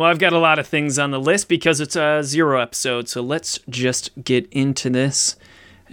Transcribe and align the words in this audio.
Well, 0.00 0.08
I've 0.08 0.18
got 0.18 0.32
a 0.32 0.38
lot 0.38 0.58
of 0.58 0.66
things 0.66 0.98
on 0.98 1.10
the 1.10 1.20
list 1.20 1.46
because 1.46 1.78
it's 1.78 1.94
a 1.94 2.22
zero 2.22 2.58
episode. 2.58 3.06
So 3.06 3.20
let's 3.20 3.58
just 3.68 4.10
get 4.24 4.50
into 4.50 4.88
this 4.88 5.36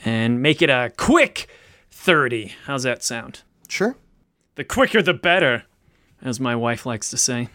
and 0.05 0.41
make 0.41 0.61
it 0.61 0.69
a 0.69 0.93
quick 0.95 1.49
30. 1.91 2.55
How's 2.67 2.83
that 2.83 3.03
sound? 3.03 3.41
Sure. 3.67 3.97
The 4.55 4.63
quicker 4.63 5.01
the 5.01 5.13
better, 5.13 5.65
as 6.21 6.39
my 6.39 6.55
wife 6.55 6.85
likes 6.85 7.09
to 7.09 7.17
say. 7.17 7.49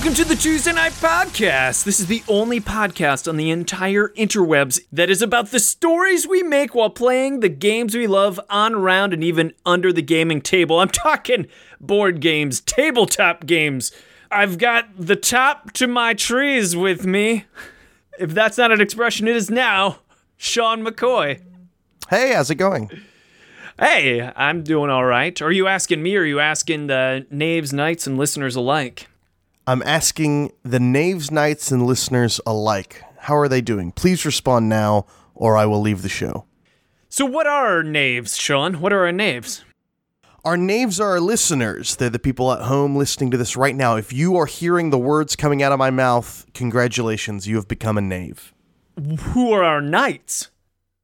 Welcome 0.00 0.14
to 0.14 0.24
the 0.24 0.34
Tuesday 0.34 0.72
Knight 0.72 0.92
Podcast. 0.92 1.84
This 1.84 2.00
is 2.00 2.06
the 2.06 2.22
only 2.26 2.58
podcast 2.58 3.28
on 3.28 3.36
the 3.36 3.50
entire 3.50 4.08
interwebs 4.16 4.80
that 4.90 5.10
is 5.10 5.20
about 5.20 5.50
the 5.50 5.60
stories 5.60 6.26
we 6.26 6.42
make 6.42 6.74
while 6.74 6.88
playing 6.88 7.40
the 7.40 7.50
games 7.50 7.94
we 7.94 8.06
love 8.06 8.40
on, 8.48 8.76
round 8.76 9.12
and 9.12 9.22
even 9.22 9.52
under 9.66 9.92
the 9.92 10.00
gaming 10.00 10.40
table. 10.40 10.80
I'm 10.80 10.88
talking 10.88 11.48
board 11.82 12.22
games, 12.22 12.62
tabletop 12.62 13.44
games. 13.44 13.92
I've 14.30 14.56
got 14.56 14.86
the 14.96 15.16
top 15.16 15.72
to 15.72 15.86
my 15.86 16.14
trees 16.14 16.74
with 16.74 17.04
me. 17.04 17.44
If 18.18 18.30
that's 18.30 18.56
not 18.56 18.72
an 18.72 18.80
expression, 18.80 19.28
it 19.28 19.36
is 19.36 19.50
now. 19.50 19.98
Sean 20.38 20.82
McCoy. 20.82 21.42
Hey, 22.08 22.32
how's 22.32 22.48
it 22.48 22.54
going? 22.54 22.90
Hey, 23.78 24.32
I'm 24.34 24.62
doing 24.62 24.88
all 24.88 25.04
right. 25.04 25.42
Are 25.42 25.52
you 25.52 25.66
asking 25.66 26.02
me 26.02 26.16
or 26.16 26.22
are 26.22 26.24
you 26.24 26.40
asking 26.40 26.86
the 26.86 27.26
Knaves, 27.30 27.74
Knights, 27.74 28.06
and 28.06 28.16
listeners 28.16 28.56
alike? 28.56 29.06
I'm 29.66 29.82
asking 29.82 30.52
the 30.62 30.80
Knaves, 30.80 31.30
Knights, 31.30 31.70
and 31.70 31.86
listeners 31.86 32.40
alike. 32.46 33.02
How 33.18 33.36
are 33.36 33.48
they 33.48 33.60
doing? 33.60 33.92
Please 33.92 34.24
respond 34.24 34.68
now, 34.68 35.06
or 35.34 35.56
I 35.56 35.66
will 35.66 35.80
leave 35.80 36.02
the 36.02 36.08
show. 36.08 36.46
So, 37.08 37.26
what 37.26 37.46
are 37.46 37.66
our 37.66 37.82
knaves, 37.82 38.36
Sean? 38.36 38.80
What 38.80 38.92
are 38.92 39.04
our 39.04 39.12
knaves? 39.12 39.64
Our 40.44 40.56
knaves 40.56 40.98
are 40.98 41.10
our 41.10 41.20
listeners. 41.20 41.96
They're 41.96 42.08
the 42.08 42.18
people 42.18 42.50
at 42.52 42.62
home 42.62 42.96
listening 42.96 43.30
to 43.32 43.36
this 43.36 43.56
right 43.56 43.76
now. 43.76 43.96
If 43.96 44.12
you 44.12 44.36
are 44.36 44.46
hearing 44.46 44.88
the 44.88 44.98
words 44.98 45.36
coming 45.36 45.62
out 45.62 45.72
of 45.72 45.78
my 45.78 45.90
mouth, 45.90 46.46
congratulations, 46.54 47.46
you 47.46 47.56
have 47.56 47.68
become 47.68 47.98
a 47.98 48.00
knave. 48.00 48.54
Who 49.20 49.52
are 49.52 49.62
our 49.62 49.82
knights? 49.82 50.50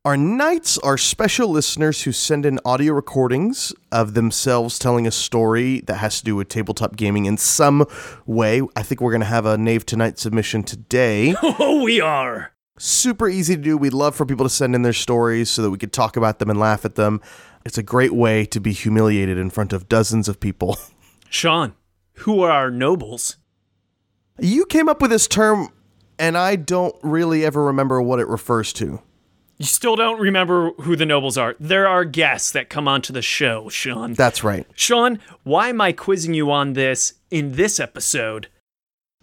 Our 0.06 0.16
knights 0.16 0.78
are 0.78 0.96
special 0.96 1.48
listeners 1.48 2.04
who 2.04 2.12
send 2.12 2.46
in 2.46 2.60
audio 2.64 2.92
recordings 2.92 3.74
of 3.90 4.14
themselves 4.14 4.78
telling 4.78 5.04
a 5.04 5.10
story 5.10 5.80
that 5.88 5.96
has 5.96 6.18
to 6.18 6.24
do 6.24 6.36
with 6.36 6.48
tabletop 6.48 6.94
gaming 6.94 7.24
in 7.24 7.36
some 7.36 7.84
way. 8.24 8.62
I 8.76 8.84
think 8.84 9.00
we're 9.00 9.10
going 9.10 9.22
to 9.22 9.26
have 9.26 9.46
a 9.46 9.58
Knave 9.58 9.84
Tonight 9.84 10.20
submission 10.20 10.62
today. 10.62 11.34
Oh, 11.42 11.82
we 11.82 12.00
are. 12.00 12.52
Super 12.78 13.28
easy 13.28 13.56
to 13.56 13.60
do. 13.60 13.76
We'd 13.76 13.94
love 13.94 14.14
for 14.14 14.24
people 14.24 14.46
to 14.46 14.48
send 14.48 14.76
in 14.76 14.82
their 14.82 14.92
stories 14.92 15.50
so 15.50 15.60
that 15.62 15.70
we 15.70 15.78
could 15.78 15.92
talk 15.92 16.16
about 16.16 16.38
them 16.38 16.50
and 16.50 16.60
laugh 16.60 16.84
at 16.84 16.94
them. 16.94 17.20
It's 17.64 17.76
a 17.76 17.82
great 17.82 18.14
way 18.14 18.44
to 18.46 18.60
be 18.60 18.70
humiliated 18.70 19.38
in 19.38 19.50
front 19.50 19.72
of 19.72 19.88
dozens 19.88 20.28
of 20.28 20.38
people. 20.38 20.78
Sean, 21.28 21.74
who 22.18 22.42
are 22.42 22.52
our 22.52 22.70
nobles? 22.70 23.38
You 24.38 24.66
came 24.66 24.88
up 24.88 25.02
with 25.02 25.10
this 25.10 25.26
term, 25.26 25.70
and 26.16 26.38
I 26.38 26.54
don't 26.54 26.94
really 27.02 27.44
ever 27.44 27.64
remember 27.64 28.00
what 28.00 28.20
it 28.20 28.28
refers 28.28 28.72
to. 28.74 29.02
You 29.58 29.64
still 29.64 29.96
don't 29.96 30.20
remember 30.20 30.72
who 30.82 30.96
the 30.96 31.06
nobles 31.06 31.38
are. 31.38 31.56
There 31.58 31.88
are 31.88 32.04
guests 32.04 32.50
that 32.52 32.68
come 32.68 32.86
onto 32.86 33.12
the 33.12 33.22
show, 33.22 33.70
Sean. 33.70 34.12
That's 34.12 34.44
right. 34.44 34.66
Sean, 34.74 35.18
why 35.44 35.68
am 35.70 35.80
I 35.80 35.92
quizzing 35.92 36.34
you 36.34 36.50
on 36.50 36.74
this 36.74 37.14
in 37.30 37.52
this 37.52 37.80
episode? 37.80 38.48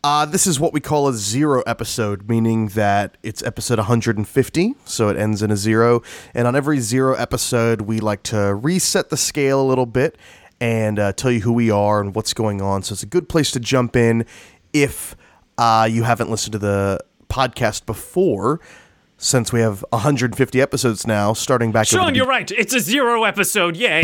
Uh, 0.04 0.26
this 0.26 0.46
is 0.46 0.60
what 0.60 0.74
we 0.74 0.82
call 0.82 1.08
a 1.08 1.14
zero 1.14 1.62
episode, 1.68 2.28
meaning 2.28 2.68
that 2.70 3.18
it's 3.24 3.42
episode 3.44 3.78
150, 3.78 4.76
so 4.84 5.08
it 5.08 5.16
ends 5.16 5.42
in 5.42 5.50
a 5.50 5.56
zero. 5.56 6.02
And 6.34 6.46
on 6.46 6.56
every 6.56 6.80
zero 6.80 7.14
episode, 7.14 7.82
we 7.82 8.00
like 8.00 8.24
to 8.24 8.54
reset 8.56 9.10
the 9.10 9.18
scale 9.18 9.62
a 9.62 9.68
little 9.68 9.86
bit 9.86 10.18
and 10.60 11.00
uh, 11.00 11.14
tell 11.14 11.32
you 11.32 11.42
who 11.42 11.54
we 11.54 11.70
are 11.70 12.02
and 12.02 12.16
what's 12.16 12.34
going 12.34 12.62
on. 12.62 12.84
So 12.84 12.94
it's 12.94 13.04
a 13.04 13.06
good 13.08 13.30
place 13.30 13.52
to 13.52 13.62
jump 13.62 13.96
in 13.96 14.26
if 14.74 15.16
uh, 15.58 15.88
you 15.90 16.04
haven't 16.04 16.30
listened 16.30 16.54
to 16.54 16.60
the 16.60 17.00
podcast 17.30 17.86
before, 17.86 18.60
since 19.24 19.54
we 19.54 19.62
have 19.62 19.86
150 19.90 20.62
episodes 20.62 21.08
now, 21.08 21.32
starting 21.32 21.72
back. 21.72 21.88
Sean, 21.88 22.14
you're 22.14 22.28
right. 22.28 22.52
It's 22.52 22.74
a 22.74 22.80
zero 22.80 23.24
episode. 23.24 23.78
Yay. 23.78 24.02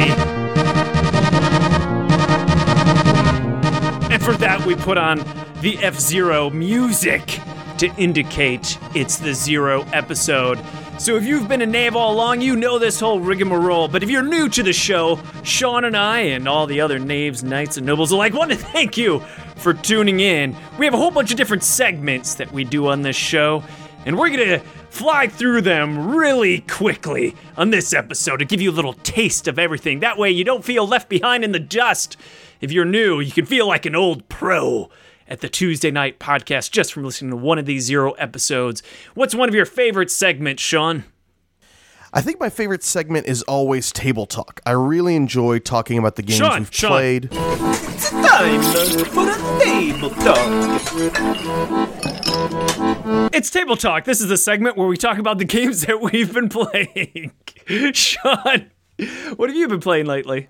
And 4.10 4.24
for 4.24 4.34
that, 4.38 4.64
we 4.66 4.76
put 4.76 4.98
on 4.98 5.18
the 5.62 5.78
F 5.82 6.00
Zero 6.00 6.50
music 6.50 7.40
to 7.80 7.94
indicate 7.98 8.80
it's 8.96 9.18
the 9.18 9.34
zero 9.34 9.82
episode. 9.92 10.58
So 10.98 11.16
if 11.18 11.26
you've 11.26 11.48
been 11.48 11.62
a 11.62 11.66
knave 11.66 11.96
all 11.96 12.14
along, 12.14 12.42
you 12.42 12.56
know 12.56 12.80
this 12.80 13.00
whole 13.00 13.20
rigmarole. 13.20 13.88
But 13.90 14.04
if 14.04 14.10
you're 14.10 14.24
new 14.24 14.48
to 14.50 14.64
the 14.64 14.74
show, 14.74 15.20
Sean 15.44 15.84
and 15.86 15.96
I 15.96 16.20
and 16.20 16.48
all 16.48 16.66
the 16.66 16.82
other 16.82 16.98
knaves, 16.98 17.44
knights, 17.44 17.78
and 17.78 17.86
nobles 17.86 18.12
alike 18.12 18.34
want 18.34 18.52
to 18.52 18.58
thank 18.74 18.98
you 18.98 19.20
for 19.58 19.74
tuning 19.74 20.22
in. 20.22 20.56
We 20.78 20.86
have 20.86 20.94
a 20.94 20.98
whole 20.98 21.12
bunch 21.12 21.32
of 21.32 21.38
different 21.38 21.64
segments 21.64 22.36
that 22.36 22.52
we 22.54 22.64
do 22.64 22.88
on 22.88 23.02
this 23.02 23.16
show, 23.18 23.64
and 24.06 24.18
we're 24.18 24.30
gonna 24.30 24.62
fly 24.90 25.28
through 25.28 25.62
them 25.62 26.16
really 26.16 26.62
quickly 26.62 27.36
on 27.56 27.70
this 27.70 27.94
episode 27.94 28.38
to 28.38 28.46
give 28.46 28.62
you 28.62 28.72
a 28.72 28.74
little 28.74 28.94
taste 28.94 29.48
of 29.48 29.60
everything. 29.60 30.00
That 30.00 30.18
way 30.18 30.32
you 30.32 30.44
don't 30.44 30.66
feel 30.66 30.88
left 30.88 31.10
behind 31.10 31.44
in 31.44 31.52
the 31.52 31.60
dust. 31.60 32.18
If 32.62 32.72
you're 32.72 32.86
new, 32.86 33.20
you 33.20 33.32
can 33.32 33.46
feel 33.46 33.68
like 33.68 33.86
an 33.86 33.96
old 33.96 34.28
pro 34.30 34.90
at 35.28 35.42
the 35.42 35.50
Tuesday 35.50 35.92
night 35.92 36.20
podcast 36.20 36.72
just 36.72 36.92
from 36.92 37.04
listening 37.04 37.32
to 37.32 37.38
one 37.38 37.60
of 37.60 37.66
these 37.66 37.84
zero 37.84 38.12
episodes. 38.14 38.82
What's 39.14 39.36
one 39.36 39.48
of 39.48 39.56
your 39.56 39.66
favorite 39.66 40.12
segments, 40.12 40.64
Sean? 40.64 41.06
I 42.12 42.22
think 42.22 42.40
my 42.40 42.50
favorite 42.50 42.84
segment 42.84 43.28
is 43.28 43.44
always 43.44 43.92
table 43.92 44.26
talk. 44.26 44.62
I 44.66 44.72
really 44.72 45.16
enjoy 45.16 45.60
talking 45.60 46.00
about 46.00 46.16
the 46.16 46.24
games 46.24 46.38
Sean, 46.40 46.60
we've 46.62 46.74
Sean. 46.74 46.90
played. 46.90 47.32
Time 47.32 48.62
for 49.06 49.30
a 49.30 49.60
table 49.60 50.10
talk. 50.10 50.80
It's 53.32 53.52
Table 53.52 53.78
Talk. 53.78 54.06
This 54.06 54.22
is 54.22 54.28
the 54.28 54.38
segment 54.38 54.76
where 54.76 54.88
we 54.88 54.98
talk 54.98 55.20
about 55.20 55.38
the 55.38 55.46
games 55.58 55.86
that 55.86 56.02
we've 56.02 56.34
been 56.34 56.50
playing. 56.50 57.32
Sean, 57.94 58.72
what 59.36 59.50
have 59.50 59.56
you 59.56 59.68
been 59.68 59.80
playing 59.80 60.08
lately? 60.08 60.50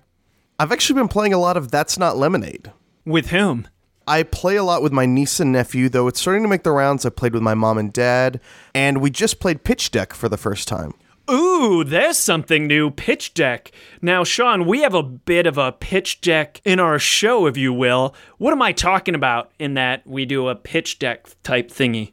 I've 0.58 0.72
actually 0.72 0.98
been 0.98 1.08
playing 1.08 1.34
a 1.34 1.38
lot 1.38 1.58
of 1.58 1.70
That's 1.70 1.98
Not 1.98 2.16
Lemonade. 2.16 2.72
With 3.04 3.28
whom? 3.30 3.68
I 4.06 4.22
play 4.22 4.56
a 4.56 4.64
lot 4.64 4.82
with 4.82 4.92
my 4.92 5.04
niece 5.04 5.40
and 5.40 5.52
nephew, 5.52 5.90
though 5.90 6.08
it's 6.08 6.20
starting 6.20 6.42
to 6.42 6.48
make 6.48 6.62
the 6.62 6.72
rounds. 6.72 7.04
I 7.04 7.10
played 7.10 7.34
with 7.34 7.42
my 7.42 7.54
mom 7.54 7.76
and 7.76 7.92
dad, 7.92 8.40
and 8.74 9.02
we 9.02 9.10
just 9.10 9.40
played 9.40 9.62
Pitch 9.62 9.90
Deck 9.90 10.14
for 10.14 10.28
the 10.28 10.38
first 10.38 10.66
time. 10.66 10.94
Ooh, 11.30 11.84
there's 11.84 12.18
something 12.18 12.66
new. 12.66 12.90
Pitch 12.90 13.34
deck. 13.34 13.70
Now, 14.02 14.24
Sean, 14.24 14.66
we 14.66 14.80
have 14.80 14.94
a 14.94 15.02
bit 15.02 15.46
of 15.46 15.58
a 15.58 15.70
pitch 15.70 16.20
deck 16.20 16.60
in 16.64 16.80
our 16.80 16.98
show, 16.98 17.46
if 17.46 17.56
you 17.56 17.72
will. 17.72 18.14
What 18.38 18.52
am 18.52 18.62
I 18.62 18.72
talking 18.72 19.14
about 19.14 19.52
in 19.58 19.74
that 19.74 20.04
we 20.06 20.24
do 20.24 20.48
a 20.48 20.56
pitch 20.56 20.98
deck 20.98 21.28
type 21.42 21.68
thingy? 21.68 22.10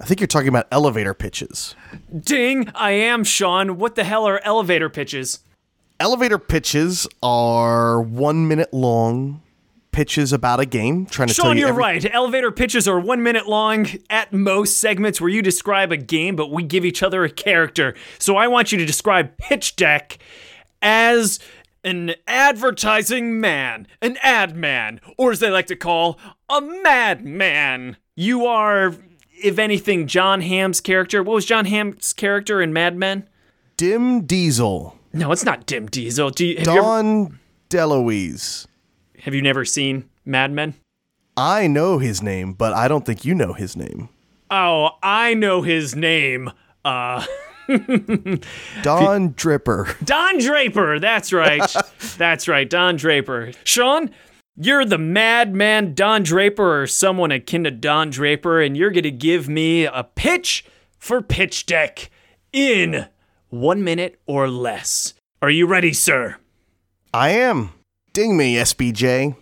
I 0.00 0.04
think 0.04 0.20
you're 0.20 0.28
talking 0.28 0.48
about 0.48 0.68
elevator 0.70 1.14
pitches. 1.14 1.74
Ding, 2.18 2.70
I 2.74 2.92
am, 2.92 3.24
Sean. 3.24 3.76
What 3.76 3.96
the 3.96 4.04
hell 4.04 4.26
are 4.26 4.40
elevator 4.44 4.88
pitches? 4.88 5.40
Elevator 5.98 6.38
pitches 6.38 7.06
are 7.22 8.00
one 8.00 8.48
minute 8.48 8.72
long 8.72 9.42
pitches 9.92 10.32
about 10.32 10.60
a 10.60 10.66
game, 10.66 11.06
trying 11.06 11.28
to 11.28 11.34
tell 11.34 11.46
Sean, 11.46 11.56
you 11.56 11.60
you're 11.62 11.68
every- 11.70 11.80
right. 11.82 12.14
Elevator 12.14 12.50
pitches 12.50 12.86
are 12.86 12.98
one 13.00 13.22
minute 13.22 13.48
long 13.48 13.86
at 14.08 14.32
most 14.32 14.78
segments 14.78 15.20
where 15.20 15.30
you 15.30 15.42
describe 15.42 15.90
a 15.92 15.96
game, 15.96 16.36
but 16.36 16.50
we 16.50 16.62
give 16.62 16.84
each 16.84 17.02
other 17.02 17.24
a 17.24 17.30
character. 17.30 17.94
So 18.18 18.36
I 18.36 18.46
want 18.48 18.72
you 18.72 18.78
to 18.78 18.86
describe 18.86 19.36
Pitch 19.38 19.76
Deck 19.76 20.18
as 20.82 21.38
an 21.82 22.14
advertising 22.26 23.40
man, 23.40 23.86
an 24.02 24.16
ad 24.22 24.54
man, 24.56 25.00
or 25.16 25.30
as 25.32 25.40
they 25.40 25.50
like 25.50 25.66
to 25.66 25.76
call, 25.76 26.18
a 26.48 26.60
madman. 26.60 27.96
You 28.16 28.46
are, 28.46 28.94
if 29.42 29.58
anything, 29.58 30.06
Jon 30.06 30.40
Hamm's 30.42 30.80
character. 30.80 31.22
What 31.22 31.34
was 31.34 31.46
Jon 31.46 31.64
Hamm's 31.64 32.12
character 32.12 32.60
in 32.60 32.72
Mad 32.72 32.96
Men? 32.96 33.26
Dim 33.76 34.26
Diesel, 34.26 34.94
No, 35.14 35.32
it's 35.32 35.44
not 35.44 35.64
Dim 35.66 35.86
Diesel. 35.86 36.30
Do 36.30 36.44
you, 36.46 36.52
you 36.52 36.58
ever- 36.60 36.72
Don 36.80 37.38
DeLuise. 37.70 38.66
Have 39.22 39.34
you 39.34 39.42
never 39.42 39.64
seen 39.64 40.08
Mad 40.24 40.52
Men? 40.52 40.74
I 41.36 41.66
know 41.66 41.98
his 41.98 42.22
name, 42.22 42.52
but 42.52 42.72
I 42.72 42.88
don't 42.88 43.06
think 43.06 43.24
you 43.24 43.34
know 43.34 43.52
his 43.52 43.76
name. 43.76 44.08
Oh, 44.50 44.90
I 45.02 45.34
know 45.34 45.62
his 45.62 45.94
name. 45.94 46.50
Uh, 46.84 47.24
Don 48.82 49.34
Dripper. 49.34 50.04
Don 50.04 50.38
Draper. 50.38 50.98
That's 50.98 51.32
right. 51.32 51.74
That's 52.18 52.48
right. 52.48 52.68
Don 52.68 52.96
Draper. 52.96 53.52
Sean, 53.64 54.10
you're 54.56 54.84
the 54.84 54.98
madman 54.98 55.94
Don 55.94 56.22
Draper 56.22 56.82
or 56.82 56.86
someone 56.86 57.30
akin 57.30 57.64
to 57.64 57.70
Don 57.70 58.10
Draper, 58.10 58.60
and 58.60 58.76
you're 58.76 58.90
going 58.90 59.04
to 59.04 59.10
give 59.10 59.48
me 59.48 59.84
a 59.84 60.02
pitch 60.02 60.64
for 60.98 61.22
Pitch 61.22 61.64
Deck 61.66 62.10
in 62.52 63.06
one 63.48 63.84
minute 63.84 64.20
or 64.26 64.48
less. 64.48 65.14
Are 65.40 65.50
you 65.50 65.66
ready, 65.66 65.92
sir? 65.92 66.36
I 67.14 67.30
am. 67.30 67.72
Ding 68.20 68.36
me, 68.36 68.56
SBJ. 68.56 69.34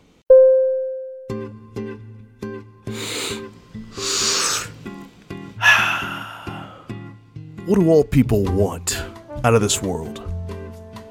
what 7.66 7.80
do 7.80 7.90
all 7.90 8.04
people 8.04 8.44
want 8.44 9.02
out 9.42 9.54
of 9.54 9.60
this 9.60 9.82
world? 9.82 10.22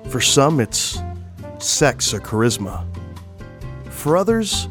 For 0.08 0.22
some, 0.22 0.62
it's 0.62 1.02
sex 1.60 2.14
or 2.14 2.22
charisma. 2.22 2.86
For 3.90 4.16
others, 4.16 4.70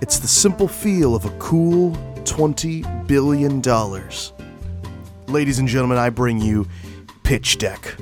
it's 0.00 0.18
the 0.18 0.26
simple 0.26 0.66
feel 0.66 1.14
of 1.14 1.26
a 1.26 1.38
cool 1.38 1.92
$20 2.24 3.06
billion. 3.06 3.60
Ladies 5.26 5.58
and 5.58 5.68
gentlemen, 5.68 5.98
I 5.98 6.08
bring 6.08 6.40
you 6.40 6.66
Pitch 7.22 7.58
Deck, 7.58 7.96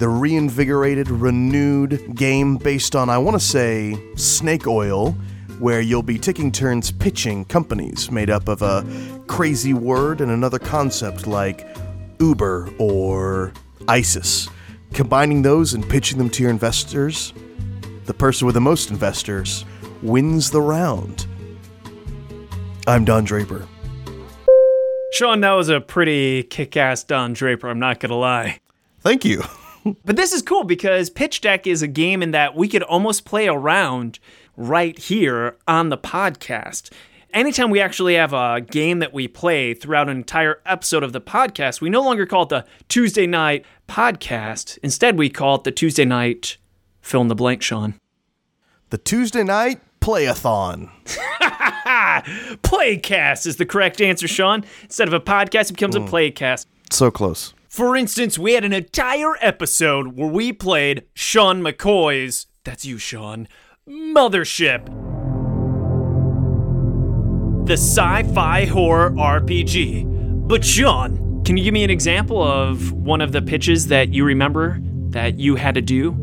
the 0.00 0.08
reinvigorated, 0.08 1.10
renewed 1.10 2.16
game 2.16 2.56
based 2.56 2.96
on, 2.96 3.10
I 3.10 3.18
want 3.18 3.38
to 3.38 3.46
say, 3.46 4.02
snake 4.16 4.66
oil, 4.66 5.10
where 5.58 5.82
you'll 5.82 6.02
be 6.02 6.18
taking 6.18 6.50
turns 6.50 6.90
pitching 6.90 7.44
companies 7.44 8.10
made 8.10 8.30
up 8.30 8.48
of 8.48 8.62
a 8.62 8.82
crazy 9.26 9.74
word 9.74 10.22
and 10.22 10.30
another 10.30 10.58
concept 10.58 11.26
like 11.26 11.68
Uber 12.18 12.70
or 12.78 13.52
ISIS. 13.88 14.48
Combining 14.94 15.42
those 15.42 15.74
and 15.74 15.86
pitching 15.86 16.16
them 16.16 16.30
to 16.30 16.42
your 16.42 16.50
investors, 16.50 17.34
the 18.06 18.14
person 18.14 18.46
with 18.46 18.54
the 18.54 18.60
most 18.60 18.90
investors 18.90 19.66
wins 20.00 20.50
the 20.50 20.62
round. 20.62 21.26
I'm 22.86 23.04
Don 23.04 23.24
Draper. 23.24 23.68
Sean, 25.12 25.42
that 25.42 25.52
was 25.52 25.68
a 25.68 25.78
pretty 25.78 26.42
kick 26.44 26.78
ass 26.78 27.04
Don 27.04 27.34
Draper, 27.34 27.68
I'm 27.68 27.78
not 27.78 28.00
gonna 28.00 28.16
lie. 28.16 28.60
Thank 29.02 29.26
you. 29.26 29.42
But 30.04 30.16
this 30.16 30.32
is 30.32 30.42
cool 30.42 30.64
because 30.64 31.10
Pitch 31.10 31.40
Deck 31.40 31.66
is 31.66 31.82
a 31.82 31.88
game 31.88 32.22
in 32.22 32.32
that 32.32 32.54
we 32.54 32.68
could 32.68 32.82
almost 32.82 33.24
play 33.24 33.48
around 33.48 34.18
right 34.56 34.98
here 34.98 35.56
on 35.66 35.88
the 35.88 35.98
podcast. 35.98 36.90
Anytime 37.32 37.70
we 37.70 37.80
actually 37.80 38.14
have 38.16 38.32
a 38.32 38.60
game 38.60 38.98
that 38.98 39.12
we 39.12 39.28
play 39.28 39.72
throughout 39.72 40.08
an 40.08 40.16
entire 40.16 40.60
episode 40.66 41.04
of 41.04 41.12
the 41.12 41.20
podcast, 41.20 41.80
we 41.80 41.88
no 41.88 42.02
longer 42.02 42.26
call 42.26 42.42
it 42.42 42.48
the 42.48 42.64
Tuesday 42.88 43.26
night 43.26 43.64
podcast. 43.88 44.78
Instead, 44.82 45.16
we 45.16 45.30
call 45.30 45.56
it 45.56 45.64
the 45.64 45.70
Tuesday 45.70 46.04
night 46.04 46.56
fill 47.00 47.20
in 47.20 47.28
the 47.28 47.34
blank, 47.34 47.62
Sean. 47.62 47.94
The 48.90 48.98
Tuesday 48.98 49.44
night 49.44 49.80
playathon. 50.00 50.90
Playcast 52.62 53.46
is 53.46 53.56
the 53.56 53.66
correct 53.66 54.00
answer, 54.00 54.26
Sean. 54.26 54.64
Instead 54.82 55.06
of 55.06 55.14
a 55.14 55.20
podcast, 55.20 55.70
it 55.70 55.74
becomes 55.74 55.94
a 55.94 56.00
mm. 56.00 56.08
playcast. 56.08 56.66
So 56.90 57.10
close. 57.10 57.54
For 57.70 57.94
instance, 57.94 58.36
we 58.36 58.54
had 58.54 58.64
an 58.64 58.72
entire 58.72 59.36
episode 59.40 60.16
where 60.16 60.26
we 60.26 60.52
played 60.52 61.04
Sean 61.14 61.62
McCoy's, 61.62 62.48
that's 62.64 62.84
you, 62.84 62.98
Sean, 62.98 63.46
Mothership. 63.88 64.86
The 67.66 67.74
sci 67.74 68.22
fi 68.34 68.64
horror 68.64 69.10
RPG. 69.12 70.48
But, 70.48 70.64
Sean, 70.64 71.44
can 71.44 71.56
you 71.56 71.62
give 71.62 71.72
me 71.72 71.84
an 71.84 71.90
example 71.90 72.42
of 72.42 72.90
one 72.90 73.20
of 73.20 73.30
the 73.30 73.40
pitches 73.40 73.86
that 73.86 74.12
you 74.12 74.24
remember 74.24 74.80
that 75.10 75.38
you 75.38 75.54
had 75.54 75.76
to 75.76 75.80
do? 75.80 76.16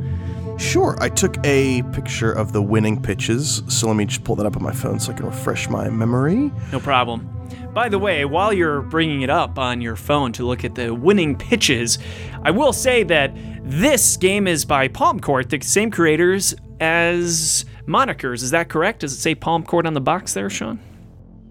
Sure, 0.58 0.98
I 1.00 1.08
took 1.08 1.38
a 1.46 1.82
picture 1.94 2.34
of 2.34 2.52
the 2.52 2.62
winning 2.62 3.02
pitches, 3.02 3.64
so 3.70 3.88
let 3.88 3.96
me 3.96 4.04
just 4.04 4.26
pull 4.26 4.36
that 4.36 4.46
up 4.46 4.58
on 4.58 4.64
my 4.64 4.74
phone 4.74 5.00
so 5.00 5.14
I 5.14 5.16
can 5.16 5.26
refresh 5.26 5.70
my 5.70 5.90
memory. 5.90 6.52
No 6.74 6.82
problem. 6.82 7.37
By 7.74 7.90
the 7.90 8.00
way, 8.00 8.26
while 8.26 8.52
you're 8.52 8.82
bringing 8.82 9.22
it 9.22 9.30
up 9.30 9.60
on 9.60 9.82
your 9.82 9.96
phone 9.96 10.32
to 10.34 10.46
look 10.46 10.64
at 10.64 10.76
the 10.76 10.94
winning 10.94 11.36
pitches, 11.36 12.00
I 12.44 12.52
will 12.52 12.74
say 12.74 13.04
that 13.04 13.32
this 13.64 14.18
game 14.18 14.48
is 14.48 14.66
by 14.66 14.88
Palm 14.88 15.20
Court, 15.20 15.50
the 15.50 15.62
same 15.62 15.92
creators 15.92 16.56
as 16.80 17.66
Monikers. 17.86 18.44
Is 18.44 18.52
that 18.52 18.70
correct? 18.70 19.02
Does 19.02 19.14
it 19.14 19.18
say 19.18 19.36
Palm 19.36 19.64
Court 19.64 19.86
on 19.86 19.94
the 19.94 20.02
box 20.02 20.34
there, 20.34 20.50
Sean? 20.50 20.80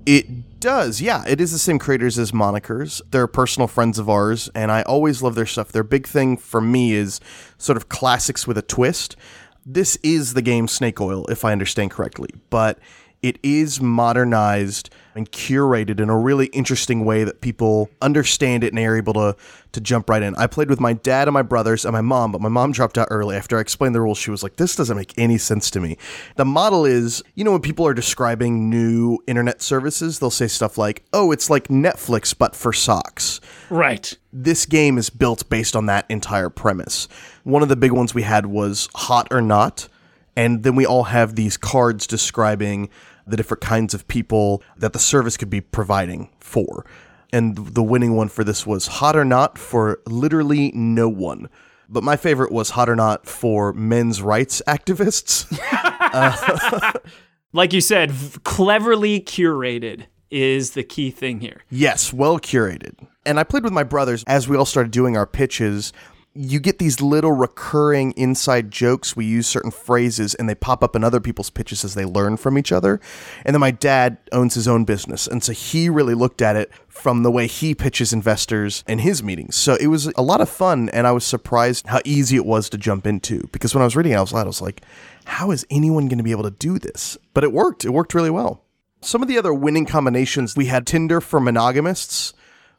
It 0.07 0.61
does, 0.61 1.01
yeah. 1.01 1.25
It 1.27 1.41
is 1.41 1.53
the 1.53 1.59
same 1.59 1.79
creators 1.79 2.19
as 2.19 2.33
Monikers. 2.33 3.03
They're 3.11 3.27
personal 3.27 3.67
friends 3.67 3.99
of 3.99 4.09
ours, 4.09 4.49
and 4.55 4.71
I 4.71 4.83
always 4.83 5.21
love 5.21 5.35
their 5.35 5.47
stuff. 5.47 5.73
Their 5.73 5.83
big 5.83 6.07
thing 6.07 6.37
for 6.37 6.61
me 6.61 6.93
is 6.93 7.21
sort 7.59 7.77
of 7.77 7.89
classics 7.89 8.47
with 8.47 8.57
a 8.57 8.63
twist. 8.63 9.17
This 9.65 9.97
is 10.05 10.35
the 10.35 10.43
game 10.43 10.69
Snake 10.69 11.01
Oil, 11.01 11.27
if 11.27 11.45
I 11.45 11.51
understand 11.51 11.91
correctly, 11.91 12.31
but 12.51 12.79
it 13.23 13.39
is 13.43 13.81
modernized 13.81 14.91
and 15.15 15.31
curated 15.33 15.99
in 15.99 16.11
a 16.11 16.19
really 16.19 16.47
interesting 16.47 17.05
way 17.05 17.25
that 17.25 17.41
people 17.41 17.89
understand 18.03 18.63
it 18.63 18.73
and 18.73 18.79
are 18.79 18.97
able 18.97 19.15
to 19.15 19.37
to 19.73 19.81
jump 19.81 20.09
right 20.09 20.23
in. 20.23 20.35
I 20.37 20.47
played 20.47 20.71
with 20.71 20.81
my 20.81 20.95
dad 20.95 21.29
and 21.29 21.35
my 21.35 21.43
brothers 21.43 21.85
and 21.85 21.93
my 21.93 22.01
mom, 22.01 22.33
but 22.33 22.41
my 22.41 22.49
mom 22.49 22.73
dropped 22.73 22.97
out 22.97 23.09
early 23.11 23.37
after 23.37 23.59
I 23.59 23.61
explained 23.61 23.95
the 23.95 24.01
rules. 24.01 24.17
She 24.17 24.31
was 24.31 24.43
like, 24.43 24.57
"This 24.57 24.75
doesn't 24.75 24.97
make 24.97 25.13
any 25.19 25.37
sense 25.39 25.71
to 25.73 25.81
me." 25.81 25.99
The 26.37 26.45
model 26.47 26.85
is, 26.87 27.23
you 27.35 27.45
know, 27.45 27.53
when 27.53 27.61
people 27.61 27.87
are 27.87 27.93
describing 27.95 28.71
new 28.71 29.19
internet 29.27 29.61
services, 29.61 30.19
they'll 30.19 30.31
say 30.31 30.49
stuff 30.49 30.79
like, 30.79 31.05
"Oh, 31.13 31.31
it's 31.33 31.51
like 31.51 31.69
Netflix 31.69 32.35
but 32.37 32.55
for 32.57 32.73
socks." 32.73 33.41
Right. 33.71 34.17
this 34.33 34.67
game 34.67 34.99
is 34.99 35.09
built 35.11 35.49
based 35.49 35.75
on 35.75 35.87
that 35.87 36.05
entire 36.11 36.51
premise. 36.51 37.09
One 37.43 37.63
of 37.63 37.69
the 37.71 37.77
big 37.77 37.91
ones 37.91 38.15
we 38.15 38.23
had 38.23 38.47
was 38.47 38.89
hot 38.95 39.29
or 39.31 39.41
not, 39.41 39.89
and 40.37 40.63
then 40.63 40.77
we 40.77 40.87
all 40.87 41.05
have 41.05 41.35
these 41.35 41.57
cards 41.57 42.07
describing 42.07 42.91
the 43.27 43.37
different 43.37 43.61
kinds 43.63 43.95
of 43.95 44.07
people 44.07 44.63
that 44.77 44.93
the 44.93 44.99
service 44.99 45.37
could 45.37 45.51
be 45.51 45.61
providing 45.61 46.31
for. 46.39 46.87
And 47.33 47.57
the 47.57 47.83
winning 47.83 48.15
one 48.15 48.29
for 48.29 48.45
this 48.45 48.67
was 48.67 48.87
hot 48.87 49.17
or 49.17 49.25
not 49.25 49.59
for 49.59 50.01
literally 50.07 50.71
no 50.75 51.09
one. 51.09 51.49
But 51.89 52.03
my 52.05 52.17
favorite 52.17 52.53
was 52.53 52.71
hot 52.71 52.89
or 52.89 52.97
not 52.97 53.27
for 53.27 53.73
men's 53.73 54.23
rights 54.23 54.63
activists. 54.67 55.47
Like 57.53 57.73
you 57.73 57.81
said, 57.81 58.11
v- 58.11 58.39
cleverly 58.45 59.21
curated 59.21 60.07
is 60.31 60.73
the 60.73 60.83
key 60.83 61.11
thing 61.11 61.41
here. 61.41 61.63
Yes, 61.71 62.13
well 62.13 62.39
curated. 62.39 62.95
And 63.25 63.41
I 63.41 63.45
played 63.45 63.65
with 63.65 63.73
my 63.73 63.83
brothers 63.83 64.25
as 64.27 64.47
we 64.47 64.59
all 64.59 64.67
started 64.67 64.93
doing 64.93 65.17
our 65.17 65.27
pitches. 65.27 65.93
You 66.37 66.61
get 66.61 66.79
these 66.79 67.01
little 67.01 67.33
recurring 67.33 68.13
inside 68.13 68.71
jokes. 68.71 69.17
We 69.17 69.25
use 69.25 69.47
certain 69.47 69.71
phrases 69.71 70.35
and 70.35 70.49
they 70.49 70.55
pop 70.55 70.85
up 70.85 70.95
in 70.95 71.03
other 71.03 71.21
people's 71.21 71.51
pitches 71.51 71.85
as 71.85 71.95
they 71.95 72.05
learn 72.05 72.37
from 72.37 72.59
each 72.59 72.73
other. 72.73 73.01
And 73.45 73.55
then 73.55 73.61
my 73.61 73.71
dad 73.71 74.19
owns 74.33 74.55
his 74.55 74.69
own 74.69 74.85
business. 74.85 75.27
And 75.27 75.43
so 75.43 75.53
he 75.53 75.89
really 75.89 76.15
looked 76.15 76.43
at 76.43 76.57
it 76.57 76.71
from 76.89 77.23
the 77.23 77.31
way 77.31 77.47
he 77.47 77.75
pitches 77.75 78.13
investors 78.13 78.85
in 78.87 78.99
his 78.99 79.23
meetings. 79.23 79.57
So 79.57 79.77
it 79.77 79.87
was 79.87 80.07
a 80.17 80.23
lot 80.23 80.41
of 80.41 80.49
fun. 80.49 80.89
And 80.91 81.07
I 81.07 81.13
was 81.13 81.25
surprised 81.25 81.87
how 81.87 82.01
easy 82.05 82.37
it 82.37 82.47
was 82.47 82.69
to 82.71 82.79
jump 82.79 83.07
into 83.07 83.49
because 83.53 83.75
when 83.75 83.83
I 83.83 83.87
was 83.87 83.97
reading 83.97 84.13
it 84.13 84.17
out 84.17 84.33
loud, 84.33 84.45
I 84.45 84.47
was 84.47 84.63
like, 84.63 84.83
how 85.25 85.51
is 85.51 85.67
anyone 85.71 86.09
going 86.09 86.19
to 86.19 86.25
be 86.25 86.33
able 86.33 86.45
to 86.45 86.51
do 86.51 86.79
this? 86.79 87.17
But 87.35 87.45
it 87.45 87.53
worked. 87.53 87.85
It 87.85 87.91
worked 87.91 88.15
really 88.15 88.31
well. 88.31 88.63
Some 89.01 89.23
of 89.23 89.29
the 89.29 89.39
other 89.39 89.55
winning 89.55 89.87
combinations 89.87 90.57
we 90.57 90.67
had 90.67 90.87
Tinder 90.87 91.21
for 91.21 91.39
monogamists, 91.39 92.33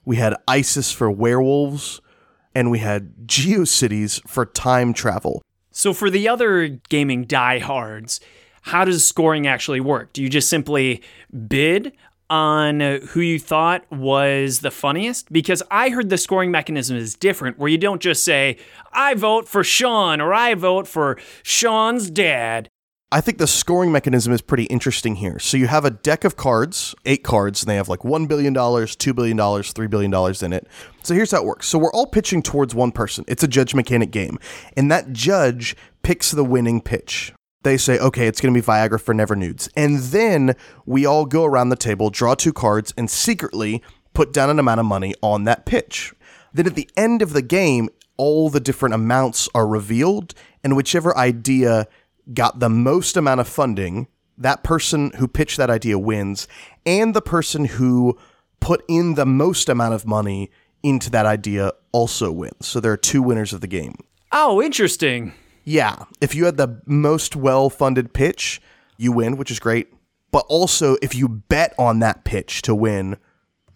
we 0.04 0.18
had 0.18 0.36
ISIS 0.48 0.92
for 0.92 1.12
werewolves, 1.12 2.02
and 2.58 2.72
we 2.72 2.80
had 2.80 3.14
GeoCities 3.28 4.28
for 4.28 4.44
time 4.44 4.92
travel. 4.92 5.44
So 5.70 5.94
for 5.94 6.10
the 6.10 6.28
other 6.28 6.68
gaming 6.90 7.26
diehards, 7.26 8.20
how 8.64 8.84
does 8.84 9.06
scoring 9.08 9.46
actually 9.46 9.80
work? 9.80 10.12
Do 10.12 10.24
you 10.24 10.30
just 10.30 10.50
simply 10.50 11.04
bid 11.48 11.94
on 12.32 12.80
who 12.80 13.20
you 13.22 13.38
thought 13.38 13.86
was 13.92 14.62
the 14.62 14.72
funniest? 14.72 15.32
Because 15.32 15.62
I 15.70 15.90
heard 15.90 16.10
the 16.10 16.18
scoring 16.18 16.50
mechanism 16.50 16.98
is 16.98 17.14
different, 17.14 17.60
where 17.60 17.70
you 17.70 17.78
don't 17.78 18.02
just 18.02 18.24
say, 18.24 18.58
I 18.92 19.14
vote 19.14 19.48
for 19.48 19.64
Sean 19.64 20.20
or 20.20 20.34
I 20.34 20.56
vote 20.56 20.88
for 20.88 21.20
Sean's 21.44 22.10
dad. 22.10 22.70
I 23.10 23.22
think 23.22 23.38
the 23.38 23.48
scoring 23.48 23.94
mechanism 23.94 24.34
is 24.34 24.42
pretty 24.42 24.66
interesting 24.66 25.16
here. 25.16 25.40
So 25.40 25.56
you 25.56 25.68
have 25.68 25.86
a 25.86 25.92
deck 25.92 26.26
of 26.26 26.36
cards, 26.36 26.94
eight 27.06 27.24
cards, 27.24 27.64
and 27.64 27.70
they 27.70 27.78
have 27.78 27.88
like 27.88 28.02
$1 28.02 28.28
billion, 28.28 28.54
$2 28.54 29.16
billion, 29.16 29.38
$3 29.38 29.90
billion 29.90 30.36
in 30.44 30.54
it. 30.54 30.68
So 31.04 31.14
here's 31.14 31.32
how 31.32 31.38
it 31.38 31.46
works. 31.46 31.68
So 31.70 31.80
we're 31.80 31.94
all 31.94 32.06
pitching 32.06 32.44
towards 32.44 32.76
one 32.76 32.92
person. 32.92 33.24
It's 33.30 33.44
a 33.44 33.48
judge 33.48 33.74
mechanic 33.74 34.12
game. 34.12 34.38
And 34.76 34.92
that 34.92 35.14
judge 35.14 35.78
picks 36.04 36.32
the 36.32 36.44
winning 36.44 36.82
pitch. 36.82 37.32
They 37.64 37.78
say, 37.78 37.98
okay, 37.98 38.28
it's 38.28 38.42
going 38.42 38.54
to 38.54 38.60
be 38.60 38.66
Viagra 38.66 39.00
for 39.00 39.14
Never 39.14 39.38
Nudes. 39.38 39.70
And 39.78 40.00
then 40.00 40.56
we 40.86 41.06
all 41.06 41.26
go 41.26 41.46
around 41.46 41.70
the 41.70 41.78
table, 41.78 42.10
draw 42.10 42.36
two 42.36 42.52
cards, 42.52 42.94
and 42.98 43.10
secretly 43.10 43.82
put 44.14 44.34
down 44.34 44.50
an 44.50 44.60
amount 44.60 44.82
of 44.82 44.86
money 44.86 45.14
on 45.22 45.46
that 45.46 45.66
pitch. 45.66 46.14
Then 46.54 46.68
at 46.68 46.76
the 46.76 46.90
end 46.98 47.22
of 47.22 47.32
the 47.32 47.42
game, 47.42 47.88
all 48.18 48.50
the 48.50 48.60
different 48.60 48.96
amounts 48.96 49.48
are 49.56 49.66
revealed, 49.66 50.34
and 50.62 50.76
whichever 50.76 51.16
idea 51.18 51.88
got 52.34 52.60
the 52.60 52.70
most 52.70 53.18
amount 53.18 53.40
of 53.40 53.48
funding, 53.48 54.08
that 54.38 54.64
person 54.64 55.12
who 55.18 55.28
pitched 55.28 55.58
that 55.58 55.70
idea 55.70 55.98
wins, 55.98 56.48
and 56.86 57.14
the 57.14 57.22
person 57.22 57.66
who 57.66 58.18
put 58.60 58.84
in 58.88 59.16
the 59.16 59.26
most 59.26 59.70
amount 59.70 59.94
of 59.94 60.06
money 60.06 60.52
into 60.84 61.10
that 61.10 61.26
idea 61.26 61.72
also 61.92 62.32
wins. 62.32 62.68
So 62.68 62.80
there 62.80 62.92
are 62.92 62.98
two 62.98 63.22
winners 63.22 63.54
of 63.54 63.62
the 63.62 63.68
game. 63.68 63.96
Oh, 64.32 64.62
interesting. 64.62 65.34
Yeah, 65.64 66.04
if 66.22 66.36
you 66.36 66.46
had 66.46 66.58
the 66.58 66.82
most 66.86 67.36
well 67.36 67.70
funded 67.70 68.14
pitch, 68.14 68.62
you 68.98 69.12
win, 69.12 69.38
which 69.38 69.52
is 69.52 69.60
great. 69.60 69.94
But 70.32 70.46
also, 70.50 70.98
if 71.02 71.16
you 71.16 71.28
bet 71.28 71.74
on 71.78 72.00
that 72.00 72.24
pitch 72.24 72.62
to 72.64 72.76
win, 72.76 73.18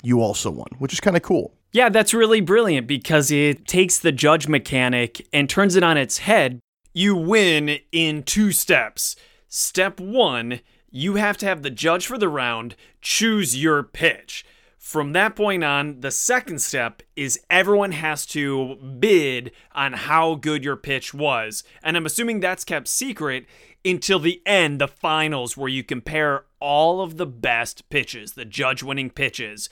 you 0.04 0.22
also 0.22 0.52
won, 0.52 0.68
which 0.80 0.94
is 0.94 1.00
kind 1.00 1.16
of 1.16 1.24
cool. 1.24 1.54
Yeah, 1.72 1.90
that's 1.90 2.14
really 2.14 2.42
brilliant 2.42 2.88
because 2.88 3.32
it 3.32 3.66
takes 3.66 4.00
the 4.00 4.12
judge 4.12 4.48
mechanic 4.48 5.26
and 5.32 5.50
turns 5.50 5.76
it 5.76 5.84
on 5.84 5.98
its 5.98 6.20
head. 6.20 6.60
You 6.94 7.16
win 7.16 7.80
in 7.92 8.24
two 8.24 8.52
steps. 8.52 9.16
Step 9.48 10.00
one, 10.00 10.60
you 10.90 11.16
have 11.16 11.38
to 11.38 11.46
have 11.46 11.62
the 11.62 11.70
judge 11.70 12.06
for 12.06 12.18
the 12.18 12.30
round 12.30 12.76
choose 13.02 13.62
your 13.62 13.82
pitch. 13.82 14.46
From 14.78 15.14
that 15.14 15.36
point 15.36 15.64
on, 15.64 16.02
the 16.02 16.12
second 16.12 16.62
step 16.62 17.02
is 17.16 17.40
everyone 17.50 17.94
has 17.94 18.26
to 18.28 18.76
bid 19.00 19.52
on 19.74 19.94
how 19.94 20.36
good 20.36 20.66
your 20.66 20.76
pitch 20.76 21.14
was. 21.14 21.64
And 21.82 21.96
I'm 21.96 22.06
assuming 22.06 22.40
that's 22.40 22.66
kept 22.66 22.88
secret 22.90 23.46
until 23.86 24.20
the 24.20 24.42
end, 24.46 24.82
the 24.82 24.88
finals, 24.88 25.56
where 25.56 25.70
you 25.70 25.84
compare 25.84 26.46
all 26.60 27.02
of 27.02 27.16
the 27.18 27.26
best 27.26 27.90
pitches, 27.90 28.34
the 28.34 28.44
judge 28.44 28.84
winning 28.84 29.12
pitches. 29.12 29.70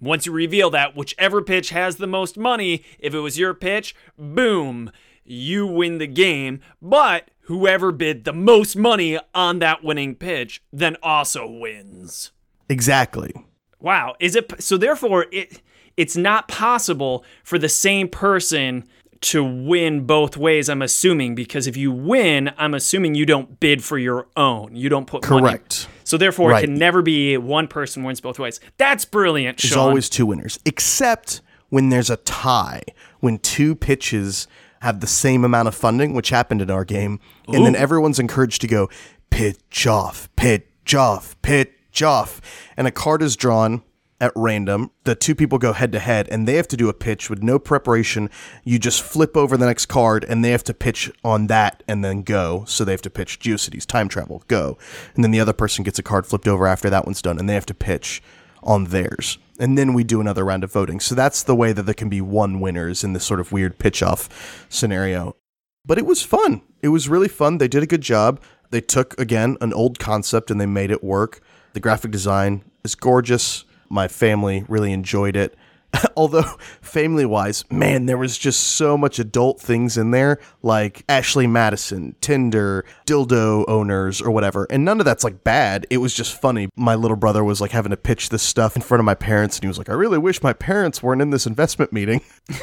Once 0.00 0.26
you 0.26 0.32
reveal 0.32 0.70
that, 0.70 0.94
whichever 0.94 1.42
pitch 1.42 1.70
has 1.70 1.96
the 1.96 2.06
most 2.06 2.36
money, 2.36 2.84
if 2.98 3.14
it 3.14 3.20
was 3.20 3.38
your 3.38 3.54
pitch, 3.54 3.96
boom, 4.18 4.92
you 5.24 5.66
win 5.66 5.98
the 5.98 6.06
game. 6.06 6.60
But 6.80 7.30
whoever 7.42 7.92
bid 7.92 8.24
the 8.24 8.32
most 8.32 8.76
money 8.76 9.18
on 9.34 9.58
that 9.60 9.82
winning 9.84 10.14
pitch 10.14 10.62
then 10.72 10.96
also 11.02 11.46
wins. 11.48 12.32
Exactly. 12.68 13.32
Wow. 13.80 14.14
Is 14.20 14.36
it 14.36 14.62
so 14.62 14.76
therefore 14.76 15.26
it 15.32 15.60
it's 15.96 16.16
not 16.16 16.48
possible 16.48 17.24
for 17.44 17.58
the 17.58 17.68
same 17.68 18.08
person 18.08 18.84
to 19.20 19.44
win 19.44 20.04
both 20.04 20.36
ways, 20.36 20.68
I'm 20.68 20.82
assuming, 20.82 21.36
because 21.36 21.68
if 21.68 21.76
you 21.76 21.92
win, 21.92 22.50
I'm 22.58 22.74
assuming 22.74 23.14
you 23.14 23.24
don't 23.24 23.60
bid 23.60 23.84
for 23.84 23.96
your 23.96 24.26
own. 24.36 24.74
You 24.74 24.88
don't 24.88 25.06
put 25.06 25.28
money. 25.30 25.42
Correct. 25.42 25.86
So 26.02 26.16
therefore 26.16 26.50
Right. 26.50 26.64
it 26.64 26.66
can 26.66 26.74
never 26.74 27.02
be 27.02 27.36
one 27.36 27.68
person 27.68 28.02
wins 28.02 28.20
both 28.20 28.40
ways. 28.40 28.58
That's 28.78 29.04
brilliant, 29.04 29.58
There's 29.58 29.76
always 29.76 30.08
two 30.08 30.26
winners, 30.26 30.58
except 30.64 31.40
when 31.68 31.90
there's 31.90 32.10
a 32.10 32.16
tie, 32.16 32.82
when 33.20 33.38
two 33.38 33.76
pitches 33.76 34.48
have 34.82 34.98
the 34.98 35.06
same 35.06 35.44
amount 35.44 35.68
of 35.68 35.76
funding, 35.76 36.12
which 36.12 36.30
happened 36.30 36.60
in 36.60 36.68
our 36.68 36.84
game, 36.84 37.20
and 37.46 37.64
then 37.64 37.76
everyone's 37.76 38.18
encouraged 38.18 38.60
to 38.60 38.66
go 38.66 38.90
pitch 39.30 39.86
off, 39.86 40.28
pitch 40.34 40.92
off, 40.92 41.40
pitch 41.40 42.02
off, 42.02 42.40
and 42.76 42.88
a 42.88 42.90
card 42.90 43.22
is 43.22 43.36
drawn 43.36 43.84
at 44.20 44.32
random. 44.34 44.90
The 45.04 45.14
two 45.14 45.36
people 45.36 45.58
go 45.58 45.72
head 45.72 45.92
to 45.92 46.00
head, 46.00 46.28
and 46.28 46.48
they 46.48 46.54
have 46.54 46.66
to 46.66 46.76
do 46.76 46.88
a 46.88 46.94
pitch 46.94 47.30
with 47.30 47.44
no 47.44 47.60
preparation. 47.60 48.28
You 48.64 48.80
just 48.80 49.02
flip 49.02 49.36
over 49.36 49.56
the 49.56 49.66
next 49.66 49.86
card, 49.86 50.24
and 50.24 50.44
they 50.44 50.50
have 50.50 50.64
to 50.64 50.74
pitch 50.74 51.12
on 51.22 51.46
that 51.46 51.84
and 51.86 52.04
then 52.04 52.22
go. 52.22 52.64
So 52.66 52.84
they 52.84 52.92
have 52.92 53.02
to 53.02 53.10
pitch 53.10 53.38
Geocities, 53.38 53.86
time 53.86 54.08
travel, 54.08 54.42
go, 54.48 54.78
and 55.14 55.22
then 55.22 55.30
the 55.30 55.40
other 55.40 55.52
person 55.52 55.84
gets 55.84 56.00
a 56.00 56.02
card 56.02 56.26
flipped 56.26 56.48
over 56.48 56.66
after 56.66 56.90
that 56.90 57.04
one's 57.04 57.22
done, 57.22 57.38
and 57.38 57.48
they 57.48 57.54
have 57.54 57.66
to 57.66 57.74
pitch 57.74 58.20
on 58.62 58.84
theirs. 58.84 59.38
And 59.58 59.76
then 59.76 59.94
we 59.94 60.04
do 60.04 60.20
another 60.20 60.44
round 60.44 60.64
of 60.64 60.72
voting. 60.72 61.00
So 61.00 61.14
that's 61.14 61.42
the 61.42 61.54
way 61.54 61.72
that 61.72 61.82
there 61.84 61.94
can 61.94 62.08
be 62.08 62.20
one 62.20 62.60
winners 62.60 63.04
in 63.04 63.12
this 63.12 63.24
sort 63.24 63.40
of 63.40 63.52
weird 63.52 63.78
pitch 63.78 64.02
off 64.02 64.66
scenario. 64.68 65.36
But 65.84 65.98
it 65.98 66.06
was 66.06 66.22
fun. 66.22 66.62
It 66.80 66.88
was 66.88 67.08
really 67.08 67.28
fun. 67.28 67.58
They 67.58 67.68
did 67.68 67.82
a 67.82 67.86
good 67.86 68.00
job. 68.00 68.40
They 68.70 68.80
took, 68.80 69.18
again, 69.20 69.56
an 69.60 69.72
old 69.72 69.98
concept 69.98 70.50
and 70.50 70.60
they 70.60 70.66
made 70.66 70.90
it 70.90 71.04
work. 71.04 71.40
The 71.74 71.80
graphic 71.80 72.10
design 72.10 72.64
is 72.84 72.94
gorgeous. 72.94 73.64
My 73.88 74.08
family 74.08 74.64
really 74.68 74.92
enjoyed 74.92 75.36
it. 75.36 75.54
Although, 76.16 76.56
family 76.80 77.26
wise, 77.26 77.64
man, 77.70 78.06
there 78.06 78.16
was 78.16 78.38
just 78.38 78.62
so 78.62 78.96
much 78.96 79.18
adult 79.18 79.60
things 79.60 79.96
in 79.96 80.10
there, 80.10 80.38
like 80.62 81.04
Ashley 81.08 81.46
Madison, 81.46 82.16
Tinder, 82.20 82.84
dildo 83.06 83.64
owners, 83.68 84.20
or 84.20 84.30
whatever. 84.30 84.66
And 84.70 84.84
none 84.84 85.00
of 85.00 85.04
that's 85.04 85.24
like 85.24 85.44
bad. 85.44 85.86
It 85.90 85.98
was 85.98 86.14
just 86.14 86.40
funny. 86.40 86.68
My 86.76 86.94
little 86.94 87.16
brother 87.16 87.44
was 87.44 87.60
like 87.60 87.72
having 87.72 87.90
to 87.90 87.96
pitch 87.96 88.30
this 88.30 88.42
stuff 88.42 88.76
in 88.76 88.82
front 88.82 89.00
of 89.00 89.04
my 89.04 89.14
parents, 89.14 89.56
and 89.56 89.64
he 89.64 89.68
was 89.68 89.78
like, 89.78 89.90
I 89.90 89.94
really 89.94 90.18
wish 90.18 90.42
my 90.42 90.52
parents 90.52 91.02
weren't 91.02 91.22
in 91.22 91.30
this 91.30 91.46
investment 91.46 91.92
meeting. 91.92 92.22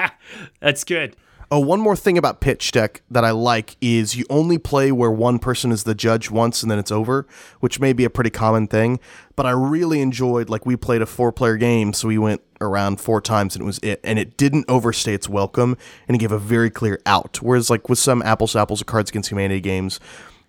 That's 0.60 0.84
good. 0.84 1.16
Oh, 1.54 1.58
one 1.58 1.80
more 1.82 1.96
thing 1.96 2.16
about 2.16 2.40
pitch 2.40 2.72
deck 2.72 3.02
that 3.10 3.26
I 3.26 3.30
like 3.30 3.76
is 3.82 4.16
you 4.16 4.24
only 4.30 4.56
play 4.56 4.90
where 4.90 5.10
one 5.10 5.38
person 5.38 5.70
is 5.70 5.84
the 5.84 5.94
judge 5.94 6.30
once 6.30 6.62
and 6.62 6.70
then 6.70 6.78
it's 6.78 6.90
over, 6.90 7.26
which 7.60 7.78
may 7.78 7.92
be 7.92 8.06
a 8.06 8.10
pretty 8.10 8.30
common 8.30 8.66
thing. 8.66 8.98
But 9.36 9.44
I 9.44 9.50
really 9.50 10.00
enjoyed 10.00 10.48
like 10.48 10.64
we 10.64 10.76
played 10.76 11.02
a 11.02 11.06
four 11.06 11.30
player 11.30 11.58
game, 11.58 11.92
so 11.92 12.08
we 12.08 12.16
went 12.16 12.40
around 12.62 13.02
four 13.02 13.20
times 13.20 13.54
and 13.54 13.62
it 13.62 13.66
was 13.66 13.78
it, 13.82 14.00
and 14.02 14.18
it 14.18 14.38
didn't 14.38 14.64
overstay 14.66 15.12
its 15.12 15.28
welcome 15.28 15.76
and 16.08 16.14
it 16.14 16.20
gave 16.20 16.32
a 16.32 16.38
very 16.38 16.70
clear 16.70 16.98
out. 17.04 17.42
Whereas 17.42 17.68
like 17.68 17.86
with 17.86 17.98
some 17.98 18.22
apples 18.22 18.52
to 18.52 18.58
apples 18.58 18.80
or 18.80 18.86
Cards 18.86 19.10
Against 19.10 19.30
Humanity 19.30 19.60
games, 19.60 20.00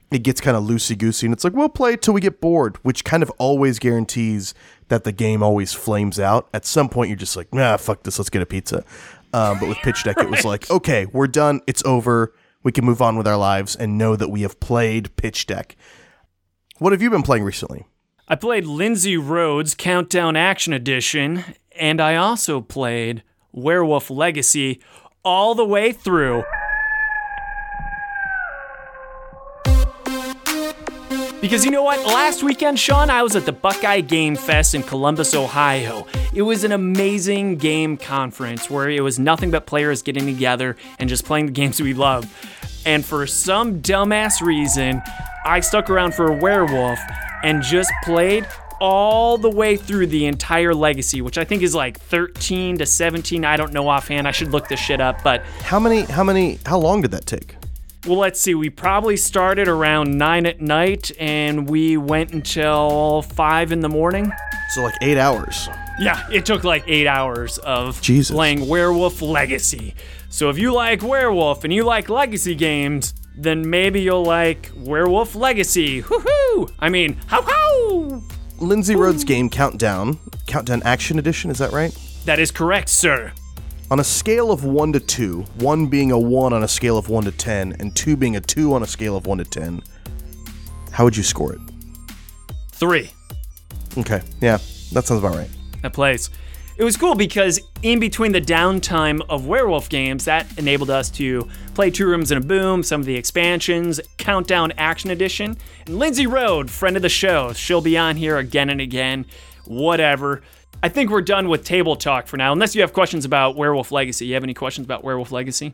it 0.10 0.24
gets 0.24 0.40
kind 0.40 0.56
of 0.56 0.64
loosey 0.64 0.98
goosey 0.98 1.28
and 1.28 1.34
it's 1.34 1.44
like 1.44 1.52
we'll 1.52 1.68
play 1.68 1.98
till 1.98 2.14
we 2.14 2.22
get 2.22 2.40
bored, 2.40 2.78
which 2.78 3.04
kind 3.04 3.24
of 3.24 3.30
always 3.40 3.78
guarantees 3.78 4.54
that 4.88 5.04
the 5.04 5.12
game 5.12 5.44
always 5.44 5.74
flames 5.74 6.18
out. 6.18 6.48
At 6.54 6.66
some 6.66 6.88
point, 6.88 7.10
you're 7.10 7.18
just 7.18 7.36
like, 7.36 7.54
nah, 7.54 7.76
fuck 7.76 8.04
this, 8.04 8.20
let's 8.20 8.30
get 8.30 8.42
a 8.42 8.46
pizza. 8.46 8.86
Um, 9.34 9.60
but 9.60 9.68
with 9.68 9.80
pitch 9.80 10.04
deck, 10.04 10.18
it 10.20 10.30
was 10.30 10.46
like, 10.46 10.70
okay, 10.70 11.08
we're 11.08 11.28
done, 11.28 11.62
it's 11.66 11.84
over, 11.86 12.34
we 12.62 12.72
can 12.72 12.86
move 12.86 13.02
on 13.02 13.18
with 13.18 13.28
our 13.28 13.38
lives 13.38 13.76
and 13.76 13.98
know 13.98 14.16
that 14.16 14.30
we 14.30 14.42
have 14.44 14.60
played 14.60 15.16
pitch 15.16 15.48
deck. 15.48 15.76
What 16.78 16.94
have 16.94 17.02
you 17.02 17.10
been 17.10 17.24
playing 17.24 17.44
recently? 17.44 17.86
I 18.28 18.36
played 18.36 18.66
Lindsay 18.66 19.18
Rhodes 19.18 19.76
Countdown 19.76 20.36
Action 20.36 20.72
Edition, 20.72 21.44
and 21.78 22.00
I 22.00 22.16
also 22.16 22.62
played 22.62 23.24
Werewolf 23.52 24.10
Legacy 24.10 24.82
all 25.26 25.56
the 25.56 25.66
way 25.66 25.92
through. 25.92 26.44
Because 31.44 31.66
you 31.66 31.72
know 31.72 31.84
what? 31.84 32.00
Last 32.06 32.42
weekend, 32.42 32.80
Sean, 32.80 33.10
I 33.10 33.22
was 33.22 33.36
at 33.36 33.46
the 33.46 33.52
Buckeye 33.52 34.00
Game 34.00 34.38
Fest 34.38 34.74
in 34.76 34.82
Columbus, 34.82 35.36
Ohio. 35.36 36.08
It 36.34 36.44
was 36.44 36.64
an 36.64 36.72
amazing 36.72 37.58
game 37.58 37.98
conference 37.98 38.70
where 38.70 38.90
it 38.90 39.02
was 39.02 39.20
nothing 39.20 39.52
but 39.52 39.66
players 39.66 40.02
getting 40.02 40.26
together 40.26 40.78
and 41.00 41.10
just 41.10 41.26
playing 41.26 41.48
the 41.48 41.52
games 41.52 41.82
we 41.82 41.94
love. 41.94 42.34
And 42.86 43.04
for 43.04 43.28
some 43.28 43.82
dumbass 43.82 44.40
reason, 44.40 45.02
I 45.44 45.60
stuck 45.60 45.90
around 45.90 46.16
for 46.16 46.32
a 46.32 46.34
werewolf 46.34 47.00
and 47.44 47.62
just 47.62 47.92
played 48.06 48.48
all 48.80 49.38
the 49.38 49.50
way 49.50 49.76
through 49.76 50.08
the 50.08 50.28
entire 50.28 50.74
legacy, 50.74 51.20
which 51.20 51.38
I 51.38 51.44
think 51.44 51.62
is 51.62 51.76
like 51.76 52.00
13 52.00 52.78
to 52.78 52.86
17. 52.86 53.44
I 53.44 53.58
don't 53.58 53.74
know 53.74 53.90
offhand. 53.90 54.30
I 54.30 54.32
should 54.32 54.52
look 54.52 54.70
this 54.70 54.80
shit 54.80 55.02
up, 55.02 55.22
but 55.24 55.42
How 55.64 55.78
many, 55.78 56.04
how 56.04 56.24
many, 56.24 56.60
how 56.66 56.80
long 56.80 57.02
did 57.02 57.12
that 57.12 57.26
take? 57.26 57.58
Well, 58.06 58.18
let's 58.18 58.40
see. 58.40 58.54
We 58.56 58.70
probably 58.70 59.18
started 59.18 59.68
around 59.68 60.18
9 60.18 60.46
at 60.46 60.62
night 60.62 61.12
and 61.20 61.70
we 61.70 61.98
went 61.98 62.34
until 62.34 63.22
5 63.22 63.72
in 63.72 63.80
the 63.80 63.90
morning. 63.90 64.32
So 64.70 64.82
like 64.82 64.96
eight 65.02 65.18
hours. 65.18 65.70
Yeah, 66.00 66.28
it 66.32 66.46
took 66.46 66.64
like 66.64 66.84
eight 66.88 67.08
hours 67.08 67.60
of 67.60 68.02
Jesus. 68.02 68.34
playing 68.36 68.68
Werewolf 68.68 69.22
Legacy. 69.22 69.96
So 70.30 70.50
if 70.50 70.58
you 70.58 70.74
like 70.74 71.04
Werewolf 71.04 71.64
and 71.64 71.72
you 71.72 71.84
like 71.84 72.10
Legacy 72.10 72.56
games, 72.56 73.14
then 73.38 73.70
maybe 73.70 74.02
you'll 74.02 74.24
like 74.24 74.72
Werewolf 74.76 75.36
Legacy. 75.36 76.02
Woohoo! 76.02 76.72
I 76.80 76.90
mean, 76.90 77.18
how 77.28 77.44
how? 77.44 78.24
Lindsay 78.60 78.96
Rhodes 78.96 79.24
game 79.24 79.50
Countdown, 79.50 80.18
Countdown 80.48 80.82
Action 80.84 81.20
Edition, 81.20 81.52
is 81.52 81.60
that 81.60 81.72
right? 81.72 81.96
That 82.26 82.40
is 82.40 82.50
correct, 82.52 82.90
sir. 82.90 83.32
On 83.94 84.00
a 84.00 84.04
scale 84.04 84.52
of 84.52 84.64
1 84.64 84.94
to 84.94 85.00
2, 85.00 85.42
1 85.60 85.86
being 85.86 86.12
a 86.12 86.18
1 86.18 86.52
on 86.52 86.64
a 86.64 86.68
scale 86.68 86.98
of 86.98 87.10
1 87.10 87.26
to 87.26 87.32
10, 87.32 87.76
and 87.80 87.96
2 87.96 88.18
being 88.18 88.36
a 88.36 88.42
2 88.42 88.74
on 88.74 88.82
a 88.82 88.88
scale 88.88 89.16
of 89.16 89.28
1 89.28 89.38
to 89.38 89.44
10, 89.44 89.84
how 90.90 91.04
would 91.04 91.16
you 91.16 91.22
score 91.22 91.54
it? 91.54 91.60
Three. 92.72 93.12
Okay, 93.96 94.24
yeah, 94.42 94.58
that 94.94 95.06
sounds 95.06 95.20
about 95.24 95.36
right. 95.36 95.50
that 95.84 95.94
plays. 95.94 96.32
It 96.76 96.84
was 96.84 96.98
cool 96.98 97.14
because 97.14 97.60
in 97.84 98.00
between 98.00 98.32
the 98.32 98.42
downtime 98.42 99.22
of 99.30 99.46
werewolf 99.46 99.90
games, 99.90 100.26
that 100.26 100.48
enabled 100.58 100.90
us 100.90 101.12
to 101.12 101.48
play 101.76 101.92
Two 101.92 102.08
Rooms 102.08 102.32
and 102.32 102.44
a 102.44 102.48
Boom, 102.48 102.82
some 102.82 103.00
of 103.00 103.06
the 103.06 103.16
expansions, 103.16 104.02
Countdown 104.18 104.72
Action 104.76 105.12
Edition, 105.12 105.56
and 105.86 106.00
Lindsay 106.00 106.26
Road, 106.26 106.72
friend 106.72 106.96
of 106.96 107.04
the 107.04 107.10
show. 107.10 107.54
She'll 107.54 107.80
be 107.80 107.96
on 107.96 108.16
here 108.16 108.38
again 108.38 108.72
and 108.72 108.82
again. 108.82 109.28
Whatever. 109.66 110.42
I 110.84 110.90
think 110.90 111.10
we're 111.10 111.22
done 111.22 111.48
with 111.48 111.64
table 111.64 111.96
talk 111.96 112.28
for 112.28 112.36
now, 112.36 112.52
unless 112.52 112.76
you 112.76 112.82
have 112.82 112.92
questions 112.92 113.24
about 113.24 113.56
Werewolf 113.56 113.90
Legacy. 113.94 114.26
You 114.26 114.34
have 114.34 114.44
any 114.44 114.54
questions 114.54 114.84
about 114.84 115.02
Werewolf 115.02 115.32
Legacy? 115.32 115.74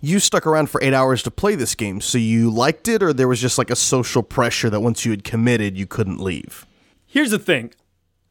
You 0.00 0.18
stuck 0.18 0.48
around 0.48 0.68
for 0.68 0.82
8 0.82 0.92
hours 0.92 1.22
to 1.22 1.30
play 1.30 1.54
this 1.54 1.76
game, 1.76 2.00
so 2.00 2.18
you 2.18 2.50
liked 2.50 2.88
it, 2.88 3.00
or 3.00 3.12
there 3.12 3.28
was 3.28 3.40
just 3.40 3.56
like 3.56 3.70
a 3.70 3.76
social 3.76 4.20
pressure 4.20 4.68
that 4.68 4.80
once 4.80 5.04
you 5.04 5.12
had 5.12 5.22
committed, 5.22 5.78
you 5.78 5.86
couldn't 5.86 6.18
leave? 6.18 6.66
Here's 7.06 7.30
the 7.30 7.38
thing. 7.38 7.72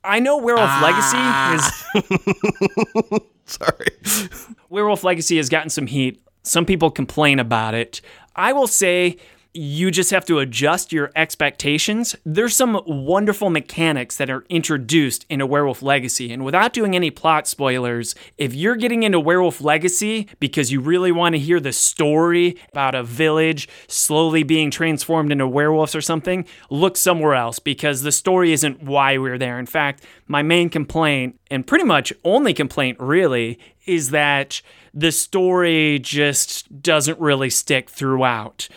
I 0.04 0.20
know 0.20 0.38
Werewolf 0.38 0.70
ah. 0.70 1.56
Legacy 1.96 3.14
is 3.14 3.22
Sorry. 3.46 4.50
Werewolf 4.68 5.06
Legacy 5.06 5.38
has 5.38 5.48
gotten 5.48 5.70
some 5.70 5.88
heat. 5.88 6.22
Some 6.44 6.66
people 6.66 6.92
complain 6.92 7.40
about 7.40 7.74
it. 7.74 8.02
I 8.36 8.52
will 8.52 8.68
say 8.68 9.16
you 9.54 9.92
just 9.92 10.12
have 10.12 10.26
to 10.26 10.40
adjust 10.40 10.92
your 10.92 11.12
expectations. 11.16 12.16
There's 12.26 12.56
some 12.56 12.82
wonderful 12.86 13.50
mechanics 13.50 14.18
that 14.18 14.30
are 14.30 14.46
introduced 14.50 15.26
into 15.30 15.46
Werewolf 15.46 15.82
Legacy. 15.82 16.32
And 16.32 16.46
without 16.46 16.74
doing 16.74 16.96
any 16.96 17.12
plot 17.12 17.48
spoilers, 17.48 18.16
if 18.38 18.54
you're 18.54 18.76
getting 18.76 19.04
into 19.04 19.20
Werewolf 19.20 19.62
Legacy 19.62 20.28
because 20.40 20.72
you 20.72 20.80
really 20.80 21.12
want 21.12 21.34
to 21.34 21.40
hear 21.40 21.60
the 21.60 21.74
story 21.74 22.58
about 22.72 22.96
a 22.96 23.04
village 23.04 23.68
slowly 23.88 24.44
being 24.44 24.70
transformed 24.70 25.32
into 25.32 25.48
werewolves 25.48 25.96
or 25.96 26.02
something, 26.02 26.46
look 26.70 26.98
somewhere 26.98 27.36
else 27.36 27.60
because 27.60 28.02
the 28.02 28.12
story 28.12 28.54
isn't 28.54 28.84
why 28.84 29.18
we're 29.18 29.38
there. 29.38 29.60
In 29.60 29.66
fact, 29.66 30.04
my 30.28 30.42
main 30.42 30.70
complaint, 30.70 31.40
and 31.50 31.66
pretty 31.66 31.86
much 31.86 32.12
only 32.24 32.54
complaint 32.54 33.00
really, 33.00 33.58
is 33.86 34.10
that 34.10 34.62
the 34.94 35.12
story 35.12 36.00
just 36.00 36.82
doesn't 36.82 37.20
really 37.20 37.50
stick 37.50 37.90
throughout. 37.90 38.68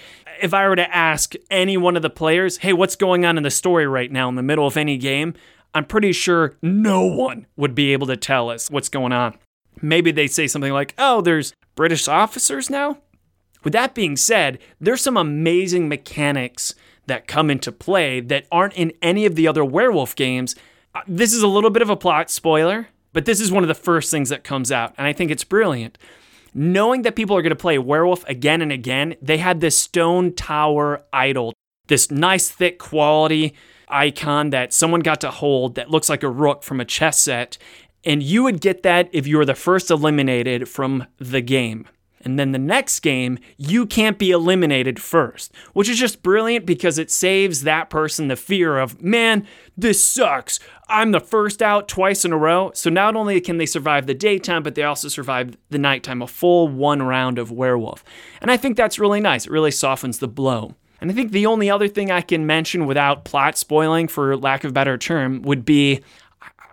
If 0.42 0.54
I 0.54 0.68
were 0.68 0.76
to 0.76 0.94
ask 0.94 1.34
any 1.50 1.76
one 1.76 1.96
of 1.96 2.02
the 2.02 2.10
players, 2.10 2.58
hey, 2.58 2.72
what's 2.72 2.96
going 2.96 3.24
on 3.24 3.36
in 3.36 3.42
the 3.42 3.50
story 3.50 3.86
right 3.86 4.10
now 4.10 4.28
in 4.28 4.34
the 4.34 4.42
middle 4.42 4.66
of 4.66 4.76
any 4.76 4.96
game? 4.96 5.34
I'm 5.74 5.84
pretty 5.84 6.12
sure 6.12 6.56
no 6.62 7.04
one 7.06 7.46
would 7.56 7.74
be 7.74 7.92
able 7.92 8.06
to 8.08 8.16
tell 8.16 8.50
us 8.50 8.70
what's 8.70 8.88
going 8.88 9.12
on. 9.12 9.36
Maybe 9.80 10.10
they 10.10 10.26
say 10.26 10.46
something 10.46 10.72
like, 10.72 10.94
oh, 10.98 11.20
there's 11.20 11.54
British 11.74 12.08
officers 12.08 12.68
now? 12.68 12.98
With 13.62 13.72
that 13.74 13.94
being 13.94 14.16
said, 14.16 14.58
there's 14.80 15.00
some 15.00 15.16
amazing 15.16 15.88
mechanics 15.88 16.74
that 17.06 17.28
come 17.28 17.50
into 17.50 17.72
play 17.72 18.20
that 18.20 18.46
aren't 18.50 18.74
in 18.74 18.92
any 19.02 19.26
of 19.26 19.34
the 19.34 19.46
other 19.46 19.64
werewolf 19.64 20.16
games. 20.16 20.54
Uh, 20.94 21.02
This 21.06 21.32
is 21.32 21.42
a 21.42 21.48
little 21.48 21.70
bit 21.70 21.82
of 21.82 21.90
a 21.90 21.96
plot 21.96 22.30
spoiler, 22.30 22.88
but 23.12 23.24
this 23.24 23.40
is 23.40 23.52
one 23.52 23.62
of 23.64 23.68
the 23.68 23.74
first 23.74 24.10
things 24.10 24.28
that 24.28 24.44
comes 24.44 24.72
out, 24.72 24.94
and 24.96 25.06
I 25.06 25.12
think 25.12 25.30
it's 25.30 25.44
brilliant. 25.44 25.98
Knowing 26.52 27.02
that 27.02 27.16
people 27.16 27.36
are 27.36 27.42
going 27.42 27.50
to 27.50 27.56
play 27.56 27.78
werewolf 27.78 28.26
again 28.28 28.60
and 28.60 28.72
again, 28.72 29.14
they 29.22 29.38
had 29.38 29.60
this 29.60 29.76
stone 29.76 30.34
tower 30.34 31.02
idol, 31.12 31.52
this 31.86 32.10
nice, 32.10 32.48
thick 32.48 32.78
quality 32.78 33.54
icon 33.88 34.50
that 34.50 34.72
someone 34.72 35.00
got 35.00 35.20
to 35.20 35.30
hold 35.30 35.74
that 35.74 35.90
looks 35.90 36.08
like 36.08 36.22
a 36.22 36.28
rook 36.28 36.62
from 36.62 36.80
a 36.80 36.84
chess 36.84 37.18
set. 37.20 37.58
And 38.04 38.22
you 38.22 38.42
would 38.44 38.60
get 38.60 38.82
that 38.82 39.08
if 39.12 39.26
you 39.26 39.36
were 39.36 39.44
the 39.44 39.54
first 39.54 39.90
eliminated 39.90 40.68
from 40.68 41.06
the 41.18 41.40
game. 41.40 41.86
And 42.22 42.38
then 42.38 42.52
the 42.52 42.58
next 42.58 43.00
game, 43.00 43.38
you 43.56 43.86
can't 43.86 44.18
be 44.18 44.30
eliminated 44.30 45.00
first, 45.00 45.52
which 45.72 45.88
is 45.88 45.98
just 45.98 46.22
brilliant 46.22 46.66
because 46.66 46.98
it 46.98 47.10
saves 47.10 47.62
that 47.62 47.88
person 47.88 48.28
the 48.28 48.36
fear 48.36 48.78
of, 48.78 49.00
man, 49.02 49.46
this 49.76 50.04
sucks. 50.04 50.60
I'm 50.88 51.12
the 51.12 51.20
first 51.20 51.62
out 51.62 51.88
twice 51.88 52.24
in 52.24 52.32
a 52.32 52.36
row. 52.36 52.72
So 52.74 52.90
not 52.90 53.16
only 53.16 53.40
can 53.40 53.56
they 53.56 53.66
survive 53.66 54.06
the 54.06 54.14
daytime, 54.14 54.62
but 54.62 54.74
they 54.74 54.82
also 54.82 55.08
survive 55.08 55.56
the 55.70 55.78
nighttime, 55.78 56.20
a 56.20 56.26
full 56.26 56.68
one 56.68 57.02
round 57.02 57.38
of 57.38 57.50
werewolf. 57.50 58.04
And 58.42 58.50
I 58.50 58.56
think 58.56 58.76
that's 58.76 58.98
really 58.98 59.20
nice. 59.20 59.46
It 59.46 59.52
really 59.52 59.70
softens 59.70 60.18
the 60.18 60.28
blow. 60.28 60.74
And 61.00 61.10
I 61.10 61.14
think 61.14 61.32
the 61.32 61.46
only 61.46 61.70
other 61.70 61.88
thing 61.88 62.10
I 62.10 62.20
can 62.20 62.46
mention 62.46 62.84
without 62.84 63.24
plot 63.24 63.56
spoiling, 63.56 64.06
for 64.06 64.36
lack 64.36 64.64
of 64.64 64.70
a 64.70 64.74
better 64.74 64.98
term, 64.98 65.40
would 65.42 65.64
be 65.64 66.02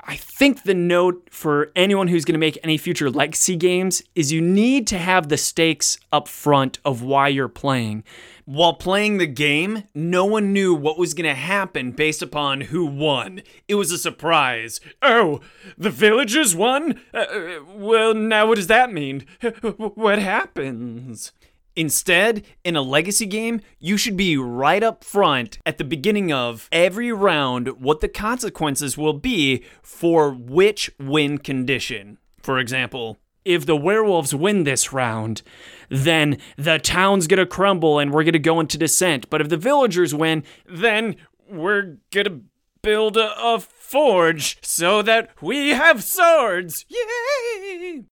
I 0.09 0.15
think 0.15 0.63
the 0.63 0.73
note 0.73 1.27
for 1.31 1.69
anyone 1.75 2.07
who's 2.07 2.23
going 2.23 2.33
to 2.33 2.39
make 2.39 2.57
any 2.63 2.77
future 2.77 3.11
legacy 3.11 3.57
games 3.57 4.01
is 4.15 4.31
you 4.31 4.39
need 4.39 4.87
to 4.87 4.97
have 4.97 5.27
the 5.27 5.35
stakes 5.35 5.99
up 6.13 6.29
front 6.29 6.79
of 6.85 7.01
why 7.01 7.27
you're 7.27 7.49
playing. 7.49 8.05
While 8.45 8.75
playing 8.75 9.17
the 9.17 9.27
game, 9.27 9.83
no 9.93 10.23
one 10.23 10.53
knew 10.53 10.73
what 10.73 10.97
was 10.97 11.13
going 11.13 11.27
to 11.27 11.35
happen 11.35 11.91
based 11.91 12.21
upon 12.21 12.61
who 12.61 12.85
won. 12.85 13.41
It 13.67 13.75
was 13.75 13.91
a 13.91 13.97
surprise. 13.97 14.79
Oh, 15.01 15.41
the 15.77 15.89
villagers 15.89 16.55
won? 16.55 17.01
Uh, 17.13 17.17
uh, 17.17 17.59
well, 17.75 18.13
now 18.13 18.47
what 18.47 18.55
does 18.55 18.67
that 18.67 18.93
mean? 18.93 19.25
What 19.77 20.19
happens? 20.19 21.33
Instead, 21.77 22.43
in 22.63 22.75
a 22.75 22.81
legacy 22.81 23.27
game, 23.27 23.61
you 23.79 23.97
should 23.97 24.17
be 24.17 24.35
right 24.35 24.81
up 24.81 25.03
front 25.03 25.59
at 25.63 25.77
the 25.77 25.83
beginning 25.83 26.33
of 26.33 26.67
every 26.71 27.11
round 27.11 27.79
what 27.79 28.01
the 28.01 28.07
consequences 28.07 28.97
will 28.97 29.13
be 29.13 29.63
for 29.83 30.31
which 30.31 30.89
win 30.99 31.37
condition. 31.37 32.17
For 32.41 32.57
example, 32.57 33.19
if 33.45 33.67
the 33.67 33.75
werewolves 33.75 34.33
win 34.33 34.63
this 34.63 34.91
round, 34.91 35.43
then 35.87 36.39
the 36.57 36.79
town's 36.79 37.27
gonna 37.27 37.45
crumble 37.45 37.99
and 37.99 38.11
we're 38.11 38.23
gonna 38.23 38.39
go 38.39 38.59
into 38.59 38.79
descent. 38.79 39.29
But 39.29 39.41
if 39.41 39.49
the 39.49 39.55
villagers 39.55 40.15
win, 40.15 40.43
then 40.65 41.15
we're 41.47 41.97
gonna 42.09 42.39
build 42.81 43.17
a, 43.17 43.39
a 43.39 43.59
forge 43.59 44.57
so 44.65 45.03
that 45.03 45.29
we 45.43 45.69
have 45.69 46.03
swords. 46.03 46.85
Yay! 46.89 48.05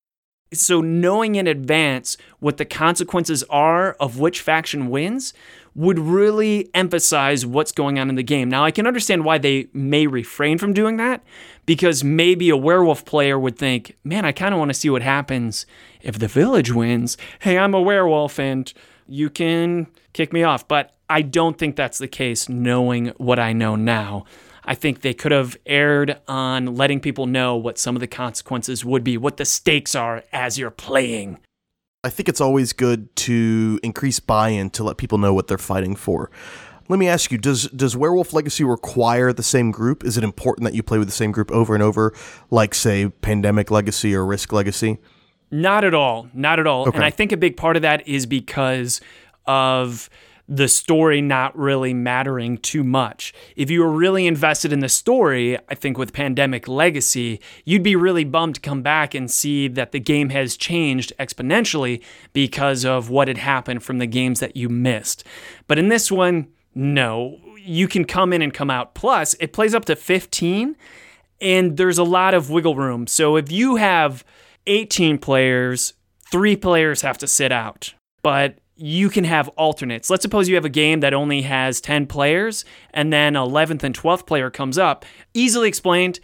So, 0.60 0.82
knowing 0.82 1.36
in 1.36 1.48
advance 1.48 2.18
what 2.40 2.58
the 2.58 2.66
consequences 2.66 3.44
are 3.50 3.94
of 3.94 4.20
which 4.20 4.42
faction 4.42 4.90
wins 4.90 5.34
would 5.76 6.00
really 6.00 6.70
emphasize 6.74 7.46
what's 7.46 7.74
going 7.74 8.00
on 8.00 8.10
in 8.10 8.16
the 8.16 8.24
game. 8.24 8.48
Now, 8.48 8.64
I 8.64 8.72
can 8.72 8.88
understand 8.88 9.26
why 9.26 9.38
they 9.38 9.68
may 9.74 10.08
refrain 10.08 10.58
from 10.58 10.72
doing 10.72 10.96
that 10.98 11.22
because 11.66 12.04
maybe 12.04 12.50
a 12.50 12.56
werewolf 12.56 13.04
player 13.04 13.38
would 13.38 13.58
think, 13.58 13.98
man, 14.04 14.24
I 14.24 14.32
kind 14.32 14.54
of 14.54 14.60
want 14.60 14.70
to 14.70 14.74
see 14.74 14.90
what 14.90 15.02
happens 15.02 15.66
if 16.02 16.18
the 16.18 16.30
village 16.30 16.72
wins. 16.72 17.18
Hey, 17.40 17.58
I'm 17.58 17.74
a 17.74 17.82
werewolf 17.82 18.40
and 18.40 18.72
you 19.08 19.30
can 19.30 19.88
kick 20.14 20.32
me 20.32 20.44
off. 20.44 20.66
But 20.68 20.96
I 21.10 21.22
don't 21.22 21.58
think 21.58 21.76
that's 21.76 21.98
the 21.98 22.08
case 22.08 22.48
knowing 22.48 23.08
what 23.18 23.38
I 23.38 23.52
know 23.52 23.76
now. 23.76 24.26
I 24.66 24.76
think 24.76 25.02
they 25.02 25.14
could 25.14 25.32
have 25.32 25.56
erred 25.66 26.20
on 26.28 26.76
letting 26.76 27.00
people 27.00 27.28
know 27.28 27.56
what 27.56 27.78
some 27.78 27.96
of 27.96 28.00
the 28.00 28.08
consequences 28.08 28.84
would 28.84 29.04
be, 29.04 29.18
what 29.18 29.38
the 29.38 29.46
stakes 29.46 29.96
are 29.96 30.24
as 30.34 30.58
you're 30.58 30.72
playing. 30.72 31.40
I 32.04 32.10
think 32.10 32.30
it's 32.30 32.42
always 32.42 32.74
good 32.74 33.16
to 33.18 33.80
increase 33.82 34.20
buy-in 34.20 34.70
to 34.72 34.84
let 34.84 34.98
people 34.98 35.18
know 35.18 35.34
what 35.34 35.48
they're 35.48 35.58
fighting 35.58 35.96
for. 35.96 36.30
Let 36.88 37.00
me 37.00 37.08
ask 37.08 37.32
you, 37.32 37.40
does 37.40 37.68
does 37.70 37.98
Werewolf 37.98 38.32
Legacy 38.32 38.64
require 38.64 39.34
the 39.34 39.42
same 39.42 39.72
group? 39.72 40.04
Is 40.04 40.18
it 40.18 40.24
important 40.24 40.66
that 40.66 40.76
you 40.76 40.84
play 40.84 41.00
with 41.00 41.08
the 41.08 41.14
same 41.14 41.32
group 41.32 41.52
over 41.52 41.74
and 41.74 41.82
over, 41.82 42.14
like 42.52 42.76
say 42.76 43.10
Pandemic 43.10 43.72
Legacy 43.72 44.14
or 44.14 44.24
Risk 44.24 44.54
Legacy? 44.54 45.00
Not 45.50 45.84
at 45.84 45.96
all. 45.96 46.28
Not 46.34 46.60
at 46.60 46.68
all. 46.68 46.88
Okay. 46.88 46.96
And 46.96 47.04
I 47.04 47.10
think 47.10 47.32
a 47.32 47.38
big 47.38 47.58
part 47.58 47.76
of 47.76 47.82
that 47.82 48.08
is 48.08 48.28
because 48.28 49.02
of 49.48 50.10
the 50.48 50.68
story 50.68 51.22
not 51.22 51.58
really 51.58 51.94
mattering 51.94 52.58
too 52.58 52.84
much. 52.84 53.34
If 53.56 53.72
you 53.72 53.82
were 53.82 53.92
really 53.92 54.28
invested 54.28 54.72
in 54.72 54.80
the 54.80 54.90
story, 54.90 55.58
I 55.70 55.76
think 55.76 55.98
with 55.98 56.14
Pandemic 56.14 56.68
Legacy, 56.68 57.40
you'd 57.64 57.84
be 57.84 57.96
really 57.96 58.24
bummed 58.24 58.56
to 58.56 58.62
come 58.62 58.82
back 58.84 59.16
and 59.16 59.30
see 59.30 59.68
that 59.70 59.92
the 59.92 60.00
game 60.00 60.30
has 60.30 60.56
changed 60.56 61.14
exponentially 61.20 62.04
because 62.34 62.86
of 62.86 63.10
what 63.10 63.28
had 63.28 63.40
happened 63.40 63.84
from 63.84 63.98
the 63.98 64.06
games 64.06 64.40
that 64.40 64.56
you 64.56 64.70
missed. 64.70 65.24
But 65.68 65.80
in 65.80 65.90
this 65.90 66.12
one, 66.12 66.48
no. 66.76 67.40
You 67.58 67.88
can 67.88 68.06
come 68.06 68.32
in 68.32 68.44
and 68.44 68.54
come 68.54 68.70
out. 68.70 68.94
Plus, 68.94 69.34
it 69.40 69.54
plays 69.54 69.74
up 69.74 69.86
to 69.86 69.96
15 69.96 70.76
and 71.42 71.78
there's 71.78 71.98
a 71.98 72.04
lot 72.04 72.34
of 72.34 72.50
wiggle 72.50 72.76
room. 72.76 73.08
So 73.08 73.36
if 73.36 73.52
you 73.52 73.78
have 73.78 74.24
18 74.68 75.18
players, 75.18 75.94
three 76.32 76.56
players 76.56 77.02
have 77.02 77.18
to 77.20 77.28
sit 77.28 77.52
out. 77.52 77.94
But 78.22 78.60
you 78.76 79.10
can 79.10 79.24
have 79.24 79.48
alternates. 79.50 80.10
Let's 80.10 80.22
suppose 80.22 80.50
you 80.50 80.56
have 80.56 80.66
a 80.66 80.70
game 80.70 81.00
that 81.00 81.14
only 81.14 81.44
has 81.44 81.80
10 81.80 82.08
players 82.08 82.66
and 82.94 83.12
then 83.12 83.34
11th 83.34 83.84
and 83.84 83.98
12th 83.98 84.26
player 84.26 84.50
comes 84.50 84.78
up. 84.78 85.06
Easily 85.34 85.68
explained, 85.68 86.20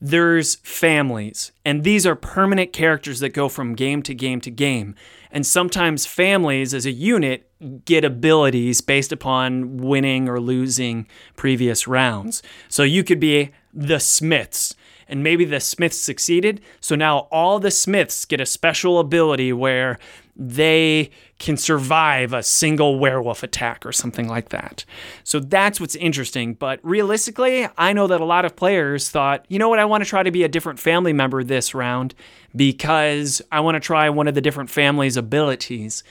there's 0.00 0.56
families, 0.56 1.52
and 1.64 1.82
these 1.82 2.06
are 2.06 2.14
permanent 2.14 2.74
characters 2.74 3.20
that 3.20 3.30
go 3.30 3.48
from 3.48 3.74
game 3.74 4.02
to 4.02 4.14
game 4.14 4.38
to 4.42 4.50
game. 4.50 4.94
And 5.30 5.46
sometimes 5.46 6.04
families 6.04 6.74
as 6.74 6.84
a 6.84 6.92
unit 6.92 7.50
get 7.86 8.04
abilities 8.04 8.82
based 8.82 9.12
upon 9.12 9.78
winning 9.78 10.28
or 10.28 10.40
losing 10.40 11.06
previous 11.36 11.88
rounds. 11.88 12.42
So 12.68 12.82
you 12.82 13.02
could 13.02 13.18
be 13.18 13.52
the 13.72 13.98
Smiths, 13.98 14.76
and 15.08 15.22
maybe 15.22 15.46
the 15.46 15.60
Smiths 15.60 15.98
succeeded. 15.98 16.60
So 16.80 16.96
now 16.96 17.20
all 17.30 17.58
the 17.58 17.70
Smiths 17.70 18.26
get 18.26 18.40
a 18.40 18.46
special 18.46 18.98
ability 18.98 19.54
where 19.54 19.98
they 20.36 21.10
can 21.38 21.56
survive 21.56 22.32
a 22.32 22.42
single 22.42 22.98
werewolf 22.98 23.42
attack 23.42 23.86
or 23.86 23.92
something 23.92 24.28
like 24.28 24.48
that. 24.48 24.84
So 25.22 25.38
that's 25.38 25.80
what's 25.80 25.94
interesting. 25.96 26.54
But 26.54 26.80
realistically, 26.82 27.68
I 27.78 27.92
know 27.92 28.06
that 28.06 28.20
a 28.20 28.24
lot 28.24 28.44
of 28.44 28.56
players 28.56 29.10
thought, 29.10 29.44
you 29.48 29.58
know 29.58 29.68
what, 29.68 29.78
I 29.78 29.84
want 29.84 30.02
to 30.02 30.10
try 30.10 30.22
to 30.22 30.30
be 30.30 30.42
a 30.42 30.48
different 30.48 30.78
family 30.78 31.12
member 31.12 31.44
this 31.44 31.74
round 31.74 32.14
because 32.56 33.42
I 33.52 33.60
want 33.60 33.76
to 33.76 33.80
try 33.80 34.10
one 34.10 34.28
of 34.28 34.34
the 34.34 34.40
different 34.40 34.70
family's 34.70 35.16
abilities. 35.16 36.02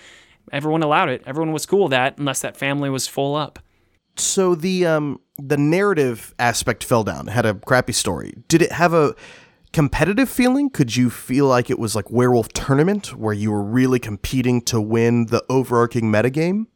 Everyone 0.52 0.84
allowed 0.84 1.10
it. 1.10 1.24
Everyone 1.26 1.54
was 1.54 1.66
cool 1.66 1.84
with 1.84 1.92
that, 1.92 2.18
unless 2.18 2.42
that 2.42 2.58
family 2.58 2.90
was 2.90 3.08
full 3.08 3.36
up. 3.36 3.60
So 4.16 4.56
the 4.56 4.86
um 4.86 5.20
the 5.40 5.58
narrative 5.58 6.36
aspect 6.38 6.84
fell 6.84 7.04
down. 7.04 7.28
Had 7.28 7.46
a 7.46 7.56
crappy 7.56 7.94
story. 7.94 8.36
Did 8.48 8.62
it 8.62 8.72
have 8.72 8.94
a 8.94 9.16
competitive 9.74 10.30
feeling? 10.30 10.70
Could 10.70 10.96
you 10.96 11.10
feel 11.10 11.48
like 11.48 11.70
it 11.70 11.80
was 11.80 11.96
like 11.96 12.10
Werewolf 12.10 12.50
Tournament 12.50 13.16
where 13.18 13.34
you 13.34 13.52
were 13.52 13.64
really 13.64 14.00
competing 14.00 14.62
to 14.62 14.80
win 14.80 15.26
the 15.26 15.44
overarching 15.50 16.06
metagame? 16.06 16.68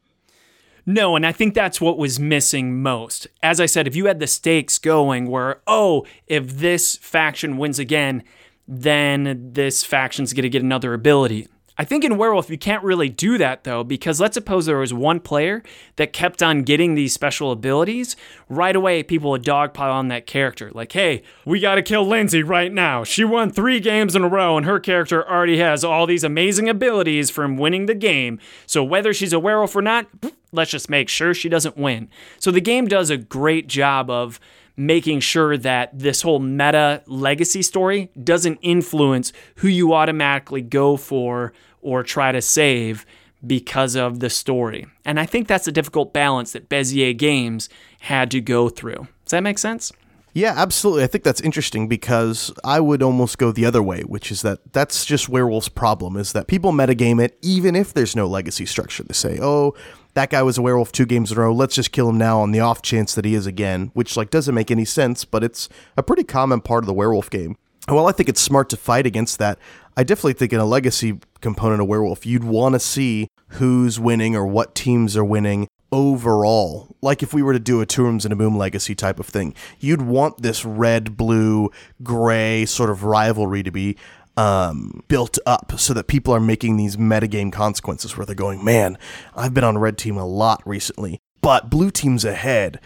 No, 0.86 1.16
and 1.16 1.26
I 1.26 1.34
think 1.34 1.54
that's 1.54 1.82
what 1.82 1.98
was 1.98 2.20
missing 2.20 2.82
most. 2.82 3.28
As 3.44 3.60
I 3.60 3.66
said, 3.66 3.88
if 3.88 3.96
you 3.96 4.06
had 4.06 4.20
the 4.20 4.28
stakes 4.28 4.80
going 4.80 5.30
where, 5.30 5.62
oh, 5.68 6.06
if 6.28 6.58
this 6.60 6.96
faction 6.96 7.58
wins 7.58 7.78
again, 7.78 8.24
then 8.68 9.52
this 9.54 9.84
faction's 9.84 10.34
going 10.34 10.44
to 10.44 10.50
get 10.50 10.64
another 10.64 10.94
ability. 10.94 11.48
I 11.80 11.84
think 11.84 12.04
in 12.04 12.18
Werewolf, 12.18 12.50
you 12.50 12.58
can't 12.58 12.84
really 12.84 13.10
do 13.10 13.38
that 13.38 13.64
though, 13.64 13.84
because 13.84 14.20
let's 14.20 14.34
suppose 14.34 14.66
there 14.66 14.80
was 14.80 14.94
one 14.94 15.20
player 15.20 15.62
that 15.98 16.12
kept 16.12 16.42
on 16.42 16.64
getting 16.64 16.96
these 16.96 17.14
special 17.14 17.52
abilities. 17.52 18.16
Right 18.50 18.76
away, 18.76 19.04
people 19.04 19.30
would 19.32 19.44
dogpile 19.44 19.94
on 19.94 20.08
that 20.08 20.26
character. 20.26 20.72
Like, 20.74 20.92
hey, 20.92 21.22
we 21.46 21.60
gotta 21.60 21.84
kill 21.84 22.06
Lindsay 22.06 22.42
right 22.42 22.74
now. 22.74 23.04
She 23.04 23.24
won 23.24 23.52
three 23.52 23.80
games 23.80 24.16
in 24.16 24.24
a 24.24 24.28
row, 24.28 24.58
and 24.58 24.66
her 24.66 24.80
character 24.80 25.28
already 25.30 25.60
has 25.60 25.84
all 25.84 26.08
these 26.08 26.24
amazing 26.24 26.68
abilities 26.68 27.30
from 27.30 27.58
winning 27.58 27.86
the 27.86 27.96
game. 27.96 28.40
So 28.66 28.84
whether 28.84 29.14
she's 29.14 29.34
a 29.34 29.40
werewolf 29.40 29.76
or 29.76 29.84
not, 29.84 30.08
let's 30.52 30.72
just 30.72 30.90
make 30.90 31.10
sure 31.10 31.34
she 31.34 31.50
doesn't 31.50 31.78
win. 31.78 32.10
So 32.40 32.50
the 32.50 32.62
game 32.62 32.88
does 32.88 33.12
a 33.12 33.18
great 33.18 33.68
job 33.68 34.10
of 34.10 34.40
making 34.78 35.20
sure 35.20 35.58
that 35.58 35.98
this 35.98 36.22
whole 36.22 36.40
meta 36.40 37.02
legacy 37.08 37.64
story 37.64 38.12
doesn't 38.24 38.60
influence 38.62 39.34
who 39.58 39.68
you 39.68 39.94
automatically 39.94 40.62
go 40.62 40.96
for 40.96 41.52
or 41.82 42.04
try 42.04 42.32
to 42.32 42.42
save 42.42 43.06
because 43.46 43.96
of 43.96 44.20
the 44.20 44.30
story. 44.30 44.86
And 45.04 45.20
I 45.20 45.26
think 45.26 45.48
that's 45.48 45.68
a 45.68 45.72
difficult 45.72 46.14
balance 46.14 46.54
that 46.54 46.70
Bezier 46.70 47.18
Games 47.18 47.70
had 48.02 48.32
to 48.32 48.42
go 48.42 48.70
through. 48.70 49.08
Does 49.26 49.32
that 49.32 49.44
make 49.44 49.58
sense? 49.58 49.92
Yeah, 50.34 50.54
absolutely. 50.56 51.04
I 51.04 51.08
think 51.08 51.24
that's 51.24 51.42
interesting 51.42 51.88
because 51.88 52.54
I 52.64 52.80
would 52.80 53.02
almost 53.02 53.40
go 53.40 53.52
the 53.52 53.66
other 53.66 53.82
way, 53.82 54.02
which 54.02 54.32
is 54.32 54.44
that 54.44 54.60
that's 54.72 55.04
just 55.04 55.30
Werewolf's 55.30 55.70
problem 55.70 56.16
is 56.16 56.34
that 56.34 56.46
people 56.46 56.72
metagame 56.72 57.20
it 57.20 57.40
even 57.42 57.76
if 57.76 57.92
there's 57.92 58.16
no 58.16 58.28
legacy 58.28 58.68
structure. 58.68 59.04
They 59.04 59.16
say, 59.16 59.40
"Oh, 59.42 59.74
that 60.18 60.32
guy 60.32 60.42
was 60.42 60.58
a 60.58 60.64
werewolf 60.64 60.92
two 60.92 61.06
games 61.06 61.32
in 61.32 61.38
a 61.38 61.42
row. 61.42 61.54
Let's 61.54 61.76
just 61.76 61.92
kill 61.92 62.10
him 62.10 62.18
now 62.18 62.42
on 62.42 62.52
the 62.52 62.60
off 62.60 62.82
chance 62.82 63.14
that 63.14 63.24
he 63.24 63.36
is 63.36 63.46
again," 63.46 63.92
which 63.94 64.18
like 64.18 64.32
doesn't 64.32 64.56
make 64.56 64.72
any 64.72 64.84
sense, 64.84 65.26
but 65.26 65.44
it's 65.44 65.70
a 65.96 66.02
pretty 66.02 66.24
common 66.24 66.60
part 66.60 66.84
of 66.84 66.88
the 66.88 66.94
werewolf 66.94 67.30
game. 67.30 67.56
While 67.88 68.08
I 68.08 68.12
think 68.12 68.28
it's 68.28 68.42
smart 68.42 68.68
to 68.70 68.78
fight 68.78 69.06
against 69.06 69.38
that, 69.38 69.60
I 69.96 70.04
definitely 70.04 70.34
think 70.34 70.52
in 70.54 70.60
a 70.60 70.66
legacy 70.66 71.20
component 71.40 71.82
of 71.82 71.88
werewolf, 71.88 72.26
you'd 72.26 72.44
want 72.44 72.74
to 72.74 72.80
see 72.80 73.28
who's 73.50 74.00
winning 74.00 74.36
or 74.36 74.46
what 74.46 74.74
teams 74.74 75.16
are 75.16 75.24
winning 75.24 75.68
overall. 75.92 76.96
Like 77.02 77.24
if 77.24 77.34
we 77.34 77.42
were 77.42 77.54
to 77.54 77.60
do 77.60 77.80
a 77.80 77.86
Two 77.86 78.04
Rooms 78.04 78.26
and 78.26 78.34
a 78.34 78.36
Boom 78.36 78.58
legacy 78.58 78.96
type 78.96 79.20
of 79.20 79.28
thing, 79.28 79.54
you'd 79.80 80.02
want 80.02 80.42
this 80.42 80.66
red, 80.66 81.16
blue, 81.16 81.70
gray 82.04 82.66
sort 82.66 82.90
of 82.90 83.04
rivalry 83.04 83.64
to 83.64 83.72
be 83.72 83.96
um, 84.38 85.04
built 85.08 85.40
up 85.46 85.74
so 85.78 85.94
that 85.96 86.08
people 86.08 86.34
are 86.34 86.40
making 86.40 86.78
these 86.78 86.96
metagame 86.96 87.52
consequences 87.52 88.16
where 88.16 88.26
they're 88.26 88.36
going, 88.36 88.64
man, 88.64 88.98
I've 89.36 89.54
been 89.54 89.64
on 89.64 89.78
red 89.78 89.98
team 89.98 90.16
a 90.16 90.26
lot 90.26 90.62
recently, 90.66 91.20
but 91.42 91.70
blue 91.70 91.92
team's 91.92 92.24
ahead. 92.24 92.80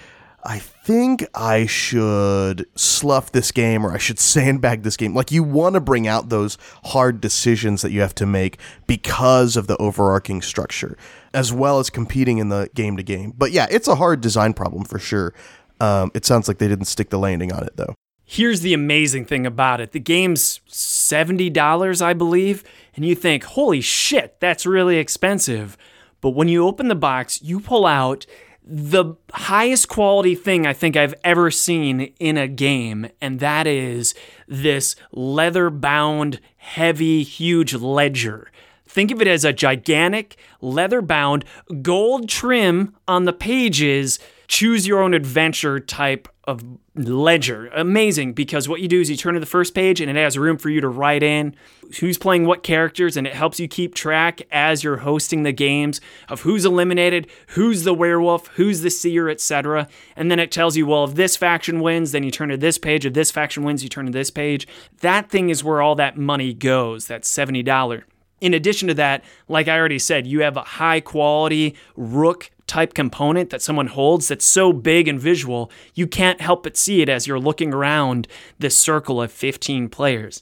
I 0.44 0.58
think 0.58 1.24
I 1.36 1.68
should 1.68 2.66
slough 2.76 3.32
this 3.32 3.52
game 3.52 3.86
or 3.86 3.92
I 3.92 4.00
should 4.00 4.18
sandbag 4.34 4.84
this 4.84 4.98
game. 4.98 5.14
Like, 5.14 5.32
you 5.32 5.44
want 5.44 5.76
to 5.76 5.82
bring 5.82 6.08
out 6.08 6.30
those 6.30 6.58
hard 6.86 7.22
decisions 7.22 7.82
that 7.84 7.92
you 7.92 8.02
have 8.02 8.16
to 8.16 8.26
make 8.26 8.58
because 8.88 9.56
of 9.56 9.68
the 9.68 9.78
overarching 9.78 10.42
structure, 10.42 10.98
as 11.34 11.54
well 11.54 11.80
as 11.80 11.90
competing 11.90 12.40
in 12.40 12.50
the 12.50 12.70
game 12.74 12.98
to 12.98 13.04
game. 13.04 13.34
But 13.38 13.52
yeah, 13.52 13.68
it's 13.70 13.88
a 13.88 13.96
hard 13.96 14.22
design 14.22 14.54
problem 14.54 14.86
for 14.86 14.98
sure. 14.98 15.34
Um, 15.80 16.12
it 16.14 16.26
sounds 16.26 16.48
like 16.48 16.60
they 16.60 16.68
didn't 16.68 16.86
stick 16.86 17.10
the 17.10 17.20
landing 17.20 17.52
on 17.52 17.64
it, 17.64 17.76
though. 17.76 17.96
Here's 18.34 18.62
the 18.62 18.74
amazing 18.74 19.26
thing 19.26 19.46
about 19.46 19.82
it 19.82 19.92
the 19.92 20.00
game's 20.00 20.62
$70, 20.70 22.02
I 22.02 22.14
believe, 22.14 22.64
and 22.96 23.04
you 23.04 23.14
think, 23.14 23.44
holy 23.44 23.82
shit, 23.82 24.40
that's 24.40 24.66
really 24.66 24.96
expensive. 24.96 25.78
But 26.22 26.30
when 26.30 26.48
you 26.48 26.66
open 26.66 26.88
the 26.88 26.96
box, 26.96 27.42
you 27.42 27.60
pull 27.60 27.86
out 27.86 28.26
the 28.64 29.16
highest 29.34 29.90
quality 29.90 30.34
thing 30.34 30.66
I 30.66 30.72
think 30.72 30.96
I've 30.96 31.14
ever 31.26 31.52
seen 31.52 32.14
in 32.22 32.38
a 32.38 32.48
game, 32.48 33.10
and 33.20 33.42
that 33.42 33.68
is 33.68 34.16
this 34.48 34.96
leather 35.12 35.70
bound, 35.70 36.40
heavy, 36.56 37.24
huge 37.24 37.74
ledger. 37.74 38.50
Think 38.86 39.12
of 39.12 39.22
it 39.22 39.28
as 39.28 39.44
a 39.44 39.52
gigantic, 39.52 40.38
leather 40.62 41.02
bound, 41.02 41.44
gold 41.82 42.30
trim 42.30 42.96
on 43.10 43.26
the 43.26 43.34
pages, 43.34 44.20
choose 44.48 44.88
your 44.88 45.02
own 45.02 45.14
adventure 45.14 45.82
type 45.82 46.30
of 46.52 46.64
ledger. 46.94 47.68
Amazing 47.68 48.34
because 48.34 48.68
what 48.68 48.82
you 48.82 48.88
do 48.88 49.00
is 49.00 49.10
you 49.10 49.16
turn 49.16 49.34
to 49.34 49.40
the 49.40 49.46
first 49.46 49.74
page 49.74 50.02
and 50.02 50.10
it 50.10 50.18
has 50.18 50.38
room 50.38 50.58
for 50.58 50.70
you 50.70 50.82
to 50.82 50.90
write 50.90 51.24
in 51.24 51.56
who's 52.00 52.18
playing 52.18 52.46
what 52.46 52.64
characters 52.64 53.16
and 53.16 53.26
it 53.26 53.34
helps 53.34 53.60
you 53.60 53.68
keep 53.68 53.96
track 53.96 54.42
as 54.52 54.84
you're 54.84 54.98
hosting 54.98 55.44
the 55.44 55.54
games 55.54 56.02
of 56.28 56.42
who's 56.42 56.66
eliminated, 56.66 57.28
who's 57.48 57.84
the 57.84 57.94
werewolf, 57.94 58.48
who's 58.50 58.82
the 58.82 58.90
seer, 58.90 59.30
etc. 59.30 59.88
And 60.16 60.30
then 60.30 60.40
it 60.40 60.52
tells 60.52 60.76
you, 60.76 60.86
well, 60.86 61.06
if 61.06 61.16
this 61.16 61.38
faction 61.38 61.80
wins, 61.80 62.12
then 62.12 62.24
you 62.24 62.32
turn 62.32 62.50
to 62.50 62.58
this 62.58 62.78
page. 62.78 63.06
If 63.06 63.14
this 63.14 63.32
faction 63.32 63.64
wins, 63.64 63.84
you 63.84 63.90
turn 63.90 64.06
to 64.06 64.12
this 64.12 64.30
page. 64.30 64.68
That 65.00 65.30
thing 65.30 65.50
is 65.50 65.64
where 65.64 65.82
all 65.82 65.96
that 65.96 66.18
money 66.18 66.54
goes. 66.54 67.08
that 67.08 67.24
$70. 67.24 68.04
In 68.42 68.54
addition 68.56 68.88
to 68.88 68.94
that, 68.96 69.24
like 69.48 69.68
I 69.68 69.78
already 69.78 70.00
said, 70.00 70.28
you 70.28 70.42
have 70.42 70.58
a 70.58 70.64
high 70.64 71.00
quality 71.00 71.76
rook 71.96 72.50
type 72.72 72.94
component 72.94 73.50
that 73.50 73.62
someone 73.62 73.88
holds 73.88 74.30
that's 74.30 74.46
so 74.46 74.72
big 74.72 75.10
and 75.10 75.20
visual, 75.20 75.70
you 75.94 76.08
can't 76.08 76.40
help 76.40 76.64
but 76.64 76.78
see 76.78 77.02
it 77.02 77.10
as 77.10 77.28
you're 77.28 77.38
looking 77.38 77.74
around 77.74 78.30
this 78.60 78.78
circle 78.78 79.22
of 79.22 79.30
15 79.30 79.90
players. 79.90 80.42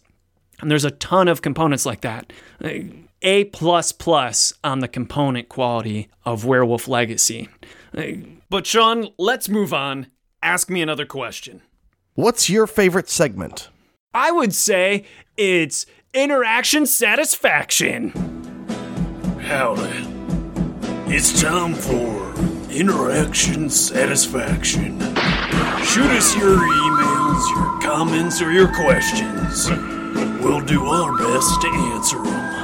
And 0.62 0.70
there's 0.70 0.86
a 0.86 0.92
ton 0.92 1.28
of 1.28 1.42
components 1.42 1.88
like 1.88 2.02
that. 2.02 2.32
A 3.24 3.46
plus 3.46 3.92
plus 3.92 4.54
on 4.64 4.80
the 4.80 4.88
component 4.88 5.50
quality 5.50 6.08
of 6.24 6.46
Werewolf 6.46 6.88
Legacy. 6.88 7.50
But 8.48 8.68
Sean, 8.68 9.08
let's 9.18 9.50
move 9.50 9.74
on. 9.74 10.06
Ask 10.44 10.70
me 10.70 10.84
another 10.84 11.08
question. 11.08 11.64
What's 12.14 12.48
your 12.48 12.68
favorite 12.68 13.10
segment? 13.10 13.70
I 14.14 14.32
would 14.32 14.54
say 14.54 15.06
it's 15.36 15.88
interaction 16.14 16.86
satisfaction. 16.86 18.12
Howdy. 19.42 20.19
It's 21.12 21.42
time 21.42 21.74
for 21.74 22.36
interaction 22.72 23.68
satisfaction. 23.72 25.00
Shoot 25.00 26.12
us 26.12 26.36
your 26.38 26.56
emails, 26.58 27.50
your 27.56 27.82
comments, 27.82 28.40
or 28.44 28.52
your 28.52 28.68
questions. 28.68 29.68
We'll 30.40 30.62
do 30.62 30.86
our 30.86 31.18
best 31.18 31.62
to 31.62 31.68
answer 31.68 32.22
them. 32.22 32.60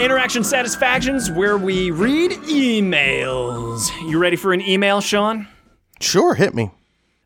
Interaction 0.00 0.44
satisfactions 0.44 1.30
where 1.30 1.58
we 1.58 1.90
read 1.90 2.30
emails. 2.30 3.90
You 4.08 4.18
ready 4.18 4.36
for 4.36 4.54
an 4.54 4.62
email, 4.62 5.02
Sean? 5.02 5.46
Sure, 6.00 6.34
hit 6.36 6.54
me. 6.54 6.70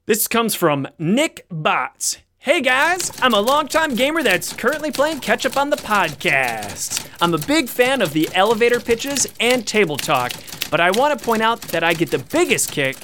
This 0.07 0.27
comes 0.27 0.57
from 0.57 0.89
Nick 0.99 1.47
Bots. 1.51 2.19
Hey 2.47 2.61
guys, 2.61 3.11
I'm 3.21 3.35
a 3.35 3.41
longtime 3.41 3.97
gamer 3.97 4.23
that's 4.23 4.53
currently 4.53 4.93
playing 4.93 5.19
catch 5.19 5.45
up 5.45 5.57
on 5.57 5.69
the 5.69 5.77
podcast. 5.77 7.11
I'm 7.21 7.35
a 7.35 7.39
big 7.39 7.69
fan 7.69 8.01
of 8.01 8.13
the 8.13 8.29
elevator 8.35 8.79
pitches 8.79 9.27
and 9.41 9.67
table 9.67 9.97
talk, 9.97 10.31
but 10.71 10.79
I 10.79 10.93
want 10.93 11.19
to 11.19 11.25
point 11.25 11.43
out 11.43 11.61
that 11.63 11.83
I 11.83 11.93
get 11.93 12.13
the 12.13 12.21
biggest 12.21 12.71
kick 12.71 12.99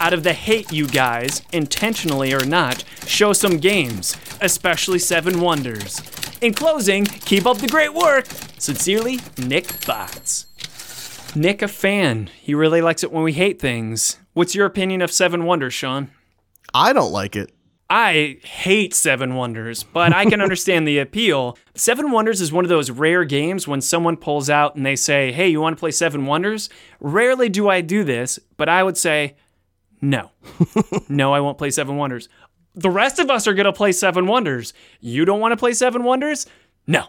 out 0.00 0.12
of 0.12 0.24
the 0.24 0.32
hate 0.32 0.72
you 0.72 0.88
guys, 0.88 1.42
intentionally 1.52 2.34
or 2.34 2.44
not, 2.44 2.82
show 3.06 3.32
some 3.32 3.58
games, 3.58 4.16
especially 4.40 4.98
Seven 4.98 5.40
Wonders. 5.40 6.00
In 6.40 6.52
closing, 6.52 7.04
keep 7.04 7.46
up 7.46 7.58
the 7.58 7.68
great 7.68 7.94
work. 7.94 8.26
Sincerely, 8.58 9.20
Nick 9.38 9.86
Bots. 9.86 10.46
Nick, 11.36 11.62
a 11.62 11.68
fan. 11.68 12.30
He 12.40 12.52
really 12.52 12.80
likes 12.80 13.04
it 13.04 13.12
when 13.12 13.22
we 13.22 13.34
hate 13.34 13.60
things. 13.60 14.18
What's 14.32 14.56
your 14.56 14.66
opinion 14.66 15.02
of 15.02 15.12
Seven 15.12 15.44
Wonders, 15.44 15.72
Sean? 15.72 16.10
I 16.74 16.92
don't 16.92 17.12
like 17.12 17.36
it. 17.36 17.52
I 17.90 18.38
hate 18.44 18.92
Seven 18.92 19.34
Wonders, 19.34 19.82
but 19.82 20.12
I 20.12 20.26
can 20.26 20.40
understand 20.42 20.86
the 20.86 20.98
appeal. 20.98 21.56
Seven 21.74 22.10
Wonders 22.10 22.40
is 22.40 22.52
one 22.52 22.64
of 22.64 22.68
those 22.68 22.90
rare 22.90 23.24
games 23.24 23.66
when 23.66 23.80
someone 23.80 24.16
pulls 24.16 24.50
out 24.50 24.76
and 24.76 24.84
they 24.84 24.96
say, 24.96 25.32
Hey, 25.32 25.48
you 25.48 25.60
want 25.60 25.76
to 25.76 25.80
play 25.80 25.90
Seven 25.90 26.26
Wonders? 26.26 26.68
Rarely 27.00 27.48
do 27.48 27.68
I 27.68 27.80
do 27.80 28.04
this, 28.04 28.38
but 28.56 28.68
I 28.68 28.82
would 28.82 28.98
say, 28.98 29.36
No. 30.02 30.30
no, 31.08 31.32
I 31.32 31.40
won't 31.40 31.58
play 31.58 31.70
Seven 31.70 31.96
Wonders. 31.96 32.28
The 32.74 32.90
rest 32.90 33.18
of 33.18 33.30
us 33.30 33.46
are 33.46 33.54
going 33.54 33.64
to 33.64 33.72
play 33.72 33.92
Seven 33.92 34.26
Wonders. 34.26 34.74
You 35.00 35.24
don't 35.24 35.40
want 35.40 35.52
to 35.52 35.56
play 35.56 35.72
Seven 35.72 36.04
Wonders? 36.04 36.46
No. 36.86 37.06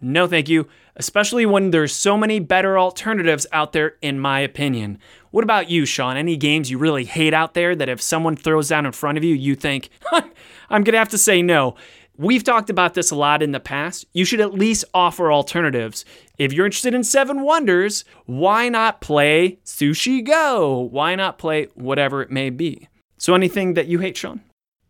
No, 0.00 0.26
thank 0.26 0.48
you. 0.48 0.68
Especially 0.96 1.46
when 1.46 1.70
there's 1.70 1.92
so 1.92 2.16
many 2.16 2.38
better 2.38 2.78
alternatives 2.78 3.46
out 3.52 3.72
there, 3.72 3.94
in 4.02 4.18
my 4.18 4.40
opinion. 4.40 4.98
What 5.34 5.42
about 5.42 5.68
you, 5.68 5.84
Sean? 5.84 6.16
Any 6.16 6.36
games 6.36 6.70
you 6.70 6.78
really 6.78 7.04
hate 7.04 7.34
out 7.34 7.54
there 7.54 7.74
that 7.74 7.88
if 7.88 8.00
someone 8.00 8.36
throws 8.36 8.68
down 8.68 8.86
in 8.86 8.92
front 8.92 9.18
of 9.18 9.24
you, 9.24 9.34
you 9.34 9.56
think, 9.56 9.90
I'm 10.12 10.84
going 10.84 10.92
to 10.92 10.98
have 10.98 11.08
to 11.08 11.18
say 11.18 11.42
no? 11.42 11.74
We've 12.16 12.44
talked 12.44 12.70
about 12.70 12.94
this 12.94 13.10
a 13.10 13.16
lot 13.16 13.42
in 13.42 13.50
the 13.50 13.58
past. 13.58 14.06
You 14.12 14.24
should 14.24 14.40
at 14.40 14.54
least 14.54 14.84
offer 14.94 15.32
alternatives. 15.32 16.04
If 16.38 16.52
you're 16.52 16.66
interested 16.66 16.94
in 16.94 17.02
Seven 17.02 17.42
Wonders, 17.42 18.04
why 18.26 18.68
not 18.68 19.00
play 19.00 19.58
Sushi 19.64 20.24
Go? 20.24 20.78
Why 20.78 21.16
not 21.16 21.36
play 21.36 21.66
whatever 21.74 22.22
it 22.22 22.30
may 22.30 22.50
be? 22.50 22.86
So, 23.18 23.34
anything 23.34 23.74
that 23.74 23.88
you 23.88 23.98
hate, 23.98 24.16
Sean? 24.16 24.40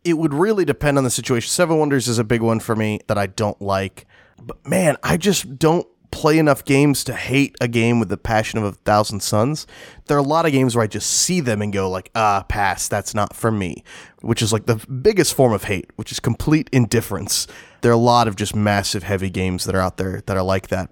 It 0.05 0.19
would 0.19 0.35
really 0.35 0.67
depend 0.67 0.99
on 0.99 1.05
the 1.05 1.11
situation. 1.11 1.49
Seven 1.49 1.79
Wonders 1.79 2.07
is 2.07 2.19
a 2.19 2.25
big 2.25 2.43
one 2.43 2.61
for 2.61 2.77
me 2.77 3.01
that 3.07 3.17
I 3.17 3.29
don't 3.29 3.63
like. 3.63 4.05
But 4.43 4.69
man, 4.69 4.99
I 5.03 5.17
just 5.17 5.59
don't 5.59 5.89
play 6.11 6.39
enough 6.39 6.65
games 6.65 7.03
to 7.05 7.15
hate 7.15 7.57
a 7.61 7.69
game 7.69 7.99
with 7.99 8.09
the 8.09 8.17
passion 8.17 8.59
of 8.59 8.65
a 8.65 8.73
thousand 8.73 9.21
suns. 9.21 9.67
There 10.07 10.17
are 10.17 10.21
a 10.21 10.23
lot 10.23 10.47
of 10.47 10.53
games 10.53 10.77
where 10.77 10.85
I 10.85 10.87
just 10.87 11.11
see 11.11 11.41
them 11.41 11.61
and 11.61 11.73
go 11.73 11.91
like, 11.91 12.11
ah, 12.15 12.45
pass, 12.49 12.89
that's 12.89 13.15
not 13.15 13.35
for 13.35 13.51
me, 13.51 13.83
which 14.21 14.41
is 14.41 14.53
like 14.53 14.67
the 14.67 14.77
biggest 14.77 15.35
form 15.35 15.53
of 15.53 15.65
hate, 15.65 15.91
which 15.97 16.13
is 16.13 16.21
complete 16.21 16.71
indifference. 16.73 17.47
There 17.81 17.91
are 17.91 17.95
a 17.95 17.99
lot 17.99 18.29
of 18.29 18.37
just 18.37 18.55
massive 18.55 19.03
heavy 19.03 19.29
games 19.29 19.65
that 19.65 19.75
are 19.75 19.81
out 19.81 19.97
there 19.97 20.23
that 20.27 20.37
are 20.37 20.43
like 20.43 20.69
that. 20.69 20.91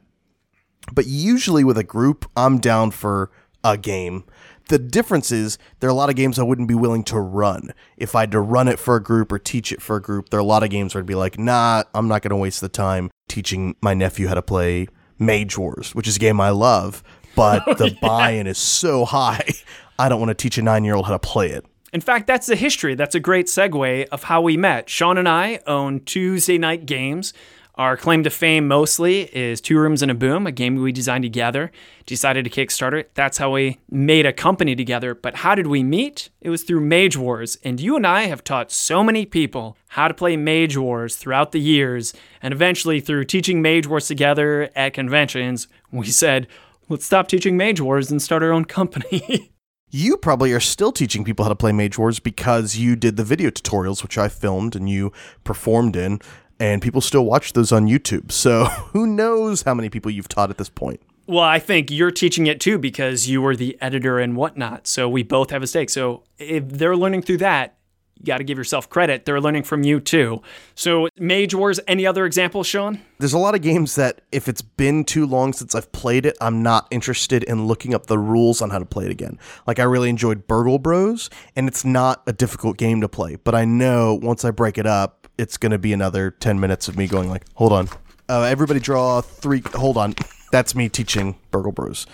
But 0.93 1.07
usually 1.07 1.63
with 1.63 1.79
a 1.79 1.85
group, 1.85 2.29
I'm 2.37 2.59
down 2.59 2.91
for 2.91 3.31
a 3.63 3.79
game. 3.79 4.25
The 4.69 4.79
difference 4.79 5.31
is 5.31 5.59
there 5.81 5.89
are 5.89 5.93
a 5.93 5.95
lot 5.95 6.11
of 6.11 6.17
games 6.17 6.39
I 6.39 6.43
wouldn't 6.43 6.69
be 6.69 6.75
willing 6.75 7.05
to 7.05 7.21
run. 7.21 7.73
If 7.97 8.15
I 8.15 8.21
had 8.21 8.33
to 8.33 8.41
run 8.41 8.69
it 8.69 8.79
for 8.79 8.97
a 8.97 9.03
group 9.03 9.31
or 9.31 9.39
teach 9.39 9.71
it 9.71 9.83
for 9.83 9.97
a 9.97 10.03
group, 10.03 10.31
there 10.31 10.39
are 10.39 10.43
a 10.43 10.45
lot 10.45 10.63
of 10.63 10.71
games 10.71 10.95
where 10.95 11.01
I'd 11.01 11.07
be 11.07 11.15
like, 11.15 11.39
nah, 11.39 11.85
I'm 11.95 12.09
not 12.09 12.23
going 12.23 12.31
to 12.31 12.37
waste 12.37 12.61
the 12.61 12.69
time 12.69 13.11
teaching 13.29 13.77
my 13.81 13.95
nephew 13.95 14.29
how 14.29 14.35
to 14.35 14.43
play 14.43 14.89
Mage 15.23 15.57
Wars, 15.57 15.95
which 15.95 16.09
is 16.09 16.17
a 16.17 16.19
game 16.19 16.41
I 16.41 16.51
love, 16.51 17.03
but 17.35 17.63
oh, 17.67 17.75
the 17.75 17.91
yeah. 17.91 17.99
buy-in 18.01 18.47
is 18.47 18.59
so 18.59 19.05
high. 19.05 19.55
I 19.99 20.09
don't 20.09 20.21
want 20.21 20.31
to 20.31 20.35
teach 20.35 20.59
a 20.59 20.63
nine-year-old 20.63 21.07
how 21.07 21.13
to 21.13 21.19
play 21.19 21.51
it. 21.51 21.65
In 21.93 22.01
fact, 22.01 22.27
that's 22.27 22.47
the 22.47 22.57
history. 22.57 22.95
That's 22.95 23.15
a 23.15 23.21
great 23.21 23.47
segue 23.47 24.07
of 24.09 24.25
how 24.25 24.41
we 24.41 24.57
met. 24.57 24.89
Sean 24.89 25.19
and 25.19 25.29
I 25.29 25.61
own 25.67 26.01
Tuesday 26.01 26.57
Knight 26.57 26.87
Games. 26.87 27.35
Our 27.77 27.97
claim 27.97 28.23
to 28.25 28.31
fame 28.31 28.69
mostly 28.69 29.35
is 29.35 29.59
Two 29.63 29.79
Rooms 29.79 30.03
and 30.03 30.11
a 30.11 30.15
Boom, 30.15 30.47
a 30.47 30.53
game 30.53 30.77
we 30.77 30.93
designed 30.93 31.25
together. 31.25 31.73
Decided 32.05 32.45
to 32.45 32.51
Kickstarter 32.51 33.01
it. 33.01 33.15
That's 33.15 33.39
how 33.39 33.53
we 33.53 33.79
made 33.91 34.27
a 34.27 34.33
company 34.33 34.77
together. 34.77 35.15
But 35.15 35.37
how 35.37 35.55
did 35.55 35.67
we 35.67 35.83
meet? 35.83 36.29
It 36.43 36.51
was 36.51 36.65
through 36.65 36.83
Mage 36.83 37.17
Wars. 37.17 37.57
And 37.65 37.81
you 37.81 37.97
and 37.97 38.07
I 38.07 38.25
have 38.25 38.45
taught 38.45 38.71
so 38.71 39.03
many 39.03 39.25
people 39.25 39.79
how 39.89 40.07
to 40.07 40.13
play 40.13 40.37
Mage 40.37 40.77
Wars 40.77 41.17
throughout 41.17 41.53
the 41.53 41.61
years. 41.61 42.13
And 42.43 42.53
eventually, 42.53 43.01
through 43.01 43.25
teaching 43.25 43.63
Mage 43.63 43.87
Wars 43.87 44.07
together 44.07 44.69
at 44.77 44.93
conventions, 44.93 45.67
we 45.91 46.09
said, 46.09 46.49
let's 46.91 47.07
stop 47.07 47.27
teaching 47.27 47.57
Mage 47.57 47.81
Wars 47.81 48.11
and 48.11 48.21
start 48.21 48.43
our 48.43 48.53
own 48.53 48.67
company. 48.67 49.51
You 49.95 50.17
probably 50.17 50.55
are 50.55 50.61
still 50.61 50.91
teaching 50.91 51.23
people 51.23 51.45
how 51.45 51.51
to 51.51 51.55
play 51.55 51.71
Mage 51.71 51.99
Wars 51.99 52.19
because 52.19 52.77
you 52.77 52.97
did 52.97 53.19
the 53.19 53.25
video 53.25 53.51
tutorials, 53.51 54.03
which 54.03 54.17
I 54.17 54.29
filmed 54.29 54.75
and 54.75 54.89
you 54.89 55.13
performed 55.45 55.97
in, 55.97 56.19
and 56.63 56.81
people 56.81 57.01
still 57.01 57.25
watch 57.25 57.55
those 57.55 57.73
on 57.73 57.89
YouTube. 57.89 58.31
So 58.31 58.65
who 58.93 59.05
knows 59.05 59.63
how 59.63 59.75
many 59.75 59.91
people 59.91 60.13
you've 60.13 60.29
taught 60.29 60.49
at 60.49 60.59
this 60.59 60.69
point? 60.69 61.01
Well, 61.27 61.43
I 61.43 61.59
think 61.59 61.91
you're 61.91 62.13
teaching 62.13 62.47
it 62.47 62.61
too 62.61 62.79
because 62.79 63.29
you 63.29 63.43
were 63.43 63.57
the 63.57 63.77
editor 63.81 64.21
and 64.21 64.37
whatnot. 64.37 64.87
So 64.87 65.09
we 65.09 65.25
both 65.25 65.51
have 65.51 65.65
a 65.65 65.67
stake. 65.67 65.91
So 65.91 66.23
if 66.39 66.69
they're 66.69 66.97
learning 66.97 67.23
through 67.23 67.39
that, 67.39 67.77
you 68.17 68.27
got 68.27 68.39
to 68.39 68.45
give 68.45 68.59
yourself 68.59 68.89
credit. 68.89 69.25
They're 69.25 69.41
learning 69.41 69.65
from 69.65 69.83
you 69.83 69.99
too. 69.99 70.43
So, 70.77 71.09
Mage 71.19 71.57
Wars, 71.57 71.81
any 71.89 72.07
other 72.07 72.25
examples, 72.25 72.69
Sean? 72.69 73.01
There's 73.19 73.33
a 73.33 73.39
lot 73.39 73.57
of 73.57 73.63
games 73.63 73.97
that 73.97 74.21
if 74.31 74.49
it's 74.49 74.63
been 74.63 75.03
too 75.03 75.27
long 75.27 75.53
since 75.53 75.75
I've 75.75 75.91
played 75.91 76.25
it, 76.25 76.37
I'm 76.41 76.63
not 76.63 76.87
interested 76.93 77.43
in 77.43 77.67
looking 77.67 77.95
up 77.95 78.07
the 78.07 78.19
rules 78.19 78.63
on 78.63 78.71
how 78.71 78.79
to 78.79 78.85
play 78.85 79.07
it 79.07 79.11
again. 79.11 79.41
Like 79.67 79.81
I 79.81 79.85
really 79.85 80.09
enjoyed 80.09 80.47
Burgle 80.47 80.79
Bros, 80.79 81.31
and 81.57 81.67
it's 81.67 81.85
not 81.85 82.23
a 82.29 82.33
difficult 82.33 82.77
game 82.77 83.01
to 83.01 83.09
play, 83.09 83.37
but 83.37 83.57
I 83.57 83.65
know 83.65 84.15
once 84.15 84.45
I 84.45 84.53
break 84.53 84.79
it 84.79 84.87
up, 84.87 85.22
it's 85.39 85.57
going 85.57 85.73
to 85.73 85.79
be 85.79 85.93
another 85.93 86.31
10 86.31 86.61
minutes 86.61 86.89
of 86.89 86.97
me 86.97 87.07
going 87.07 87.29
like, 87.29 87.45
"Hold 87.55 87.73
on. 87.73 87.89
Uh, 88.29 88.43
everybody 88.43 88.81
draw 88.81 89.21
3 89.21 89.63
hold 89.75 89.97
on." 89.97 90.15
That's 90.51 90.75
me 90.75 90.89
teaching 90.89 91.37
Burgle 91.51 91.73
Bros 91.73 92.07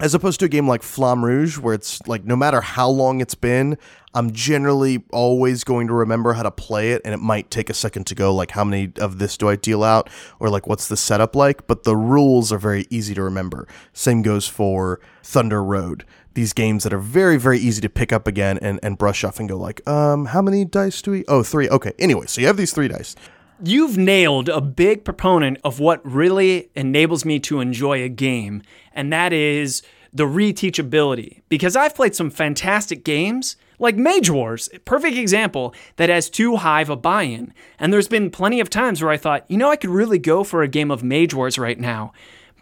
as 0.00 0.14
opposed 0.14 0.38
to 0.40 0.46
a 0.46 0.48
game 0.48 0.68
like 0.68 0.82
Flamme 0.82 1.24
Rouge, 1.24 1.58
where 1.58 1.74
it's 1.74 2.06
like 2.06 2.24
no 2.24 2.36
matter 2.36 2.60
how 2.60 2.88
long 2.88 3.20
it's 3.20 3.34
been, 3.34 3.76
I'm 4.14 4.32
generally 4.32 5.04
always 5.12 5.64
going 5.64 5.88
to 5.88 5.92
remember 5.92 6.34
how 6.34 6.42
to 6.42 6.50
play 6.50 6.92
it, 6.92 7.02
and 7.04 7.12
it 7.12 7.18
might 7.18 7.50
take 7.50 7.68
a 7.68 7.74
second 7.74 8.06
to 8.06 8.14
go, 8.14 8.34
like, 8.34 8.52
how 8.52 8.64
many 8.64 8.92
of 9.00 9.18
this 9.18 9.36
do 9.36 9.48
I 9.48 9.56
deal 9.56 9.82
out, 9.82 10.08
or 10.38 10.48
like, 10.48 10.66
what's 10.66 10.88
the 10.88 10.96
setup 10.96 11.34
like? 11.34 11.66
But 11.66 11.82
the 11.82 11.96
rules 11.96 12.52
are 12.52 12.58
very 12.58 12.86
easy 12.90 13.14
to 13.14 13.22
remember. 13.22 13.66
Same 13.92 14.22
goes 14.22 14.46
for 14.46 15.00
Thunder 15.22 15.62
Road. 15.62 16.04
These 16.38 16.52
games 16.52 16.84
that 16.84 16.92
are 16.92 17.00
very, 17.00 17.36
very 17.36 17.58
easy 17.58 17.80
to 17.80 17.88
pick 17.88 18.12
up 18.12 18.28
again 18.28 18.60
and, 18.62 18.78
and 18.80 18.96
brush 18.96 19.24
off 19.24 19.40
and 19.40 19.48
go, 19.48 19.56
like, 19.56 19.84
um, 19.88 20.26
how 20.26 20.40
many 20.40 20.64
dice 20.64 21.02
do 21.02 21.10
we? 21.10 21.24
Oh, 21.26 21.42
three. 21.42 21.68
Okay. 21.68 21.94
Anyway, 21.98 22.26
so 22.26 22.40
you 22.40 22.46
have 22.46 22.56
these 22.56 22.72
three 22.72 22.86
dice. 22.86 23.16
You've 23.60 23.98
nailed 23.98 24.48
a 24.48 24.60
big 24.60 25.04
proponent 25.04 25.58
of 25.64 25.80
what 25.80 26.00
really 26.06 26.70
enables 26.76 27.24
me 27.24 27.40
to 27.40 27.58
enjoy 27.58 28.04
a 28.04 28.08
game, 28.08 28.62
and 28.92 29.12
that 29.12 29.32
is 29.32 29.82
the 30.12 30.26
reteachability. 30.26 31.40
Because 31.48 31.74
I've 31.74 31.96
played 31.96 32.14
some 32.14 32.30
fantastic 32.30 33.02
games, 33.02 33.56
like 33.80 33.96
Mage 33.96 34.30
Wars, 34.30 34.68
perfect 34.84 35.16
example 35.16 35.74
that 35.96 36.08
has 36.08 36.30
too 36.30 36.54
high 36.54 36.82
of 36.82 36.88
a 36.88 36.94
buy 36.94 37.24
in. 37.24 37.52
And 37.80 37.92
there's 37.92 38.06
been 38.06 38.30
plenty 38.30 38.60
of 38.60 38.70
times 38.70 39.02
where 39.02 39.10
I 39.10 39.16
thought, 39.16 39.44
you 39.50 39.56
know, 39.56 39.72
I 39.72 39.76
could 39.76 39.90
really 39.90 40.20
go 40.20 40.44
for 40.44 40.62
a 40.62 40.68
game 40.68 40.92
of 40.92 41.02
Mage 41.02 41.34
Wars 41.34 41.58
right 41.58 41.80
now. 41.80 42.12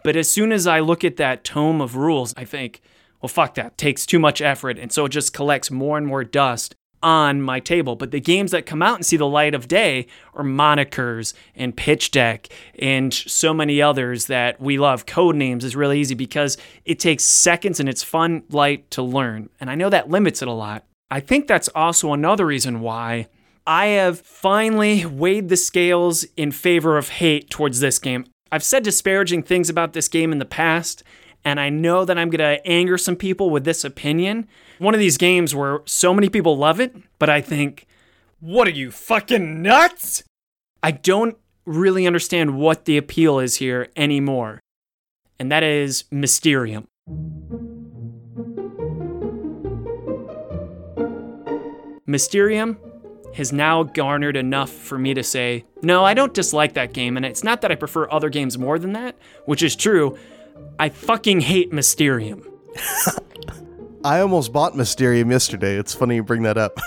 But 0.03 0.15
as 0.15 0.27
soon 0.27 0.51
as 0.51 0.65
I 0.65 0.79
look 0.79 1.03
at 1.03 1.17
that 1.17 1.43
tome 1.43 1.79
of 1.79 1.95
rules, 1.95 2.33
I 2.35 2.43
think, 2.43 2.81
well, 3.21 3.29
fuck 3.29 3.55
that. 3.55 3.77
takes 3.77 4.05
too 4.05 4.19
much 4.19 4.41
effort. 4.41 4.77
And 4.77 4.91
so 4.91 5.05
it 5.05 5.09
just 5.09 5.33
collects 5.33 5.71
more 5.71 5.97
and 5.97 6.05
more 6.05 6.23
dust 6.23 6.75
on 7.03 7.41
my 7.41 7.59
table. 7.59 7.95
But 7.95 8.11
the 8.11 8.19
games 8.19 8.51
that 8.51 8.65
come 8.65 8.81
out 8.81 8.95
and 8.95 9.05
see 9.05 9.17
the 9.17 9.27
light 9.27 9.53
of 9.53 9.67
day 9.67 10.07
are 10.33 10.43
Monikers 10.43 11.33
and 11.55 11.75
Pitch 11.75 12.11
Deck 12.11 12.47
and 12.77 13.13
so 13.13 13.53
many 13.53 13.81
others 13.81 14.25
that 14.25 14.59
we 14.59 14.77
love. 14.77 15.05
Codenames 15.05 15.63
is 15.63 15.75
really 15.75 15.99
easy 15.99 16.15
because 16.15 16.57
it 16.85 16.99
takes 16.99 17.23
seconds 17.23 17.79
and 17.79 17.87
it's 17.87 18.03
fun, 18.03 18.43
light 18.49 18.89
to 18.91 19.01
learn. 19.01 19.49
And 19.59 19.69
I 19.69 19.75
know 19.75 19.89
that 19.89 20.09
limits 20.09 20.41
it 20.41 20.47
a 20.47 20.53
lot. 20.53 20.85
I 21.09 21.19
think 21.19 21.47
that's 21.47 21.69
also 21.69 22.13
another 22.13 22.45
reason 22.45 22.81
why 22.81 23.27
I 23.65 23.87
have 23.87 24.19
finally 24.21 25.05
weighed 25.05 25.49
the 25.49 25.57
scales 25.57 26.25
in 26.35 26.51
favor 26.51 26.97
of 26.97 27.09
hate 27.09 27.49
towards 27.49 27.79
this 27.79 27.99
game. 27.99 28.25
I've 28.51 28.63
said 28.63 28.83
disparaging 28.83 29.43
things 29.43 29.69
about 29.69 29.93
this 29.93 30.07
game 30.07 30.31
in 30.31 30.39
the 30.39 30.45
past, 30.45 31.03
and 31.47 31.61
I 31.61 31.69
know 31.69 32.03
that 32.03 32.17
I'm 32.17 32.29
going 32.29 32.39
to 32.39 32.67
anger 32.67 32.97
some 32.97 33.15
people 33.15 33.49
with 33.49 33.63
this 33.63 33.85
opinion. 33.85 34.49
One 34.79 34.93
of 34.93 34.99
these 34.99 35.17
games 35.17 35.55
where 35.55 35.79
so 35.85 36.13
many 36.13 36.27
people 36.27 36.57
love 36.57 36.81
it, 36.81 36.93
but 37.19 37.29
I 37.29 37.39
think, 37.39 37.87
what 38.41 38.67
are 38.67 38.71
you 38.71 38.91
fucking 38.91 39.61
nuts? 39.61 40.25
I 40.83 40.91
don't 40.91 41.37
really 41.65 42.05
understand 42.05 42.57
what 42.57 42.83
the 42.83 42.97
appeal 42.97 43.39
is 43.39 43.55
here 43.55 43.87
anymore, 43.95 44.59
and 45.39 45.49
that 45.49 45.63
is 45.63 46.03
Mysterium. 46.11 46.85
Mysterium 52.05 52.77
has 53.35 53.53
now 53.53 53.83
garnered 53.83 54.35
enough 54.35 54.69
for 54.69 54.97
me 54.97 55.13
to 55.13 55.23
say, 55.23 55.63
no, 55.81 56.03
I 56.03 56.13
don't 56.13 56.33
dislike 56.33 56.73
that 56.73 56.91
game, 56.91 57.15
and 57.15 57.25
it's 57.25 57.43
not 57.43 57.61
that 57.61 57.71
I 57.71 57.75
prefer 57.75 58.11
other 58.11 58.27
games 58.27 58.57
more 58.57 58.77
than 58.77 58.91
that, 58.93 59.15
which 59.45 59.63
is 59.63 59.77
true. 59.77 60.17
I 60.79 60.89
fucking 60.89 61.41
hate 61.41 61.73
Mysterium. 61.73 62.47
I 64.03 64.21
almost 64.21 64.53
bought 64.53 64.75
Mysterium 64.75 65.31
yesterday. 65.31 65.75
It's 65.75 65.93
funny 65.93 66.15
you 66.15 66.23
bring 66.23 66.43
that 66.43 66.57
up. 66.57 66.77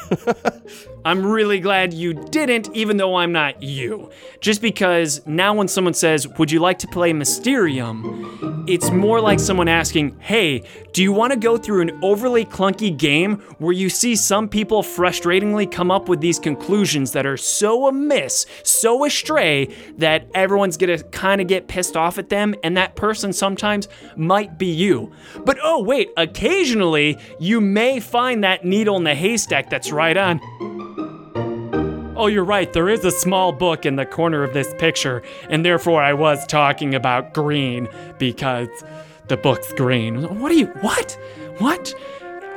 I'm 1.04 1.24
really 1.24 1.60
glad 1.60 1.94
you 1.94 2.12
didn't, 2.12 2.68
even 2.74 2.96
though 2.98 3.16
I'm 3.16 3.32
not 3.32 3.62
you. 3.62 4.10
Just 4.40 4.60
because 4.60 5.26
now 5.26 5.54
when 5.54 5.68
someone 5.68 5.94
says, 5.94 6.28
Would 6.28 6.50
you 6.50 6.60
like 6.60 6.78
to 6.80 6.88
play 6.88 7.12
Mysterium? 7.12 8.64
It's 8.68 8.90
more 8.90 9.20
like 9.20 9.40
someone 9.40 9.68
asking, 9.68 10.18
Hey, 10.20 10.62
do 10.92 11.02
you 11.02 11.12
want 11.12 11.32
to 11.32 11.38
go 11.38 11.56
through 11.56 11.82
an 11.82 11.98
overly 12.02 12.44
clunky 12.44 12.96
game 12.96 13.36
where 13.58 13.72
you 13.72 13.88
see 13.88 14.14
some 14.14 14.48
people 14.48 14.82
frustratingly 14.82 15.70
come 15.70 15.90
up 15.90 16.08
with 16.08 16.20
these 16.20 16.38
conclusions 16.38 17.12
that 17.12 17.26
are 17.26 17.36
so 17.36 17.86
amiss, 17.86 18.46
so 18.62 19.04
astray, 19.04 19.74
that 19.98 20.26
everyone's 20.34 20.76
gonna 20.76 21.02
kind 21.04 21.40
of 21.40 21.46
get 21.46 21.68
pissed 21.68 21.96
off 21.96 22.18
at 22.18 22.28
them, 22.28 22.54
and 22.62 22.76
that 22.76 22.96
person 22.96 23.32
sometimes 23.32 23.88
might 24.16 24.58
be 24.58 24.66
you. 24.66 25.12
But 25.44 25.58
oh, 25.62 25.82
wait, 25.82 26.10
occasionally 26.16 27.18
you 27.38 27.60
may 27.60 28.00
find 28.00 28.44
that 28.44 28.64
needle 28.64 28.96
in 28.96 29.04
the 29.04 29.14
haystack 29.14 29.70
that's 29.70 29.92
right 29.92 30.16
on. 30.16 30.40
Oh, 32.20 32.26
you're 32.26 32.44
right, 32.44 32.70
there 32.70 32.90
is 32.90 33.02
a 33.06 33.10
small 33.10 33.50
book 33.50 33.86
in 33.86 33.96
the 33.96 34.04
corner 34.04 34.44
of 34.44 34.52
this 34.52 34.74
picture, 34.74 35.22
and 35.48 35.64
therefore 35.64 36.02
I 36.02 36.12
was 36.12 36.46
talking 36.46 36.94
about 36.94 37.32
green 37.32 37.88
because 38.18 38.68
the 39.28 39.38
book's 39.38 39.72
green. 39.72 40.38
What 40.38 40.52
are 40.52 40.54
you, 40.54 40.66
what? 40.82 41.18
What? 41.60 41.94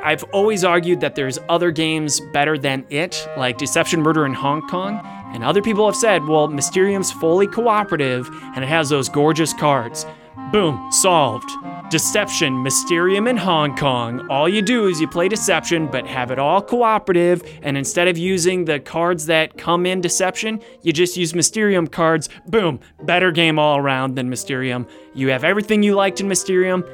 I've 0.02 0.22
always 0.34 0.64
argued 0.64 1.00
that 1.00 1.14
there's 1.14 1.38
other 1.48 1.70
games 1.70 2.20
better 2.34 2.58
than 2.58 2.84
it, 2.90 3.26
like 3.38 3.56
Deception 3.56 4.02
Murder 4.02 4.26
in 4.26 4.34
Hong 4.34 4.68
Kong, 4.68 5.00
and 5.32 5.42
other 5.42 5.62
people 5.62 5.86
have 5.86 5.96
said, 5.96 6.26
well, 6.26 6.46
Mysterium's 6.46 7.10
fully 7.10 7.46
cooperative 7.46 8.28
and 8.54 8.62
it 8.62 8.68
has 8.68 8.90
those 8.90 9.08
gorgeous 9.08 9.54
cards. 9.54 10.04
Boom, 10.52 10.90
solved. 10.90 11.48
Deception, 11.90 12.62
Mysterium 12.62 13.28
in 13.28 13.36
Hong 13.36 13.76
Kong. 13.76 14.26
All 14.28 14.48
you 14.48 14.62
do 14.62 14.86
is 14.88 15.00
you 15.00 15.06
play 15.06 15.28
Deception, 15.28 15.86
but 15.86 16.06
have 16.06 16.30
it 16.30 16.38
all 16.38 16.60
cooperative, 16.60 17.42
and 17.62 17.76
instead 17.76 18.08
of 18.08 18.18
using 18.18 18.64
the 18.64 18.80
cards 18.80 19.26
that 19.26 19.56
come 19.58 19.86
in 19.86 20.00
Deception, 20.00 20.60
you 20.82 20.92
just 20.92 21.16
use 21.16 21.34
Mysterium 21.34 21.86
cards. 21.86 22.28
Boom, 22.48 22.80
better 23.02 23.30
game 23.30 23.58
all 23.58 23.78
around 23.78 24.16
than 24.16 24.28
Mysterium. 24.28 24.86
You 25.14 25.28
have 25.28 25.44
everything 25.44 25.82
you 25.82 25.94
liked 25.94 26.20
in 26.20 26.28
Mysterium, 26.28 26.84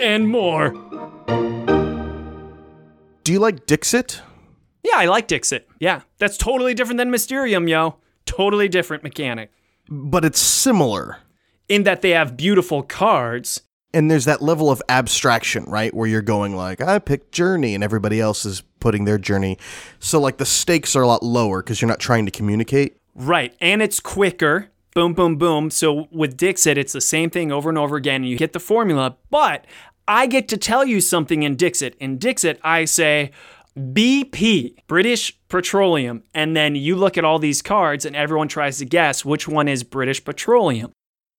and 0.00 0.28
more. 0.28 0.70
Do 3.24 3.32
you 3.32 3.38
like 3.38 3.66
Dixit? 3.66 4.20
Yeah, 4.82 4.96
I 4.96 5.06
like 5.06 5.26
Dixit. 5.26 5.68
Yeah, 5.80 6.02
that's 6.18 6.36
totally 6.36 6.74
different 6.74 6.98
than 6.98 7.10
Mysterium, 7.10 7.66
yo. 7.66 7.96
Totally 8.24 8.68
different 8.68 9.02
mechanic. 9.02 9.50
But 9.88 10.24
it's 10.24 10.40
similar. 10.40 11.18
In 11.68 11.82
that 11.82 12.02
they 12.02 12.10
have 12.10 12.36
beautiful 12.36 12.82
cards, 12.82 13.62
and 13.96 14.10
there's 14.10 14.26
that 14.26 14.42
level 14.42 14.70
of 14.70 14.82
abstraction, 14.88 15.64
right? 15.64 15.92
Where 15.94 16.06
you're 16.06 16.20
going 16.20 16.54
like, 16.54 16.82
I 16.82 16.98
picked 16.98 17.32
Journey 17.32 17.74
and 17.74 17.82
everybody 17.82 18.20
else 18.20 18.44
is 18.44 18.62
putting 18.78 19.06
their 19.06 19.16
journey. 19.16 19.56
So 20.00 20.20
like 20.20 20.36
the 20.36 20.44
stakes 20.44 20.94
are 20.94 21.02
a 21.02 21.06
lot 21.06 21.22
lower 21.22 21.62
because 21.62 21.80
you're 21.80 21.88
not 21.88 21.98
trying 21.98 22.26
to 22.26 22.30
communicate. 22.30 22.98
Right. 23.14 23.56
And 23.58 23.80
it's 23.80 23.98
quicker. 23.98 24.68
Boom, 24.94 25.14
boom, 25.14 25.36
boom. 25.36 25.70
So 25.70 26.08
with 26.10 26.36
Dixit, 26.36 26.76
it's 26.76 26.92
the 26.92 27.00
same 27.00 27.30
thing 27.30 27.50
over 27.50 27.70
and 27.70 27.78
over 27.78 27.96
again. 27.96 28.16
And 28.16 28.28
you 28.28 28.36
get 28.36 28.52
the 28.52 28.60
formula, 28.60 29.16
but 29.30 29.66
I 30.06 30.26
get 30.26 30.46
to 30.48 30.58
tell 30.58 30.84
you 30.84 31.00
something 31.00 31.42
in 31.42 31.56
Dixit. 31.56 31.96
In 31.98 32.18
Dixit, 32.18 32.60
I 32.62 32.84
say, 32.84 33.30
BP, 33.78 34.76
British 34.86 35.38
Petroleum. 35.48 36.22
And 36.34 36.54
then 36.54 36.76
you 36.76 36.96
look 36.96 37.16
at 37.16 37.24
all 37.24 37.38
these 37.38 37.62
cards 37.62 38.04
and 38.04 38.14
everyone 38.14 38.48
tries 38.48 38.78
to 38.78 38.84
guess 38.84 39.24
which 39.24 39.48
one 39.48 39.68
is 39.68 39.84
British 39.84 40.22
Petroleum. 40.22 40.92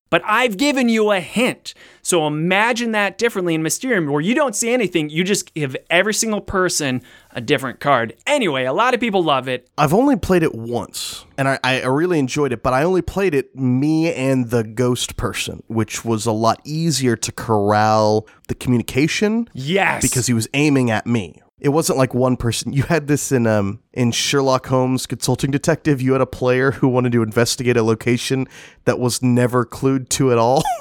But 0.10 0.22
I've 0.26 0.56
given 0.58 0.88
you 0.89 1.12
a 1.12 1.20
hint. 1.20 1.74
So 2.02 2.26
imagine 2.28 2.93
that 2.93 3.17
differently 3.17 3.54
in 3.56 3.62
Mysterium, 3.62 4.08
where 4.08 4.22
you 4.22 4.34
don't 4.34 4.56
see 4.56 4.72
anything, 4.72 5.10
you 5.10 5.24
just 5.26 5.54
give 5.54 5.76
every 5.89 6.13
single 6.13 6.39
person 6.39 7.02
a 7.32 7.41
different 7.41 7.80
card. 7.82 8.15
Anyway, 8.26 8.63
a 8.63 8.72
lot 8.72 8.93
of 8.93 9.00
people 9.02 9.22
love 9.24 9.50
it. 9.50 9.70
I've 9.78 9.93
only 9.93 10.15
played 10.15 10.43
it 10.43 10.56
once, 10.56 11.26
and 11.38 11.48
I, 11.50 11.60
I 11.63 11.86
really 11.86 12.20
enjoyed 12.20 12.54
it, 12.54 12.63
but 12.63 12.74
I 12.74 12.84
only 12.84 13.02
played 13.02 13.36
it 13.36 13.54
me 13.56 14.13
and 14.13 14.50
the 14.50 14.63
ghost 14.63 15.17
person, 15.17 15.62
which 15.67 16.06
was 16.06 16.26
a 16.26 16.32
lot 16.32 16.62
easier 16.63 17.17
to 17.17 17.32
corral 17.34 18.26
the 18.48 18.56
communication 18.56 19.50
Yes. 19.54 20.02
because 20.02 20.28
he 20.28 20.34
was 20.34 20.48
aiming 20.54 20.89
at 20.89 21.06
me. 21.06 21.41
It 21.60 21.70
wasn't 21.70 21.98
like 21.98 22.13
one 22.13 22.38
person. 22.38 22.72
You 22.72 22.84
had 22.84 23.08
this 23.08 23.32
in 23.32 23.48
um 23.48 23.80
in 23.93 24.12
Sherlock 24.12 24.67
Holmes 24.67 25.06
Consulting 25.06 25.50
Detective. 25.52 26.02
You 26.02 26.12
had 26.13 26.22
a 26.22 26.28
player 26.28 26.72
who 26.72 26.88
wanted 26.88 27.12
to 27.13 27.24
investigate 27.24 27.78
a 27.78 27.84
location 27.84 28.48
that 28.86 29.00
was 29.00 29.22
never 29.24 29.65
clued 29.65 30.10
to 30.10 30.32
at 30.32 30.38
all. 30.38 30.63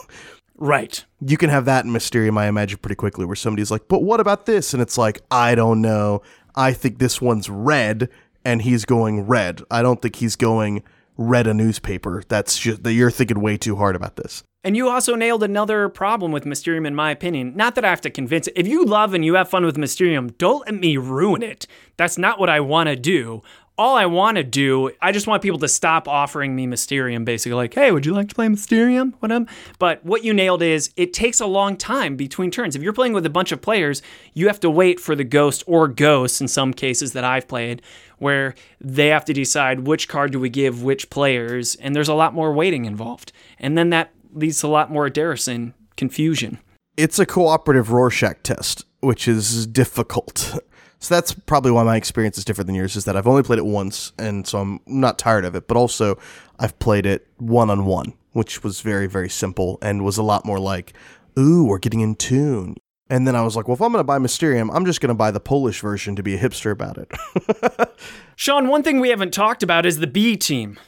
Right. 0.59 1.05
you 1.21 1.37
can 1.37 1.51
have 1.51 1.67
that 1.67 1.85
in 1.85 1.93
Mysterium, 1.93 2.39
I 2.39 2.47
imagine, 2.47 2.79
pretty 2.79 2.95
quickly, 2.95 3.27
where 3.27 3.37
somebody's 3.37 3.71
like, 3.71 3.89
"But 3.89 4.03
what 4.03 4.21
about 4.21 4.47
this?" 4.47 4.73
And 4.73 4.81
it's 4.81 4.97
like, 4.97 5.21
"I 5.31 5.55
don't 5.55 5.83
know. 5.83 6.23
I 6.55 6.73
think 6.73 6.99
this 6.99 7.21
one's 7.21 7.51
red, 7.51 8.09
and 8.43 8.63
he's 8.63 8.87
going 8.87 9.27
red. 9.27 9.61
I 9.71 9.83
don't 9.83 10.01
think 10.01 10.17
he's 10.17 10.35
going 10.35 10.83
read 11.17 11.47
a 11.47 11.55
newspaper. 11.55 12.23
That's 12.29 12.59
just 12.59 12.83
that 12.83 12.93
you're 12.93 13.11
thinking 13.11 13.41
way 13.41 13.57
too 13.57 13.77
hard 13.77 13.97
about 13.97 14.17
this." 14.17 14.43
And 14.65 14.77
you 14.77 14.89
also 14.89 15.15
nailed 15.15 15.45
another 15.45 15.89
problem 15.89 16.33
with 16.33 16.45
Mysterium, 16.45 16.87
in 16.87 16.95
my 16.95 17.13
opinion. 17.13 17.53
Not 17.55 17.77
that 17.77 17.85
I 17.85 17.91
have 17.91 18.01
to 18.01 18.11
convince 18.11 18.49
it. 18.49 18.55
If 18.57 18.67
you 18.67 18.85
love 18.85 19.15
and 19.15 19.25
you 19.25 19.35
have 19.35 19.49
fun 19.49 19.65
with 19.65 19.79
Mysterium, 19.79 20.31
don't 20.39 20.67
let 20.67 20.75
me 20.75 20.97
ruin 20.97 21.43
it. 21.43 21.69
That's 21.97 22.19
not 22.19 22.41
what 22.41 22.51
I 22.51 22.59
want 22.59 22.89
to 22.89 22.97
do. 22.97 23.43
All 23.79 23.95
I 23.95 24.07
want 24.07 24.39
to 24.39 24.43
do, 24.43 24.91
I 25.03 25.13
just 25.13 25.27
want 25.27 25.43
people 25.43 25.59
to 25.59 25.69
stop 25.69 26.09
offering 26.09 26.57
me 26.57 26.67
Mysterium, 26.67 27.27
basically, 27.27 27.57
like, 27.57 27.75
hey, 27.75 27.93
would 27.93 28.07
you 28.07 28.15
like 28.15 28.31
to 28.31 28.35
play 28.35 28.49
Mysterium? 28.49 29.15
What 29.19 29.31
um? 29.31 29.47
But 29.79 30.03
what 30.03 30.25
you 30.25 30.33
nailed 30.33 30.63
is 30.63 30.91
it 30.97 31.13
takes 31.13 31.41
a 31.41 31.47
long 31.47 31.77
time 31.77 32.17
between 32.17 32.51
turns. 32.51 32.75
If 32.75 32.83
you're 32.83 32.95
playing 32.95 33.13
with 33.13 33.27
a 33.27 33.31
bunch 33.31 33.53
of 33.53 33.61
players, 33.61 34.01
you 34.33 34.47
have 34.47 34.61
to 34.61 34.71
wait 34.71 34.99
for 34.99 35.15
the 35.15 35.25
ghost 35.25 35.63
or 35.67 35.89
ghosts 35.89 36.41
in 36.41 36.49
some 36.49 36.73
cases 36.73 37.13
that 37.13 37.25
I've 37.25 37.49
played, 37.49 37.83
where 38.17 38.55
they 38.81 39.09
have 39.09 39.27
to 39.27 39.35
decide 39.35 39.81
which 39.81 40.09
card 40.09 40.33
do 40.33 40.41
we 40.41 40.49
give 40.49 40.83
which 40.83 41.11
players, 41.11 41.75
and 41.75 41.95
there's 41.95 42.09
a 42.09 42.15
lot 42.15 42.33
more 42.33 42.55
waiting 42.55 42.87
involved. 42.87 43.31
And 43.59 43.77
then 43.77 43.91
that 43.91 44.11
leads 44.33 44.59
to 44.63 44.69
a 44.69 44.69
lot 44.69 44.91
more 44.91 45.11
Darrison 45.11 45.75
confusion. 45.99 46.61
It's 46.97 47.19
a 47.19 47.27
cooperative 47.27 47.93
Rorschach 47.93 48.43
test, 48.43 48.87
which 49.01 49.29
is 49.29 49.67
difficult. 49.67 50.59
So 50.99 51.15
that's 51.15 51.33
probably 51.33 51.71
why 51.71 51.83
my 51.83 51.97
experience 51.97 52.39
is 52.39 52.45
different 52.45 52.67
than 52.67 52.75
yours. 52.75 52.97
Is 52.97 53.05
that 53.05 53.17
I've 53.17 53.27
only 53.27 53.43
played 53.43 53.59
it 53.59 53.67
once, 53.67 54.13
and 54.19 54.47
so 54.47 54.61
I'm 54.61 54.81
not 54.87 55.19
tired 55.19 55.45
of 55.45 55.55
it. 55.55 55.69
But 55.69 55.77
also, 55.77 56.19
I've 56.59 56.79
played 56.79 57.07
it 57.07 57.27
one 57.37 57.71
on 57.71 57.85
one, 57.85 58.15
which 58.33 58.63
was 58.65 58.81
very 58.81 59.07
very 59.07 59.29
simple 59.29 59.79
and 59.83 60.05
was 60.05 60.19
a 60.19 60.23
lot 60.23 60.45
more 60.45 60.59
like, 60.59 60.95
"Ooh, 61.39 61.65
we're 61.65 61.79
getting 61.79 62.01
in 62.01 62.15
tune." 62.15 62.77
And 63.09 63.27
then 63.27 63.37
I 63.37 63.43
was 63.43 63.55
like, 63.55 63.69
"Well, 63.69 63.77
if 63.77 63.83
I'm 63.83 63.93
going 63.93 64.01
to 64.01 64.05
buy 64.05 64.19
Mysterium, 64.19 64.71
I'm 64.71 64.85
just 64.85 65.01
going 65.01 65.09
to 65.09 65.15
buy 65.15 65.31
the 65.31 65.41
Polish 65.41 65.81
version 65.81 66.17
to 66.17 66.23
be 66.23 66.35
a 66.35 66.39
hipster 66.39 66.71
about 66.73 66.99
it." 66.99 67.91
Sean, 68.37 68.69
one 68.69 68.83
thing 68.83 68.99
we 69.01 69.11
haven't 69.11 69.33
talked 69.35 69.63
about 69.63 69.87
is 69.87 69.99
the 69.99 70.07
B 70.07 70.37
team. 70.37 70.79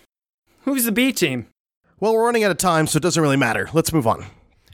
Who's 0.63 0.85
the 0.85 0.93
B 0.93 1.13
team? 1.13 1.47
well, 2.01 2.15
we're 2.15 2.25
running 2.25 2.45
out 2.45 2.51
of 2.51 2.59
time, 2.59 2.87
so 2.87 2.97
it 2.97 3.03
doesn't 3.03 3.23
really 3.23 3.37
matter. 3.37 3.69
Let's 3.73 3.93
move 3.93 4.07
on. 4.07 4.25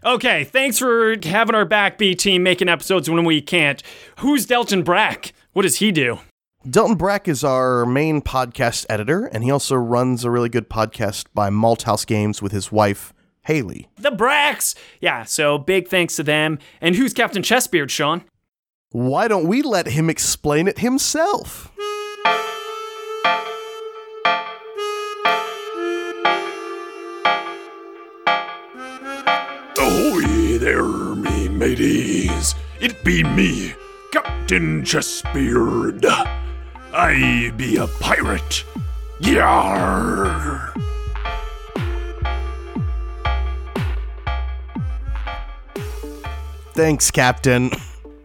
Okay, 0.05 0.45
thanks 0.45 0.79
for 0.79 1.17
having 1.23 1.55
our 1.55 1.64
back 1.64 1.97
B 1.97 2.14
team 2.14 2.43
making 2.43 2.69
episodes 2.69 3.09
when 3.09 3.25
we 3.25 3.40
can't. 3.40 3.83
Who's 4.19 4.45
Delton 4.45 4.83
Brack? 4.83 5.33
What 5.55 5.62
does 5.62 5.77
he 5.77 5.93
do? 5.93 6.19
Delton 6.69 6.97
Brack 6.97 7.27
is 7.27 7.43
our 7.43 7.87
main 7.87 8.21
podcast 8.21 8.85
editor, 8.90 9.25
and 9.25 9.43
he 9.43 9.51
also 9.51 9.77
runs 9.77 10.23
a 10.23 10.31
really 10.31 10.51
good 10.51 10.69
podcast 10.69 11.25
by 11.33 11.49
Malthouse 11.49 12.07
Games 12.07 12.43
with 12.43 12.53
his 12.53 12.71
wife, 12.71 13.14
Haley. 13.47 13.88
The 13.97 14.11
Bracks! 14.11 14.75
Yeah, 15.01 15.25
so 15.25 15.57
big 15.57 15.88
thanks 15.88 16.17
to 16.17 16.23
them. 16.23 16.59
And 16.83 16.97
who's 16.97 17.14
Captain 17.14 17.43
Chessbeard, 17.43 17.88
Sean? 17.88 18.25
Why 18.90 19.27
don't 19.27 19.49
we 19.49 19.62
let 19.62 19.87
him 19.87 20.11
explain 20.11 20.69
it 20.69 20.81
himself? 20.81 21.73
Hmm. 21.79 21.93
Oh, 29.96 30.18
Ahoy 30.18 30.59
there, 30.59 30.83
me 31.14 31.48
mateys. 31.48 32.57
It 32.80 33.04
be 33.04 33.22
me, 33.22 33.74
Captain 34.12 34.83
Chessbeard. 34.83 36.04
I 36.92 37.52
be 37.57 37.76
a 37.76 37.87
pirate. 37.87 38.64
Yar! 39.20 40.74
Thanks, 46.72 47.12
Captain. 47.12 47.70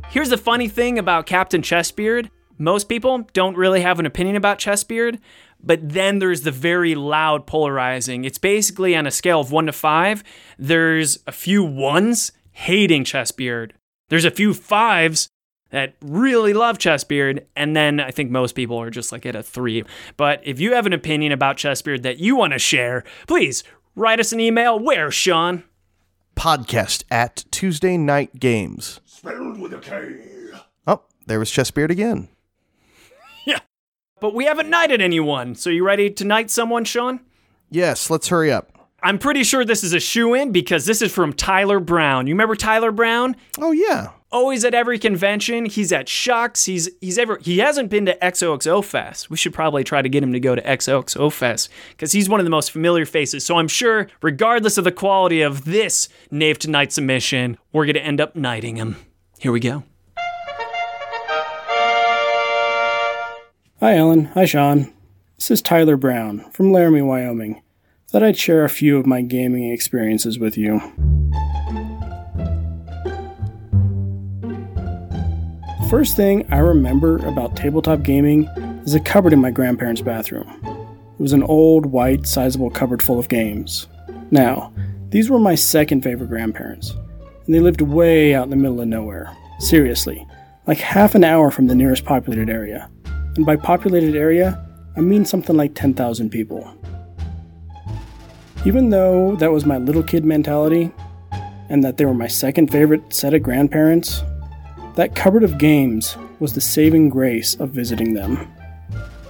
Here's 0.10 0.29
the 0.29 0.38
funny 0.38 0.67
thing 0.67 0.97
about 0.97 1.27
Captain 1.27 1.62
Chessbeard. 1.62 2.32
Most 2.58 2.89
people 2.89 3.27
don't 3.34 3.55
really 3.55 3.82
have 3.82 3.99
an 3.99 4.08
opinion 4.08 4.36
about 4.36 4.58
Chessbeard, 4.58 5.19
but 5.62 5.88
then 5.88 6.19
there's 6.19 6.41
the 6.41 6.52
very 6.52 6.95
loud 6.95 7.45
polarizing. 7.45 8.26
It's 8.26 8.38
basically 8.38 8.95
on 8.95 9.06
a 9.06 9.12
scale 9.12 9.39
of 9.39 9.52
one 9.52 9.65
to 9.65 9.72
five, 9.72 10.24
there's 10.58 11.19
a 11.28 11.32
few 11.32 11.63
ones 11.63 12.32
hating 12.52 13.04
Chessbeard. 13.04 13.72
There's 14.10 14.26
a 14.26 14.32
few 14.32 14.54
fives 14.54 15.30
that 15.69 15.93
really 16.02 16.54
love 16.54 16.78
Chessbeard, 16.80 17.45
and 17.56 17.76
then 17.76 18.00
I 18.00 18.12
think 18.12 18.32
most 18.32 18.56
people 18.56 18.82
are 18.82 18.89
just 18.89 19.12
like 19.12 19.26
at 19.26 19.36
a 19.36 19.43
three. 19.43 19.84
But 20.17 20.41
if 20.43 20.60
you 20.60 20.74
have 20.74 20.86
an 20.86 20.93
opinion 20.93 21.32
about 21.32 21.58
Chessbeard 21.58 22.04
that 22.04 22.19
you 22.19 22.36
want 22.36 22.54
to 22.54 22.60
share, 22.60 23.04
please 23.28 23.63
write 23.95 24.19
us 24.19 24.32
an 24.32 24.39
email. 24.39 24.80
Where, 24.80 25.12
Sean? 25.12 25.63
Podcast 26.36 27.04
at 27.12 27.45
Tuesday 27.52 27.98
Knight 27.98 28.39
Games. 28.39 29.00
Spelled 29.06 29.60
with 29.60 29.74
a 29.74 29.78
K. 29.78 30.15
Oh, 30.88 31.02
there 31.28 31.38
was 31.38 31.52
Chessbeard 31.52 31.91
again. 31.91 32.30
But 34.19 34.34
we 34.34 34.45
haven't 34.45 34.69
knighted 34.69 35.01
anyone. 35.01 35.55
So 35.55 35.69
you 35.69 35.84
ready 35.84 36.10
to 36.10 36.25
knight 36.25 36.51
someone, 36.51 36.86
Sean? 36.86 37.21
Yes, 37.69 38.10
let's 38.10 38.27
hurry 38.27 38.51
up. 38.51 38.71
I'm 39.01 39.17
pretty 39.17 39.43
sure 39.43 39.63
this 39.63 39.84
is 39.84 39.93
a 39.93 39.99
shoe 39.99 40.34
in 40.34 40.51
because 40.51 40.86
this 40.86 41.01
is 41.01 41.12
from 41.12 41.34
Tyler 41.34 41.79
Brown. 41.79 42.27
You 42.27 42.34
remember 42.34 42.55
Tyler 42.55 42.91
Brown? 42.91 43.36
Oh, 43.58 43.71
yeah. 43.71 44.10
Always 44.32 44.63
at 44.65 44.73
every 44.73 44.99
convention. 44.99 45.65
He's 45.65 45.91
at 45.91 46.08
SHUX. 46.08 46.65
He's 46.65 46.88
he's 47.01 47.17
ever 47.17 47.39
he 47.41 47.58
hasn't 47.58 47.89
been 47.89 48.05
to 48.05 48.15
XOXO 48.21 48.86
Fest. 48.86 49.32
We 49.32 49.38
should 49.38 49.55
probably 49.55 49.84
try 49.84 50.03
to 50.03 50.10
get 50.10 50.21
him 50.21 50.34
to 50.34 50.39
go 50.39 50.53
to 50.53 50.62
XOXO 50.62 51.34
Fest 51.34 51.69
because 51.91 52.12
he's 52.12 52.29
one 52.29 52.39
of 52.39 52.43
the 52.43 52.51
most 52.51 52.69
familiar 52.69 53.08
faces. 53.08 53.43
So 53.43 53.58
I'm 53.58 53.67
sure, 53.67 54.08
regardless 54.21 54.77
of 54.77 54.84
the 54.84 54.91
quality 54.91 55.41
of 55.41 55.65
this 55.65 56.10
Knave 56.29 56.60
to 56.60 56.69
Knight 56.69 56.91
submission, 56.91 57.58
we're 57.73 57.88
gonna 57.88 57.99
end 57.99 58.21
up 58.21 58.36
knighting 58.36 58.75
him. 58.75 58.97
Here 59.39 59.51
we 59.51 59.60
go. 59.60 59.84
Hi, 63.82 63.96
Ellen. 63.96 64.26
Hi, 64.34 64.44
Sean. 64.44 64.92
This 65.38 65.52
is 65.52 65.62
Tyler 65.62 65.96
Brown 65.96 66.42
from 66.52 66.74
Laramie, 66.74 67.02
Wyoming. 67.02 67.62
Thought 68.10 68.24
I'd 68.24 68.38
share 68.38 68.65
a 68.65 68.70
few 68.70 68.98
of 68.98 69.06
my 69.06 69.22
gaming 69.22 69.72
experiences 69.72 70.38
with 70.38 70.58
you. 70.58 70.82
First 75.89 76.18
thing 76.18 76.46
I 76.52 76.58
remember 76.58 77.26
about 77.26 77.56
tabletop 77.56 78.04
gaming 78.04 78.50
is 78.84 78.96
a 78.96 79.00
cupboard 79.00 79.32
in 79.32 79.39
my 79.39 79.50
grandparents' 79.50 80.02
bathroom. 80.02 80.50
It 81.18 81.22
was 81.22 81.32
an 81.32 81.44
old, 81.44 81.86
white, 81.86 82.28
sizable 82.28 82.72
cupboard 82.72 83.02
full 83.02 83.18
of 83.18 83.30
games. 83.30 83.88
Now, 84.30 84.74
these 85.08 85.30
were 85.30 85.39
my 85.39 85.56
second 85.56 86.04
favorite 86.04 86.28
grandparents, 86.28 86.89
and 87.46 87.56
they 87.56 87.62
lived 87.62 87.80
way 87.80 88.36
out 88.36 88.44
in 88.44 88.50
the 88.50 88.58
middle 88.58 88.82
of 88.82 88.89
nowhere. 88.89 89.34
Seriously, 89.60 90.28
like 90.68 90.80
half 90.80 91.15
an 91.15 91.24
hour 91.24 91.50
from 91.50 91.68
the 91.68 91.76
nearest 91.76 92.04
populated 92.04 92.50
area. 92.50 92.89
And 93.36 93.46
by 93.46 93.56
populated 93.56 94.15
area, 94.15 94.65
I 94.96 95.02
mean 95.02 95.26
something 95.26 95.56
like 95.56 95.76
10,000 95.76 96.30
people. 96.30 96.70
Even 98.65 98.89
though 98.89 99.36
that 99.38 99.52
was 99.52 99.65
my 99.65 99.78
little 99.78 100.04
kid 100.04 100.26
mentality, 100.26 100.92
and 101.70 101.84
that 101.84 101.98
they 101.98 102.06
were 102.06 102.13
my 102.13 102.28
second 102.28 102.72
favorite 102.72 103.13
set 103.13 103.34
of 103.34 103.44
grandparents, 103.44 104.24
that 104.96 105.15
cupboard 105.15 105.44
of 105.44 105.58
games 105.58 106.18
was 106.39 106.54
the 106.54 106.62
saving 106.62 107.10
grace 107.10 107.56
of 107.56 107.70
visiting 107.70 108.13
them. 108.13 108.52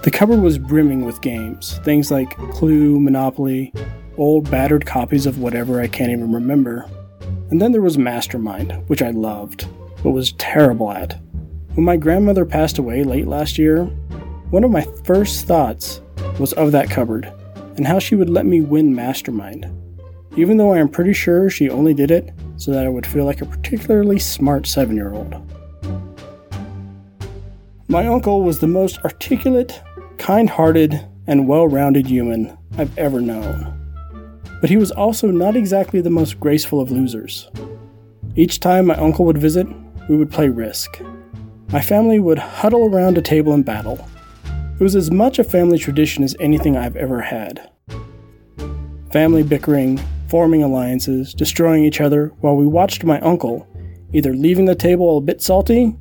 The 0.02 0.10
cupboard 0.10 0.40
was 0.40 0.58
brimming 0.58 1.04
with 1.04 1.20
games, 1.20 1.78
things 1.84 2.10
like 2.10 2.36
Clue, 2.52 2.98
Monopoly, 2.98 3.72
old 4.16 4.50
battered 4.50 4.86
copies 4.86 5.26
of 5.26 5.38
whatever 5.38 5.80
I 5.80 5.86
can't 5.86 6.10
even 6.10 6.32
remember. 6.32 6.88
And 7.50 7.60
then 7.60 7.72
there 7.72 7.82
was 7.82 7.98
Mastermind, 7.98 8.72
which 8.88 9.02
I 9.02 9.10
loved, 9.10 9.68
but 10.02 10.12
was 10.12 10.32
terrible 10.32 10.90
at. 10.90 11.20
When 11.74 11.84
my 11.84 11.96
grandmother 11.96 12.44
passed 12.44 12.78
away 12.78 13.04
late 13.04 13.28
last 13.28 13.56
year, 13.56 13.84
one 14.50 14.64
of 14.64 14.70
my 14.70 14.86
first 15.04 15.46
thoughts 15.46 16.00
was 16.38 16.52
of 16.54 16.72
that 16.72 16.90
cupboard 16.90 17.32
and 17.76 17.86
how 17.86 17.98
she 17.98 18.16
would 18.16 18.28
let 18.28 18.44
me 18.44 18.60
win 18.60 18.94
Mastermind, 18.94 19.66
even 20.36 20.56
though 20.56 20.72
I 20.72 20.78
am 20.78 20.88
pretty 20.88 21.12
sure 21.12 21.48
she 21.48 21.70
only 21.70 21.94
did 21.94 22.10
it 22.10 22.32
so 22.56 22.72
that 22.72 22.84
I 22.84 22.88
would 22.88 23.06
feel 23.06 23.24
like 23.24 23.40
a 23.40 23.46
particularly 23.46 24.18
smart 24.18 24.66
seven 24.66 24.96
year 24.96 25.14
old. 25.14 25.34
My 27.88 28.06
uncle 28.06 28.42
was 28.42 28.58
the 28.58 28.66
most 28.66 28.98
articulate, 29.04 29.80
kind 30.18 30.50
hearted, 30.50 31.06
and 31.26 31.46
well 31.48 31.68
rounded 31.68 32.06
human 32.06 32.56
I've 32.78 32.96
ever 32.98 33.20
known. 33.20 33.76
but 34.60 34.70
he 34.70 34.76
was 34.76 34.90
also 34.90 35.28
not 35.28 35.56
exactly 35.56 36.00
the 36.00 36.10
most 36.10 36.38
graceful 36.38 36.80
of 36.80 36.90
losers. 36.90 37.48
Each 38.36 38.60
time 38.60 38.86
my 38.86 38.94
uncle 38.96 39.24
would 39.24 39.38
visit, 39.38 39.66
we 40.08 40.16
would 40.16 40.30
play 40.30 40.48
Risk. 40.48 41.00
My 41.72 41.80
family 41.80 42.18
would 42.18 42.38
huddle 42.38 42.86
around 42.86 43.16
a 43.16 43.22
table 43.22 43.52
and 43.52 43.64
battle. 43.64 44.08
It 44.78 44.82
was 44.82 44.96
as 44.96 45.10
much 45.10 45.38
a 45.38 45.44
family 45.44 45.78
tradition 45.78 46.24
as 46.24 46.34
anything 46.40 46.76
I've 46.76 46.96
ever 46.96 47.20
had. 47.20 47.70
Family 49.12 49.42
bickering, 49.42 50.00
forming 50.28 50.62
alliances, 50.62 51.32
destroying 51.32 51.84
each 51.84 52.00
other 52.00 52.32
while 52.40 52.56
we 52.56 52.66
watched 52.66 53.04
my 53.04 53.20
uncle 53.20 53.66
either 54.12 54.34
leaving 54.34 54.64
the 54.64 54.74
table 54.74 55.18
a 55.18 55.20
bit 55.20 55.40
salty 55.40 55.96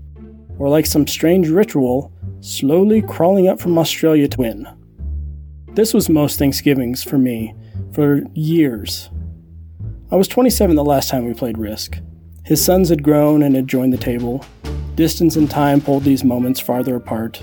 or 0.57 0.69
like 0.69 0.85
some 0.85 1.05
strange 1.05 1.49
ritual, 1.49 2.11
slowly 2.41 3.01
crawling 3.01 3.47
up 3.47 3.59
from 3.59 3.77
Australia 3.77 4.27
to 4.27 4.39
win. 4.39 4.67
This 5.73 5.93
was 5.93 6.09
most 6.09 6.39
Thanksgivings 6.39 7.03
for 7.03 7.17
me 7.17 7.53
for 7.93 8.23
years. 8.33 9.09
I 10.11 10.15
was 10.15 10.27
27 10.27 10.75
the 10.75 10.83
last 10.83 11.09
time 11.09 11.25
we 11.25 11.33
played 11.33 11.57
Risk. 11.57 11.99
His 12.49 12.65
sons 12.65 12.89
had 12.89 13.03
grown 13.03 13.43
and 13.43 13.53
had 13.53 13.67
joined 13.67 13.93
the 13.93 13.97
table. 13.97 14.43
Distance 14.95 15.35
and 15.35 15.47
time 15.47 15.79
pulled 15.79 16.03
these 16.03 16.23
moments 16.23 16.59
farther 16.59 16.95
apart. 16.95 17.37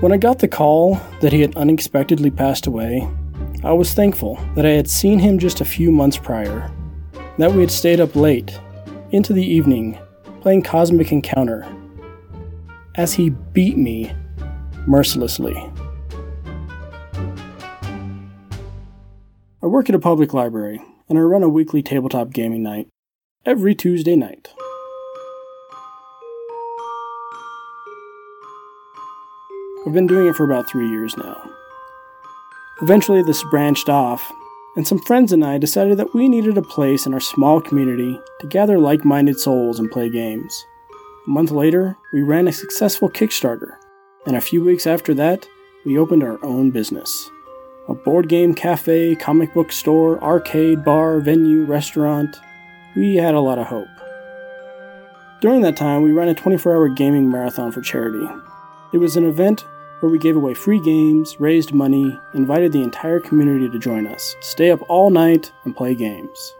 When 0.00 0.12
I 0.12 0.16
got 0.16 0.38
the 0.38 0.48
call 0.48 0.98
that 1.20 1.34
he 1.34 1.42
had 1.42 1.54
unexpectedly 1.58 2.30
passed 2.30 2.66
away, 2.66 3.06
I 3.62 3.72
was 3.72 3.92
thankful 3.92 4.40
that 4.54 4.64
I 4.64 4.70
had 4.70 4.88
seen 4.88 5.18
him 5.18 5.38
just 5.38 5.60
a 5.60 5.66
few 5.66 5.92
months 5.92 6.16
prior, 6.16 6.72
that 7.36 7.52
we 7.52 7.60
had 7.60 7.70
stayed 7.70 8.00
up 8.00 8.16
late, 8.16 8.58
into 9.10 9.34
the 9.34 9.44
evening, 9.44 9.98
playing 10.40 10.62
Cosmic 10.62 11.12
Encounter, 11.12 11.70
as 12.94 13.12
he 13.12 13.28
beat 13.28 13.76
me 13.76 14.10
mercilessly. 14.86 15.54
I 19.62 19.66
work 19.66 19.90
at 19.90 19.94
a 19.94 19.98
public 19.98 20.32
library, 20.32 20.80
and 21.10 21.18
I 21.18 21.20
run 21.20 21.42
a 21.42 21.48
weekly 21.50 21.82
tabletop 21.82 22.30
gaming 22.30 22.62
night 22.62 22.88
every 23.50 23.74
Tuesday 23.74 24.14
night. 24.14 24.46
I've 29.84 29.92
been 29.92 30.06
doing 30.06 30.28
it 30.28 30.36
for 30.36 30.44
about 30.44 30.70
three 30.70 30.88
years 30.88 31.16
now. 31.16 31.50
Eventually, 32.80 33.24
this 33.24 33.42
branched 33.50 33.88
off, 33.88 34.32
and 34.76 34.86
some 34.86 35.00
friends 35.00 35.32
and 35.32 35.44
I 35.44 35.58
decided 35.58 35.98
that 35.98 36.14
we 36.14 36.28
needed 36.28 36.58
a 36.58 36.62
place 36.62 37.06
in 37.06 37.12
our 37.12 37.18
small 37.18 37.60
community 37.60 38.20
to 38.38 38.46
gather 38.46 38.78
like 38.78 39.04
minded 39.04 39.40
souls 39.40 39.80
and 39.80 39.90
play 39.90 40.08
games. 40.08 40.64
A 41.26 41.30
month 41.30 41.50
later, 41.50 41.96
we 42.12 42.22
ran 42.22 42.46
a 42.46 42.52
successful 42.52 43.10
Kickstarter, 43.10 43.78
and 44.28 44.36
a 44.36 44.40
few 44.40 44.62
weeks 44.62 44.86
after 44.86 45.12
that, 45.14 45.48
we 45.84 45.98
opened 45.98 46.22
our 46.22 46.38
own 46.44 46.70
business 46.70 47.28
a 47.88 47.94
board 47.94 48.28
game 48.28 48.54
cafe, 48.54 49.16
comic 49.16 49.52
book 49.52 49.72
store, 49.72 50.22
arcade, 50.22 50.84
bar, 50.84 51.18
venue, 51.18 51.64
restaurant. 51.64 52.36
We 52.96 53.16
had 53.16 53.34
a 53.34 53.40
lot 53.40 53.58
of 53.58 53.66
hope. 53.66 53.88
During 55.40 55.60
that 55.62 55.76
time, 55.76 56.02
we 56.02 56.12
ran 56.12 56.28
a 56.28 56.34
24 56.34 56.74
hour 56.74 56.88
gaming 56.88 57.30
marathon 57.30 57.72
for 57.72 57.80
charity. 57.80 58.26
It 58.92 58.98
was 58.98 59.16
an 59.16 59.24
event 59.24 59.64
where 60.00 60.10
we 60.10 60.18
gave 60.18 60.34
away 60.34 60.54
free 60.54 60.80
games, 60.80 61.38
raised 61.38 61.72
money, 61.72 62.18
invited 62.34 62.72
the 62.72 62.82
entire 62.82 63.20
community 63.20 63.68
to 63.68 63.78
join 63.78 64.06
us, 64.06 64.34
stay 64.40 64.70
up 64.70 64.80
all 64.88 65.10
night, 65.10 65.52
and 65.64 65.76
play 65.76 65.94
games. 65.94 66.54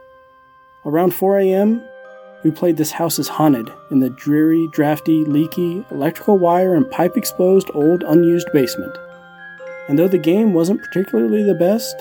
Around 0.85 1.13
4 1.13 1.39
a.m., 1.39 1.83
we 2.43 2.49
played 2.49 2.77
This 2.77 2.91
House 2.91 3.19
is 3.19 3.27
Haunted 3.27 3.71
in 3.91 3.99
the 3.99 4.09
dreary, 4.09 4.67
drafty, 4.71 5.25
leaky, 5.25 5.85
electrical 5.91 6.39
wire 6.39 6.73
and 6.75 6.89
pipe 6.89 7.17
exposed 7.17 7.69
old 7.73 8.03
unused 8.03 8.47
basement. 8.53 8.97
And 9.87 9.99
though 9.99 10.07
the 10.07 10.17
game 10.17 10.53
wasn't 10.53 10.81
particularly 10.81 11.43
the 11.43 11.53
best, 11.53 11.95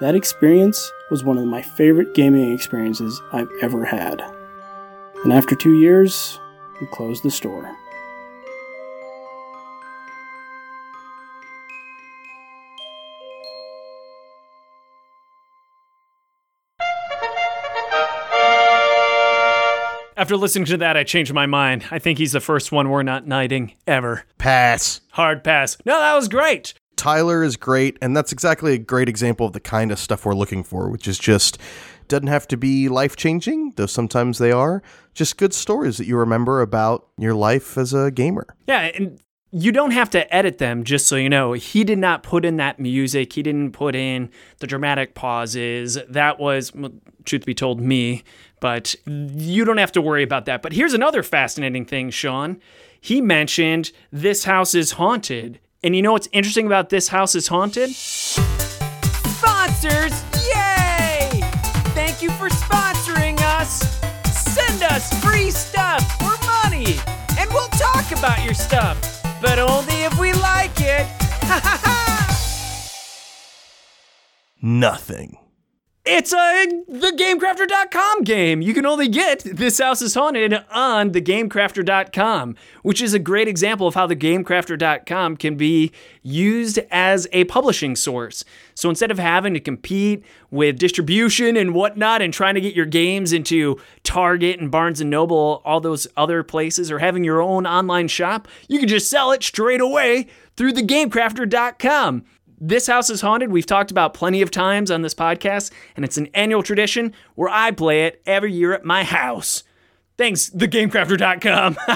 that 0.00 0.14
experience 0.14 0.90
was 1.10 1.22
one 1.22 1.38
of 1.38 1.44
my 1.44 1.62
favorite 1.62 2.14
gaming 2.14 2.52
experiences 2.52 3.20
I've 3.32 3.50
ever 3.60 3.84
had. 3.84 4.22
And 5.24 5.32
after 5.32 5.54
two 5.54 5.78
years, 5.78 6.40
we 6.80 6.86
closed 6.86 7.22
the 7.22 7.30
store. 7.30 7.76
After 20.16 20.36
listening 20.36 20.66
to 20.66 20.76
that, 20.78 20.98
I 20.98 21.04
changed 21.04 21.32
my 21.32 21.46
mind. 21.46 21.86
I 21.90 21.98
think 21.98 22.18
he's 22.18 22.32
the 22.32 22.40
first 22.40 22.72
one 22.72 22.90
we're 22.90 23.02
not 23.02 23.26
knighting 23.26 23.72
ever. 23.86 24.24
Pass. 24.36 25.00
Hard 25.12 25.42
pass. 25.42 25.78
No, 25.86 25.98
that 25.98 26.14
was 26.14 26.28
great. 26.28 26.74
Tyler 27.00 27.42
is 27.42 27.56
great, 27.56 27.96
and 28.02 28.14
that's 28.14 28.30
exactly 28.30 28.74
a 28.74 28.78
great 28.78 29.08
example 29.08 29.46
of 29.46 29.54
the 29.54 29.60
kind 29.60 29.90
of 29.90 29.98
stuff 29.98 30.26
we're 30.26 30.34
looking 30.34 30.62
for, 30.62 30.90
which 30.90 31.08
is 31.08 31.18
just 31.18 31.56
doesn't 32.08 32.26
have 32.26 32.46
to 32.48 32.58
be 32.58 32.90
life 32.90 33.16
changing, 33.16 33.72
though 33.76 33.86
sometimes 33.86 34.36
they 34.36 34.52
are. 34.52 34.82
Just 35.14 35.38
good 35.38 35.54
stories 35.54 35.96
that 35.96 36.06
you 36.06 36.18
remember 36.18 36.60
about 36.60 37.08
your 37.16 37.32
life 37.32 37.78
as 37.78 37.94
a 37.94 38.10
gamer. 38.10 38.46
Yeah, 38.66 38.90
and 38.94 39.18
you 39.50 39.72
don't 39.72 39.92
have 39.92 40.10
to 40.10 40.34
edit 40.34 40.58
them, 40.58 40.84
just 40.84 41.06
so 41.06 41.16
you 41.16 41.30
know. 41.30 41.54
He 41.54 41.84
did 41.84 41.98
not 41.98 42.22
put 42.22 42.44
in 42.44 42.58
that 42.58 42.78
music. 42.78 43.32
He 43.32 43.42
didn't 43.42 43.72
put 43.72 43.94
in 43.96 44.28
the 44.58 44.66
dramatic 44.66 45.14
pauses. 45.14 45.96
That 46.06 46.38
was, 46.38 46.70
truth 47.24 47.46
be 47.46 47.54
told, 47.54 47.80
me. 47.80 48.24
But 48.60 48.94
you 49.06 49.64
don't 49.64 49.78
have 49.78 49.92
to 49.92 50.02
worry 50.02 50.22
about 50.22 50.44
that. 50.44 50.60
But 50.60 50.74
here's 50.74 50.92
another 50.92 51.22
fascinating 51.22 51.86
thing, 51.86 52.10
Sean. 52.10 52.60
He 53.00 53.22
mentioned 53.22 53.90
this 54.12 54.44
house 54.44 54.74
is 54.74 54.92
haunted. 54.92 55.60
And 55.82 55.96
you 55.96 56.02
know 56.02 56.12
what's 56.12 56.28
interesting 56.32 56.66
about 56.66 56.90
this 56.90 57.08
house 57.08 57.34
is 57.34 57.48
haunted? 57.48 57.88
Sponsors! 57.90 58.52
Yay! 60.54 61.40
Thank 61.94 62.20
you 62.20 62.28
for 62.32 62.50
sponsoring 62.50 63.40
us. 63.40 63.98
Send 64.30 64.82
us 64.82 65.10
free 65.24 65.50
stuff 65.50 66.04
or 66.20 66.36
money, 66.64 66.98
and 67.38 67.48
we'll 67.50 67.66
talk 67.68 68.12
about 68.12 68.44
your 68.44 68.52
stuff, 68.52 69.22
but 69.40 69.58
only 69.58 70.02
if 70.02 70.20
we 70.20 70.34
like 70.34 70.78
it. 70.80 71.06
Ha 71.44 71.58
ha 71.64 71.80
ha! 71.82 71.96
Nothing. 74.60 75.38
It's 76.12 76.32
a 76.32 76.66
thegamecrafter.com 76.90 78.24
game. 78.24 78.62
You 78.62 78.74
can 78.74 78.84
only 78.84 79.06
get 79.06 79.44
This 79.44 79.78
House 79.78 80.02
is 80.02 80.12
Haunted 80.14 80.52
on 80.68 81.12
thegamecrafter.com, 81.12 82.56
which 82.82 83.00
is 83.00 83.14
a 83.14 83.20
great 83.20 83.46
example 83.46 83.86
of 83.86 83.94
how 83.94 84.08
thegamecrafter.com 84.08 85.36
can 85.36 85.54
be 85.54 85.92
used 86.24 86.80
as 86.90 87.28
a 87.30 87.44
publishing 87.44 87.94
source. 87.94 88.44
So 88.74 88.90
instead 88.90 89.12
of 89.12 89.20
having 89.20 89.54
to 89.54 89.60
compete 89.60 90.24
with 90.50 90.80
distribution 90.80 91.56
and 91.56 91.74
whatnot 91.74 92.22
and 92.22 92.34
trying 92.34 92.56
to 92.56 92.60
get 92.60 92.74
your 92.74 92.86
games 92.86 93.32
into 93.32 93.80
Target 94.02 94.58
and 94.58 94.68
Barnes 94.68 95.00
and 95.00 95.10
Noble, 95.10 95.62
all 95.64 95.78
those 95.78 96.08
other 96.16 96.42
places, 96.42 96.90
or 96.90 96.98
having 96.98 97.22
your 97.22 97.40
own 97.40 97.68
online 97.68 98.08
shop, 98.08 98.48
you 98.66 98.80
can 98.80 98.88
just 98.88 99.08
sell 99.08 99.30
it 99.30 99.44
straight 99.44 99.80
away 99.80 100.26
through 100.56 100.72
thegamecrafter.com. 100.72 102.24
This 102.62 102.88
House 102.88 103.08
is 103.08 103.22
Haunted, 103.22 103.50
we've 103.50 103.64
talked 103.64 103.90
about 103.90 104.12
plenty 104.12 104.42
of 104.42 104.50
times 104.50 104.90
on 104.90 105.00
this 105.00 105.14
podcast, 105.14 105.70
and 105.96 106.04
it's 106.04 106.18
an 106.18 106.28
annual 106.34 106.62
tradition 106.62 107.14
where 107.34 107.48
I 107.48 107.70
play 107.70 108.04
it 108.04 108.20
every 108.26 108.52
year 108.52 108.74
at 108.74 108.84
my 108.84 109.02
house. 109.02 109.64
Thanks, 110.18 110.50
thegamecrafter.com. 110.50 111.78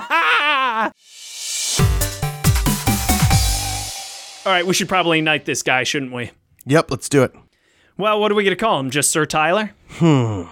All 4.46 4.52
right, 4.52 4.66
we 4.66 4.72
should 4.72 4.88
probably 4.88 5.20
knight 5.20 5.44
this 5.44 5.62
guy, 5.62 5.84
shouldn't 5.84 6.12
we? 6.12 6.30
Yep, 6.64 6.90
let's 6.90 7.10
do 7.10 7.22
it. 7.22 7.32
Well, 7.98 8.18
what 8.18 8.32
are 8.32 8.34
we 8.34 8.42
going 8.42 8.56
to 8.56 8.60
call 8.60 8.80
him? 8.80 8.88
Just 8.90 9.10
Sir 9.10 9.26
Tyler? 9.26 9.72
Hmm. 9.90 10.44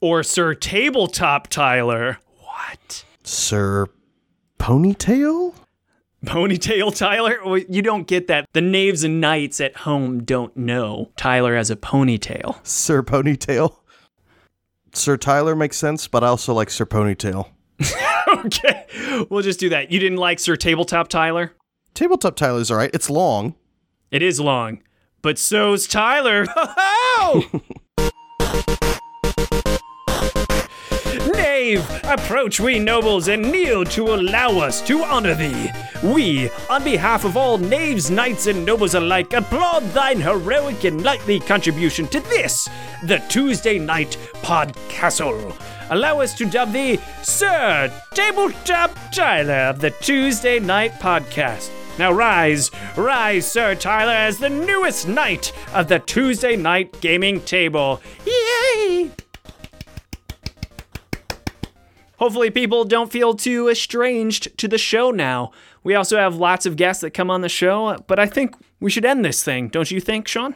Or 0.00 0.24
Sir 0.24 0.54
Tabletop 0.54 1.46
Tyler? 1.46 2.18
What? 2.40 3.04
Sir 3.22 3.86
Ponytail? 4.58 5.54
Ponytail 6.32 6.96
Tyler? 6.96 7.38
Well, 7.44 7.58
You 7.58 7.82
don't 7.82 8.06
get 8.06 8.26
that. 8.28 8.46
The 8.52 8.60
knaves 8.60 9.04
and 9.04 9.20
knights 9.20 9.60
at 9.60 9.76
home 9.78 10.24
don't 10.24 10.56
know 10.56 11.10
Tyler 11.16 11.56
has 11.56 11.70
a 11.70 11.76
ponytail. 11.76 12.64
Sir 12.66 13.02
Ponytail? 13.02 13.76
Sir 14.92 15.16
Tyler 15.16 15.56
makes 15.56 15.76
sense, 15.76 16.06
but 16.06 16.22
I 16.22 16.28
also 16.28 16.54
like 16.54 16.70
Sir 16.70 16.86
Ponytail. 16.86 17.50
okay, 18.44 18.86
we'll 19.28 19.42
just 19.42 19.58
do 19.58 19.68
that. 19.70 19.90
You 19.90 19.98
didn't 19.98 20.18
like 20.18 20.38
Sir 20.38 20.56
Tabletop 20.56 21.08
Tyler? 21.08 21.52
Tabletop 21.94 22.36
Tyler's 22.36 22.70
alright. 22.70 22.90
It's 22.94 23.10
long. 23.10 23.54
It 24.10 24.22
is 24.22 24.38
long, 24.40 24.82
but 25.22 25.38
so's 25.38 25.86
Tyler. 25.88 26.46
Approach 31.72 32.60
we 32.60 32.78
nobles 32.78 33.28
and 33.28 33.50
kneel 33.50 33.84
to 33.86 34.14
allow 34.14 34.58
us 34.58 34.82
to 34.82 35.02
honor 35.02 35.34
thee. 35.34 35.70
We, 36.02 36.50
on 36.68 36.84
behalf 36.84 37.24
of 37.24 37.38
all 37.38 37.56
knaves, 37.56 38.10
knights, 38.10 38.46
and 38.46 38.66
nobles 38.66 38.94
alike, 38.94 39.32
applaud 39.32 39.82
thine 39.94 40.20
heroic 40.20 40.84
and 40.84 41.02
knightly 41.02 41.40
contribution 41.40 42.06
to 42.08 42.20
this, 42.20 42.68
the 43.04 43.18
Tuesday 43.30 43.78
Knight 43.78 44.18
Podcastle. 44.42 45.56
Allow 45.88 46.20
us 46.20 46.34
to 46.34 46.44
dub 46.44 46.72
thee 46.72 46.98
Sir 47.22 47.90
Tabletop 48.12 48.90
Tyler 49.10 49.70
of 49.70 49.80
the 49.80 49.90
Tuesday 49.90 50.58
Knight 50.60 50.92
Podcast. 50.94 51.70
Now 51.98 52.12
rise, 52.12 52.70
rise, 52.94 53.50
Sir 53.50 53.74
Tyler, 53.74 54.12
as 54.12 54.38
the 54.38 54.50
newest 54.50 55.08
knight 55.08 55.52
of 55.72 55.88
the 55.88 55.98
Tuesday 56.00 56.56
night 56.56 57.00
gaming 57.00 57.40
table. 57.40 58.02
Yay! 58.26 59.12
Hopefully, 62.18 62.50
people 62.50 62.84
don't 62.84 63.10
feel 63.10 63.34
too 63.34 63.68
estranged 63.68 64.56
to 64.58 64.68
the 64.68 64.78
show 64.78 65.10
now. 65.10 65.50
We 65.82 65.94
also 65.94 66.16
have 66.16 66.36
lots 66.36 66.66
of 66.66 66.76
guests 66.76 67.00
that 67.00 67.10
come 67.10 67.30
on 67.30 67.40
the 67.40 67.48
show, 67.48 67.98
but 68.06 68.18
I 68.18 68.26
think 68.26 68.54
we 68.80 68.90
should 68.90 69.04
end 69.04 69.24
this 69.24 69.42
thing, 69.42 69.68
don't 69.68 69.90
you 69.90 70.00
think, 70.00 70.28
Sean? 70.28 70.54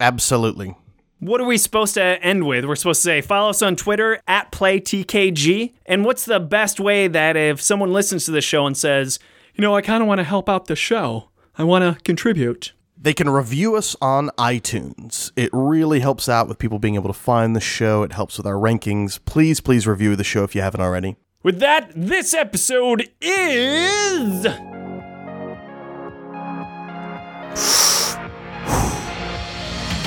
Absolutely. 0.00 0.76
What 1.20 1.40
are 1.40 1.46
we 1.46 1.58
supposed 1.58 1.94
to 1.94 2.02
end 2.02 2.46
with? 2.46 2.64
We're 2.64 2.76
supposed 2.76 3.02
to 3.02 3.06
say, 3.06 3.20
follow 3.20 3.50
us 3.50 3.62
on 3.62 3.74
Twitter 3.74 4.22
at 4.28 4.52
PlayTKG. 4.52 5.74
And 5.86 6.04
what's 6.04 6.24
the 6.24 6.38
best 6.38 6.78
way 6.78 7.08
that 7.08 7.36
if 7.36 7.60
someone 7.60 7.92
listens 7.92 8.24
to 8.26 8.30
the 8.30 8.40
show 8.40 8.66
and 8.66 8.76
says, 8.76 9.18
you 9.54 9.62
know, 9.62 9.74
I 9.74 9.82
kind 9.82 10.00
of 10.00 10.06
want 10.06 10.18
to 10.18 10.24
help 10.24 10.48
out 10.48 10.66
the 10.66 10.76
show, 10.76 11.30
I 11.56 11.64
want 11.64 11.82
to 11.82 12.00
contribute? 12.04 12.72
They 13.00 13.14
can 13.14 13.30
review 13.30 13.76
us 13.76 13.94
on 14.02 14.30
iTunes. 14.38 15.30
It 15.36 15.50
really 15.52 16.00
helps 16.00 16.28
out 16.28 16.48
with 16.48 16.58
people 16.58 16.80
being 16.80 16.96
able 16.96 17.08
to 17.08 17.18
find 17.18 17.54
the 17.54 17.60
show. 17.60 18.02
It 18.02 18.12
helps 18.12 18.36
with 18.36 18.46
our 18.46 18.54
rankings. 18.54 19.20
Please, 19.24 19.60
please 19.60 19.86
review 19.86 20.16
the 20.16 20.24
show 20.24 20.42
if 20.42 20.56
you 20.56 20.62
haven't 20.62 20.80
already. 20.80 21.16
With 21.44 21.60
that, 21.60 21.92
this 21.94 22.34
episode 22.34 23.08
is. 23.20 24.46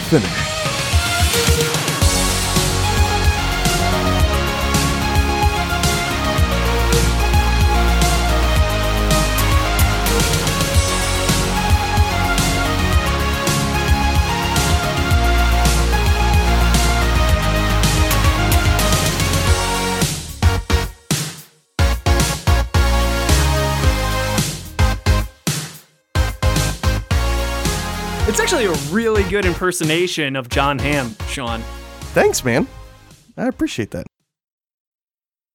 Finish. 0.10 0.61
It's 28.32 28.40
actually 28.40 28.64
a 28.64 28.72
really 28.94 29.24
good 29.24 29.44
impersonation 29.44 30.38
of 30.38 30.48
Jon 30.48 30.80
Hamm, 30.80 31.14
Sean. 31.28 31.60
Thanks, 32.14 32.46
man. 32.46 32.66
I 33.36 33.48
appreciate 33.48 33.92
that. 33.92 34.08